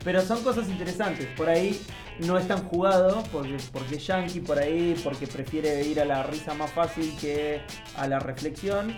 pero 0.06 0.22
son 0.22 0.40
cosas 0.44 0.68
interesantes. 0.68 1.26
Por 1.36 1.48
ahí 1.48 1.80
no 2.20 2.38
es 2.38 2.46
tan 2.46 2.62
jugado 2.68 3.24
porque, 3.32 3.56
porque 3.72 3.96
es 3.96 4.06
yankee 4.06 4.38
por 4.38 4.56
ahí, 4.56 4.94
porque 5.02 5.26
prefiere 5.26 5.82
ir 5.82 6.00
a 6.00 6.04
la 6.04 6.22
risa 6.22 6.54
más 6.54 6.70
fácil 6.70 7.12
que 7.20 7.60
a 7.96 8.06
la 8.06 8.20
reflexión. 8.20 8.96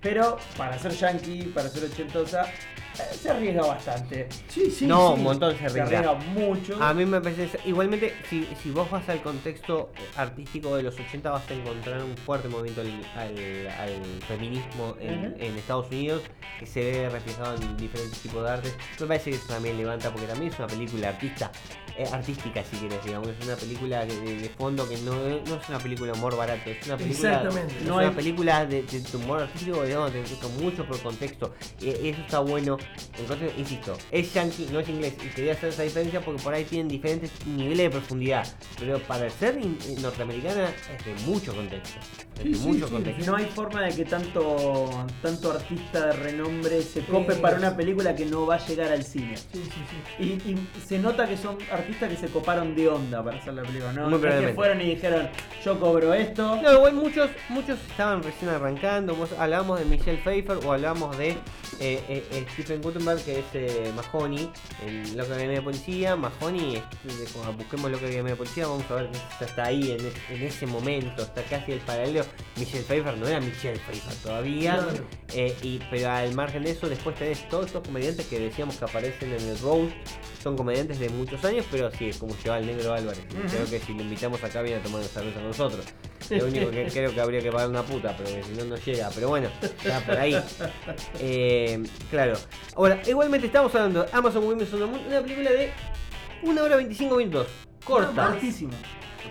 Pero 0.00 0.38
para 0.56 0.78
ser 0.78 0.92
yankee, 0.92 1.50
para 1.52 1.68
ser 1.68 1.90
ochentosa, 1.90 2.46
se 2.94 3.30
arriesga 3.30 3.62
bastante. 3.66 4.28
Sí, 4.48 4.70
sí. 4.70 4.86
no, 4.86 5.08
sí. 5.08 5.14
un 5.18 5.22
montón 5.24 5.52
se 5.52 5.58
Se 5.58 5.64
arriesga. 5.80 5.98
arriesga 6.00 6.14
mucho. 6.32 6.82
A 6.82 6.94
mí 6.94 7.04
me 7.04 7.20
parece. 7.20 7.58
Igualmente, 7.64 8.14
si, 8.28 8.46
si 8.62 8.70
vos 8.70 8.90
vas 8.90 9.08
al 9.08 9.20
contexto 9.22 9.90
artístico 10.16 10.76
de 10.76 10.82
los 10.84 10.94
80, 10.98 11.30
vas 11.30 11.50
a 11.50 11.54
encontrar 11.54 12.02
un 12.02 12.16
fuerte 12.16 12.48
movimiento 12.48 12.80
al, 12.82 12.88
al- 13.16 13.68
al 13.68 14.22
feminismo 14.28 14.96
en, 15.00 15.36
en 15.38 15.56
Estados 15.56 15.86
Unidos 15.88 16.22
que 16.58 16.66
se 16.66 16.80
ve 16.80 17.08
reflejado 17.10 17.56
en 17.56 17.76
diferentes 17.76 18.18
tipos 18.20 18.42
de 18.44 18.50
artes. 18.50 18.76
Me 19.00 19.06
parece 19.06 19.30
que 19.30 19.36
eso 19.36 19.48
también 19.48 19.76
levanta, 19.76 20.10
porque 20.10 20.26
también 20.26 20.52
es 20.52 20.58
una 20.58 20.68
película 20.68 21.08
artista, 21.08 21.50
eh, 21.96 22.06
artística, 22.12 22.62
si 22.64 22.76
quieres, 22.76 23.04
digamos. 23.04 23.28
Es 23.28 23.44
una 23.46 23.56
película 23.56 24.04
de, 24.04 24.14
de 24.20 24.48
fondo 24.50 24.88
que 24.88 24.96
no, 24.98 25.14
no 25.14 25.54
es 25.60 25.68
una 25.68 25.78
película 25.78 26.12
de 26.12 26.18
humor 26.18 26.36
barato, 26.36 26.70
es 26.70 26.86
una 26.86 26.96
película. 26.96 27.28
Exactamente. 27.30 27.74
Es 27.78 27.82
No 27.84 27.96
una 27.96 28.08
hay- 28.08 28.14
película 28.14 28.66
de, 28.66 28.82
de- 28.82 29.16
humor 29.16 29.42
artístico, 29.42 29.82
digamos, 29.84 30.12
de- 30.12 30.22
de- 30.22 30.36
con 30.36 30.56
mucho 30.62 30.84
por 30.86 31.00
contexto. 31.00 31.54
Eh, 31.80 32.00
eso 32.12 32.20
está 32.22 32.38
bueno. 32.40 32.76
En 33.18 33.26
contexto, 33.26 33.60
insisto, 33.60 33.96
es 34.10 34.32
yankee, 34.34 34.68
no 34.72 34.80
es 34.80 34.88
inglés. 34.88 35.14
Y 35.24 35.28
quería 35.28 35.52
hacer 35.52 35.68
esa 35.70 35.82
diferencia 35.82 36.20
porque 36.20 36.42
por 36.42 36.52
ahí 36.54 36.64
tienen 36.64 36.88
diferentes 36.88 37.30
niveles 37.46 37.78
de 37.86 37.90
profundidad. 37.90 38.46
Pero 38.78 38.98
para 39.00 39.28
ser 39.30 39.58
in- 39.60 39.78
eh, 39.88 39.96
norteamericana 40.00 40.68
es 40.98 41.04
de 41.04 41.14
mucho 41.26 41.54
contexto. 41.54 41.98
Es 42.36 42.42
Sí, 42.42 42.48
de 42.48 42.54
sí, 42.56 42.66
mucho 42.66 42.86
sí, 42.88 42.92
contexto. 42.92 43.30
No 43.30 43.36
hay 43.36 43.44
forma 43.46 43.82
de 43.82 43.94
que 43.94 44.04
tanto, 44.04 45.06
tanto 45.22 45.52
artista 45.52 46.06
de 46.06 46.12
renombre 46.14 46.82
se 46.82 47.04
cope 47.04 47.34
Sí. 47.34 47.40
para 47.40 47.56
una 47.58 47.76
película 47.76 48.14
que 48.16 48.26
no 48.26 48.44
va 48.46 48.56
a 48.56 48.66
llegar 48.66 48.90
al 48.90 49.04
cine. 49.04 49.36
Sí, 49.36 49.62
sí, 49.62 49.70
sí. 50.18 50.42
Y, 50.46 50.50
y 50.52 50.68
se 50.86 50.98
nota 50.98 51.28
que 51.28 51.36
son 51.36 51.56
artistas 51.70 51.83
que 51.84 52.16
se 52.16 52.28
coparon 52.28 52.74
de 52.74 52.88
onda 52.88 53.22
para 53.22 53.38
hacer 53.38 53.54
la 53.54 53.62
película, 53.62 53.92
¿no? 53.92 54.08
Muy 54.08 54.18
No 54.20 54.28
es 54.28 54.46
que 54.46 54.54
fueron 54.54 54.80
y 54.80 54.94
dijeron, 54.94 55.28
yo 55.64 55.78
cobro 55.78 56.14
esto. 56.14 56.56
No, 56.62 56.72
igual 56.72 56.94
muchos, 56.94 57.30
muchos 57.48 57.78
estaban 57.90 58.22
recién 58.22 58.50
arrancando. 58.50 59.14
Vos 59.14 59.30
hablábamos 59.38 59.78
de 59.78 59.84
Michelle 59.86 60.18
Pfeiffer 60.18 60.58
o 60.64 60.72
hablábamos 60.72 61.16
de 61.18 61.30
eh, 61.30 61.36
eh, 61.80 62.24
eh, 62.32 62.46
Stephen 62.52 62.80
Gutenberg, 62.82 63.22
que 63.24 63.40
es 63.40 63.44
eh, 63.54 63.92
Mahoney, 63.94 64.50
el 64.86 65.16
Loco 65.16 65.32
Academia 65.32 65.56
de 65.58 65.62
Policía. 65.62 66.16
Mahoney, 66.16 66.76
es- 66.76 67.32
como 67.32 67.52
busquemos 67.54 67.90
Loco 67.90 68.04
Academia 68.04 68.32
de 68.32 68.36
Policía, 68.36 68.66
vamos 68.66 68.84
a 68.90 68.94
ver 68.94 69.10
que 69.38 69.44
está- 69.44 69.64
ahí 69.64 69.90
en, 69.92 70.06
es- 70.06 70.14
en 70.30 70.42
ese 70.42 70.66
momento, 70.66 71.22
está 71.22 71.42
casi 71.42 71.72
el 71.72 71.80
paralelo. 71.80 72.24
Michelle 72.56 72.84
Pfeiffer 72.84 73.16
no 73.18 73.26
era 73.26 73.40
Michelle 73.40 73.78
Pfeiffer 73.78 74.14
todavía. 74.22 74.74
Claro. 74.74 75.04
Eh, 75.34 75.56
y, 75.62 75.80
pero 75.90 76.10
al 76.10 76.32
margen 76.34 76.62
de 76.64 76.70
eso, 76.70 76.88
después 76.88 77.16
tenés 77.16 77.48
todos 77.48 77.66
estos 77.66 77.82
comediantes 77.82 78.26
que 78.26 78.38
decíamos 78.38 78.76
que 78.76 78.84
aparecen 78.84 79.32
en 79.32 79.48
el 79.48 79.58
Roast. 79.58 79.92
Son 80.42 80.56
comediantes 80.56 80.98
de 80.98 81.08
muchos 81.08 81.42
años, 81.44 81.64
pero 81.74 81.90
sí, 81.90 82.08
es 82.10 82.18
como 82.18 82.36
lleva 82.36 82.58
el 82.58 82.66
negro 82.66 82.92
Álvarez. 82.94 83.24
Creo 83.50 83.66
que 83.68 83.80
si 83.80 83.94
lo 83.94 84.02
invitamos 84.02 84.42
acá 84.44 84.62
viene 84.62 84.78
a 84.78 84.82
tomar 84.84 85.00
una 85.00 85.08
cerveza 85.08 85.40
con 85.40 85.48
nosotros. 85.48 85.84
Lo 86.30 86.44
único 86.46 86.70
que 86.70 86.86
creo 86.86 87.12
que 87.12 87.20
habría 87.20 87.40
que 87.40 87.50
pagar 87.50 87.68
una 87.68 87.82
puta, 87.82 88.14
pero 88.16 88.30
que 88.30 88.44
si 88.44 88.52
no, 88.52 88.64
no 88.66 88.76
llega. 88.76 89.10
Pero 89.12 89.28
bueno, 89.28 89.48
está 89.60 89.98
por 90.06 90.16
ahí. 90.16 90.40
Eh, 91.18 91.82
claro. 92.10 92.34
Ahora, 92.76 93.02
igualmente 93.08 93.48
estamos 93.48 93.74
hablando 93.74 94.04
de 94.04 94.08
Amazon 94.12 94.44
Women's 94.44 94.72
on 94.72 94.78
the 94.78 94.86
Moon, 94.86 95.00
una 95.08 95.20
película 95.20 95.50
de 95.50 95.72
1 96.44 96.62
hora 96.62 96.76
25 96.76 97.16
minutos. 97.16 97.48
Corta. 97.84 98.26
Cortísima. 98.28 98.74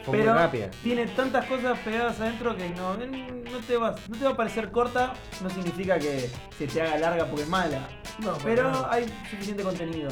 Fue 0.04 0.18
muy 0.18 0.26
Pero 0.26 0.34
rápida. 0.34 0.70
tiene 0.84 1.08
tantas 1.08 1.46
cosas 1.46 1.80
pegadas 1.80 2.20
adentro 2.20 2.58
que 2.58 2.68
no, 2.72 2.96
no, 2.98 3.60
te 3.66 3.78
va, 3.78 3.96
no 4.10 4.18
te 4.18 4.26
va 4.26 4.32
a 4.32 4.36
parecer 4.36 4.70
corta, 4.70 5.14
no 5.42 5.50
significa 5.50 5.98
que 5.98 6.30
se 6.58 6.68
te 6.68 6.82
haga 6.82 6.98
larga 6.98 7.26
porque 7.28 7.44
es 7.44 7.48
mala. 7.48 7.88
No, 8.20 8.38
Pero 8.44 8.70
no. 8.70 8.86
hay 8.92 9.06
suficiente 9.30 9.64
contenido. 9.64 10.10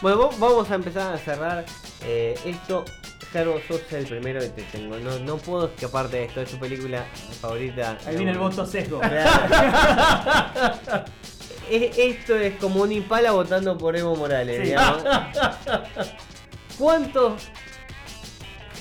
Bueno, 0.00 0.30
vamos 0.38 0.70
a 0.70 0.74
empezar 0.76 1.12
a 1.14 1.18
cerrar 1.18 1.64
eh, 2.04 2.38
esto. 2.44 2.84
Jaro, 3.32 3.60
sos 3.68 3.82
el 3.92 4.06
primero 4.06 4.40
que 4.40 4.48
te 4.48 4.62
tengo. 4.62 4.96
No, 4.98 5.18
no 5.18 5.36
puedo 5.36 5.66
escaparte 5.66 6.16
de 6.18 6.24
esto. 6.26 6.40
Es 6.40 6.50
tu 6.50 6.58
película 6.58 7.04
favorita. 7.40 7.98
Ahí 8.06 8.16
viene 8.16 8.30
el 8.32 8.38
voto 8.38 8.64
sesgo. 8.64 9.00
Es- 11.70 11.98
esto 11.98 12.34
es 12.34 12.54
como 12.54 12.80
un 12.80 12.90
impala 12.92 13.32
votando 13.32 13.76
por 13.76 13.94
Evo 13.94 14.16
Morales, 14.16 14.56
Sí. 14.56 14.62
digamos. 14.68 15.02
¿Cuántos 16.78 17.42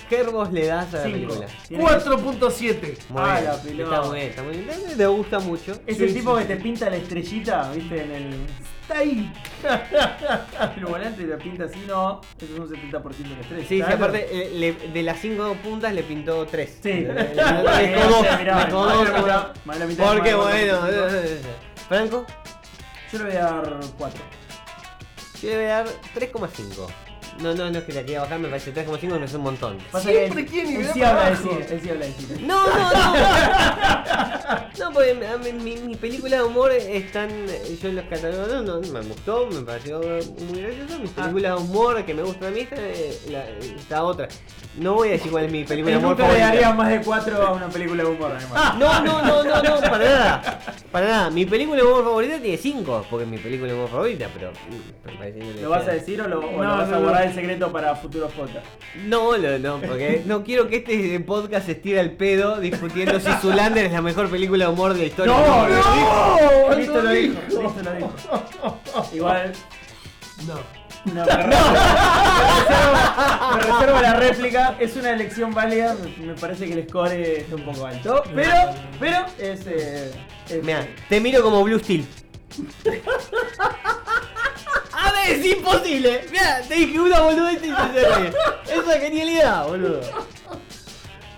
gerbos 0.10 0.54
le 0.54 0.68
das 0.68 0.94
a 0.94 0.98
la 1.00 1.04
Cinco. 1.04 1.18
película? 1.18 1.48
Tiene 1.68 1.84
4.7. 1.84 2.98
Muy 3.10 3.22
Ah, 3.22 3.34
bien. 3.34 3.46
la 3.46 3.62
pelota. 3.62 3.96
Está 3.96 4.08
muy 4.08 4.16
bien, 4.16 4.30
está 4.30 4.44
muy 4.44 4.58
bien. 4.58 4.68
Me 4.98 5.06
gusta 5.08 5.40
mucho. 5.40 5.78
Es 5.86 5.98
Sí, 5.98 6.04
el 6.06 6.14
tipo 6.14 6.38
sí, 6.40 6.46
que 6.48 6.56
te 6.56 6.62
pinta 6.64 6.90
la 6.90 6.96
estrellita, 6.96 7.70
viste, 7.74 8.02
en 8.04 8.12
el. 8.14 8.36
Está 8.88 9.00
ahí. 9.00 9.32
El 10.78 10.86
volante 10.86 11.24
de 11.26 11.28
la 11.36 11.38
pinta 11.38 11.66
así, 11.66 11.84
no. 11.88 12.22
Eso 12.42 12.54
es 12.54 12.60
un 12.60 12.70
70% 12.70 13.16
del 13.18 13.40
estrés. 13.42 13.68
Sí, 13.68 13.78
sí, 13.78 13.82
aparte 13.82 14.28
eh, 14.32 14.52
le- 14.54 14.74
de 14.90 15.04
las 15.04 15.20
cinco 15.20 15.54
puntas 15.64 15.94
le 15.94 16.04
pintó 16.04 16.46
tres. 16.46 16.78
Sí. 16.82 16.90
Le- 17.02 17.14
le- 17.14 17.14
le- 17.14 17.34
Sí, 17.34 17.82
le 17.82 17.88
dejó 17.88 18.10
dos, 18.10 18.22
mirá, 18.22 18.36
le 18.38 18.44
dejó 18.44 18.56
más 18.56 18.68
de 18.68 18.72
dos, 18.72 18.88
la 18.88 19.04
mitad, 19.04 19.22
bueno. 19.22 19.54
más 19.66 19.76
de 19.76 19.80
la 19.80 19.86
mitad, 19.88 20.06
Porque 20.14 20.36
más 20.36 20.54
de 20.54 20.66
la 20.68 20.80
bueno. 20.80 20.88
eh, 20.88 21.12
eh, 21.26 21.42
eh. 21.44 21.56
Franco, 21.88 22.26
Yo 23.12 23.18
le 23.20 23.24
voy 23.26 23.34
a 23.36 23.40
dar 23.42 23.80
4. 23.98 24.22
yo 25.42 25.50
le 25.50 25.56
voy 25.56 25.66
a 25.66 25.68
dar 25.70 25.88
3,5. 26.16 26.88
No, 27.42 27.54
no, 27.54 27.70
no 27.70 27.78
es 27.80 27.84
que 27.84 27.94
la 27.94 28.02
quería 28.02 28.22
bajar, 28.22 28.40
me 28.40 28.48
parece 28.48 28.74
3,5 28.74 29.20
me 29.20 29.26
es 29.26 29.34
un 29.34 29.42
montón. 29.42 29.78
Siempre 30.00 30.46
quiere 30.46 30.70
él 30.70 30.74
nivelar 30.74 30.94
sí 30.94 31.04
habla 31.04 31.30
de 31.30 31.36
cine, 31.38 31.66
él 31.70 31.82
sí 31.84 31.90
habla 31.90 32.06
de 32.06 32.12
cine. 32.14 32.42
No, 32.48 32.68
no, 32.68 32.92
no. 32.94 33.14
No, 34.80 34.92
porque 34.94 35.14
mí- 35.44 35.52
mi, 35.54 35.76
mi 35.82 35.96
película 35.96 36.38
de 36.38 36.44
humor 36.44 36.72
están. 36.72 37.30
Yo 37.82 37.92
los 37.92 38.06
catalogo, 38.06 38.62
no, 38.64 38.80
me 38.80 39.02
gustó, 39.02 39.48
me 39.48 39.62
pareció 39.62 40.00
muy 40.00 40.62
gracioso. 40.62 41.00
Mis 41.00 41.12
películas 41.12 41.56
de 41.58 41.64
humor 41.64 42.06
que 42.06 42.14
me 42.14 42.22
gustan 42.24 42.50
a 42.50 42.52
mí, 42.52 42.60
esta, 42.62 42.76
eh, 42.78 43.20
la, 43.30 43.50
esta 43.50 44.04
otra. 44.04 44.28
No 44.78 44.94
voy 44.94 45.10
a 45.10 45.12
decir 45.14 45.32
cuál 45.32 45.46
es 45.46 45.52
mi 45.52 45.64
película 45.64 45.92
de 45.94 45.98
Él 46.00 46.06
humor 46.06 46.18
nunca 46.20 46.32
le 46.32 46.40
daría 46.40 46.72
más 46.74 46.90
de 46.90 47.02
4 47.02 47.48
a 47.48 47.52
una 47.54 47.68
película 47.68 48.04
de 48.04 48.10
humor, 48.10 48.32
además. 48.38 48.76
No, 48.78 49.02
no, 49.04 49.22
no, 49.24 49.44
no, 49.44 49.62
no, 49.64 49.82
para 49.82 49.98
nada. 50.06 50.60
Para 50.92 51.08
nada. 51.08 51.30
Mi 51.32 51.46
película 51.46 51.78
de 51.82 51.84
humor 51.88 52.04
favorita 52.06 52.38
tiene 52.40 52.58
5, 52.58 53.06
porque 53.10 53.24
es 53.26 53.30
mi 53.30 53.38
película 53.40 53.72
de 53.72 53.78
humor 53.78 53.90
favorita, 53.90 54.28
pero. 54.34 54.52
me 55.06 55.18
parece 55.18 55.40
que 55.40 55.54
le 55.54 55.62
¿Lo 55.64 55.70
vas 55.72 55.88
a 55.88 55.92
decir 55.92 56.22
o 56.22 56.28
lo, 56.28 56.40
o 56.40 56.52
No, 56.52 56.64
lo 56.64 56.78
vas 56.78 56.88
no, 56.90 56.96
a 56.96 57.00
no. 57.00 57.04
guardar 57.06 57.27
el 57.28 57.34
secreto 57.36 57.72
para 57.72 57.96
futuros 57.96 58.32
podcasts? 58.34 58.70
No, 59.06 59.38
no, 59.38 59.60
no, 59.60 59.80
porque 59.82 60.22
no 60.26 60.44
quiero 60.44 60.68
que 60.68 60.78
este 60.78 61.20
podcast 61.22 61.66
se 61.68 61.74
estire 61.74 62.00
al 62.00 62.12
pedo 62.12 62.60
discutiendo 62.60 63.20
si 63.20 63.32
Zulander 63.42 63.86
es 63.86 63.92
la 63.92 64.02
mejor 64.02 64.30
película 64.30 64.66
de 64.66 64.72
humor 64.72 64.94
de 64.94 65.00
la 65.02 65.06
historia. 65.06 65.34
No, 65.34 65.68
no, 65.68 65.76
dijo. 65.76 66.70
no 66.70 66.76
Listo 66.76 67.02
lo 67.02 67.10
dijo. 67.12 67.40
Listo 67.50 67.84
lo 67.84 67.94
dijo. 67.94 68.14
Igual. 69.14 69.52
No. 70.46 70.78
No, 71.14 71.24
me, 71.26 71.32
reservo, 71.32 71.56
me 73.56 73.62
reservo 73.62 74.02
la 74.02 74.14
réplica. 74.16 74.76
Es 74.80 74.96
una 74.98 75.12
elección 75.12 75.54
válida. 75.54 75.96
Me, 76.20 76.26
me 76.28 76.34
parece 76.34 76.68
que 76.68 76.74
el 76.74 76.88
score 76.90 77.14
está 77.14 77.56
un 77.56 77.64
poco 77.64 77.86
alto. 77.86 78.24
Pero, 78.36 78.52
pero 79.00 79.26
es. 79.40 79.66
Eh, 79.68 80.12
es- 80.50 80.64
Mira, 80.64 80.86
te 81.08 81.22
miro 81.22 81.42
como 81.42 81.64
Blue 81.64 81.80
Steel. 81.80 82.06
Es 85.28 85.46
imposible. 85.46 86.22
Mira, 86.32 86.62
te 86.68 86.76
dije 86.76 87.00
una 87.00 87.22
boludez 87.22 87.62
y 87.64 87.68
se 87.68 88.16
ríe. 88.16 88.32
Esa 88.66 88.96
es 88.96 89.02
genialidad, 89.02 89.68
boludo. 89.68 90.02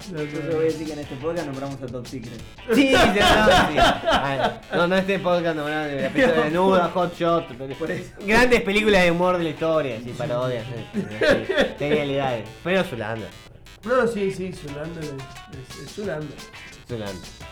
Entonces 0.09 0.47
voy 0.47 0.55
a 0.55 0.67
decir 0.67 0.87
que 0.87 0.93
en 0.93 0.99
este 0.99 1.15
podcast 1.17 1.45
nombramos 1.45 1.81
a 1.83 1.85
Top 1.85 2.07
Secret. 2.07 2.39
Sí, 2.73 2.87
sí, 2.87 2.93
no, 2.93 3.45
sí. 3.45 3.77
Ay, 4.09 4.59
No, 4.73 4.87
no 4.87 4.95
este 4.95 5.19
podcast, 5.19 5.55
no, 5.55 5.69
no, 5.69 5.83
de 5.83 6.01
la 6.01 6.09
pista 6.09 6.31
desnuda, 6.31 6.89
Hot 6.93 7.15
Shot. 7.17 7.47
Por 7.77 7.91
eso. 7.91 8.11
Grandes 8.25 8.61
películas 8.61 9.03
de 9.03 9.11
humor 9.11 9.37
de 9.37 9.43
la 9.43 9.49
historia, 9.51 9.99
sí, 10.03 10.13
parodias, 10.17 10.65
sí, 10.93 11.01
sí, 11.11 11.53
genialidades. 11.77 12.47
Pero 12.63 12.83
Zulander. 12.83 13.29
No, 13.83 14.07
sí, 14.07 14.31
sí, 14.31 14.51
Zulander 14.51 15.03
es, 15.03 15.11
es, 15.11 15.85
es 15.85 15.91
Zulander. 15.93 16.37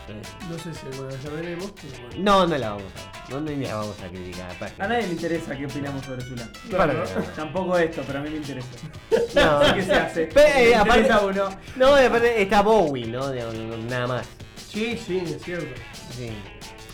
Sí. 0.06 0.14
No 0.50 0.58
sé 0.58 0.74
si 0.74 0.86
alguna 0.86 1.08
vez 1.08 1.24
la 1.24 1.30
veremos, 1.30 1.72
pero 1.80 2.02
bueno. 2.08 2.22
No, 2.24 2.46
no 2.46 2.58
la 2.58 2.70
vamos 2.70 2.92
a 2.96 3.30
No, 3.30 3.40
no 3.40 3.50
ni 3.50 3.64
la 3.66 3.74
vamos 3.76 4.00
a 4.00 4.08
criticar. 4.08 4.72
A 4.78 4.88
nadie 4.88 5.02
le 5.06 5.12
interesa 5.12 5.56
qué 5.56 5.66
opinamos 5.66 6.04
sobre. 6.04 6.24
Para 6.76 6.92
que- 6.92 7.20
Tampoco 7.36 7.78
esto, 7.78 8.02
pero 8.06 8.18
a 8.18 8.22
mí 8.22 8.30
me 8.30 8.36
interesa. 8.38 8.68
No, 9.34 9.74
que 9.74 9.82
se 9.82 9.92
hace. 9.94 10.26
Pe- 10.26 10.70
eh, 10.70 10.74
aparte- 10.74 11.12
uno. 11.24 11.48
No, 11.76 12.00
y 12.02 12.04
aparte 12.06 12.42
está 12.42 12.62
Bowie, 12.62 13.06
¿no? 13.06 13.28
De- 13.28 13.42
no- 13.42 13.76
nada 13.88 14.06
más. 14.06 14.26
Sí, 14.70 14.98
sí, 15.06 15.22
es 15.24 15.42
cierto. 15.42 15.80
Sí. 16.16 16.30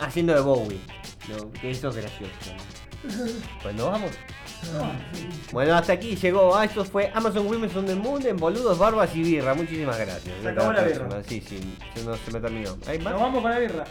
Haciendo 0.01 0.35
de 0.35 0.41
Bowie. 0.41 0.81
¿no? 1.29 1.51
Que 1.53 1.71
eso 1.71 1.89
es 1.89 1.97
gracioso. 1.97 2.33
¿no? 2.55 3.15
Pues 3.63 3.75
nos 3.75 3.91
vamos. 3.91 4.11
Bueno, 5.53 5.75
hasta 5.75 5.93
aquí 5.93 6.17
llegó. 6.17 6.55
Ah, 6.57 6.65
esto 6.65 6.85
fue 6.85 7.11
Amazon 7.15 7.47
Women's 7.47 7.77
on 7.77 7.87
the 7.87 7.95
Moon 7.95 8.27
en 8.27 8.37
boludos, 8.37 8.79
barbas 8.79 9.15
y 9.15 9.23
birra. 9.23 9.55
Muchísimas 9.55 9.99
gracias. 9.99 10.35
Se 10.43 10.49
acabó 10.49 10.73
la 10.73 10.83
birra. 10.83 11.23
Sí, 11.25 11.41
sí, 11.41 11.59
se, 11.95 12.05
no, 12.05 12.17
se 12.17 12.33
me 12.33 12.41
terminó. 12.41 12.77
Nos 12.77 13.21
vamos 13.21 13.43
con 13.43 13.51
la 13.51 13.59
birra. 13.59 13.85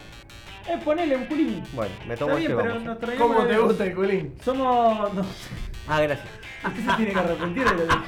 Eh, 0.67 0.79
ponele 0.83 1.17
un 1.17 1.25
culín. 1.25 1.63
Bueno, 1.73 1.93
me 2.07 2.13
Está 2.13 2.25
tomo 2.25 2.37
bien, 2.37 2.51
este 2.51 2.63
pero 2.63 2.79
nos 2.79 2.99
traemos. 2.99 3.27
¿Cómo 3.27 3.47
te 3.47 3.57
gusta 3.57 3.85
el 3.85 3.95
culín? 3.95 4.35
Somos. 4.43 5.13
No. 5.13 5.25
Ah, 5.87 6.01
gracias. 6.01 6.27
Usted 6.67 6.89
se 6.89 6.95
tiene 6.97 7.11
que 7.13 7.19
arrepentir 7.19 7.63
de 7.65 7.71
lo 7.71 7.77
que 7.77 7.83
dijo. 7.83 8.05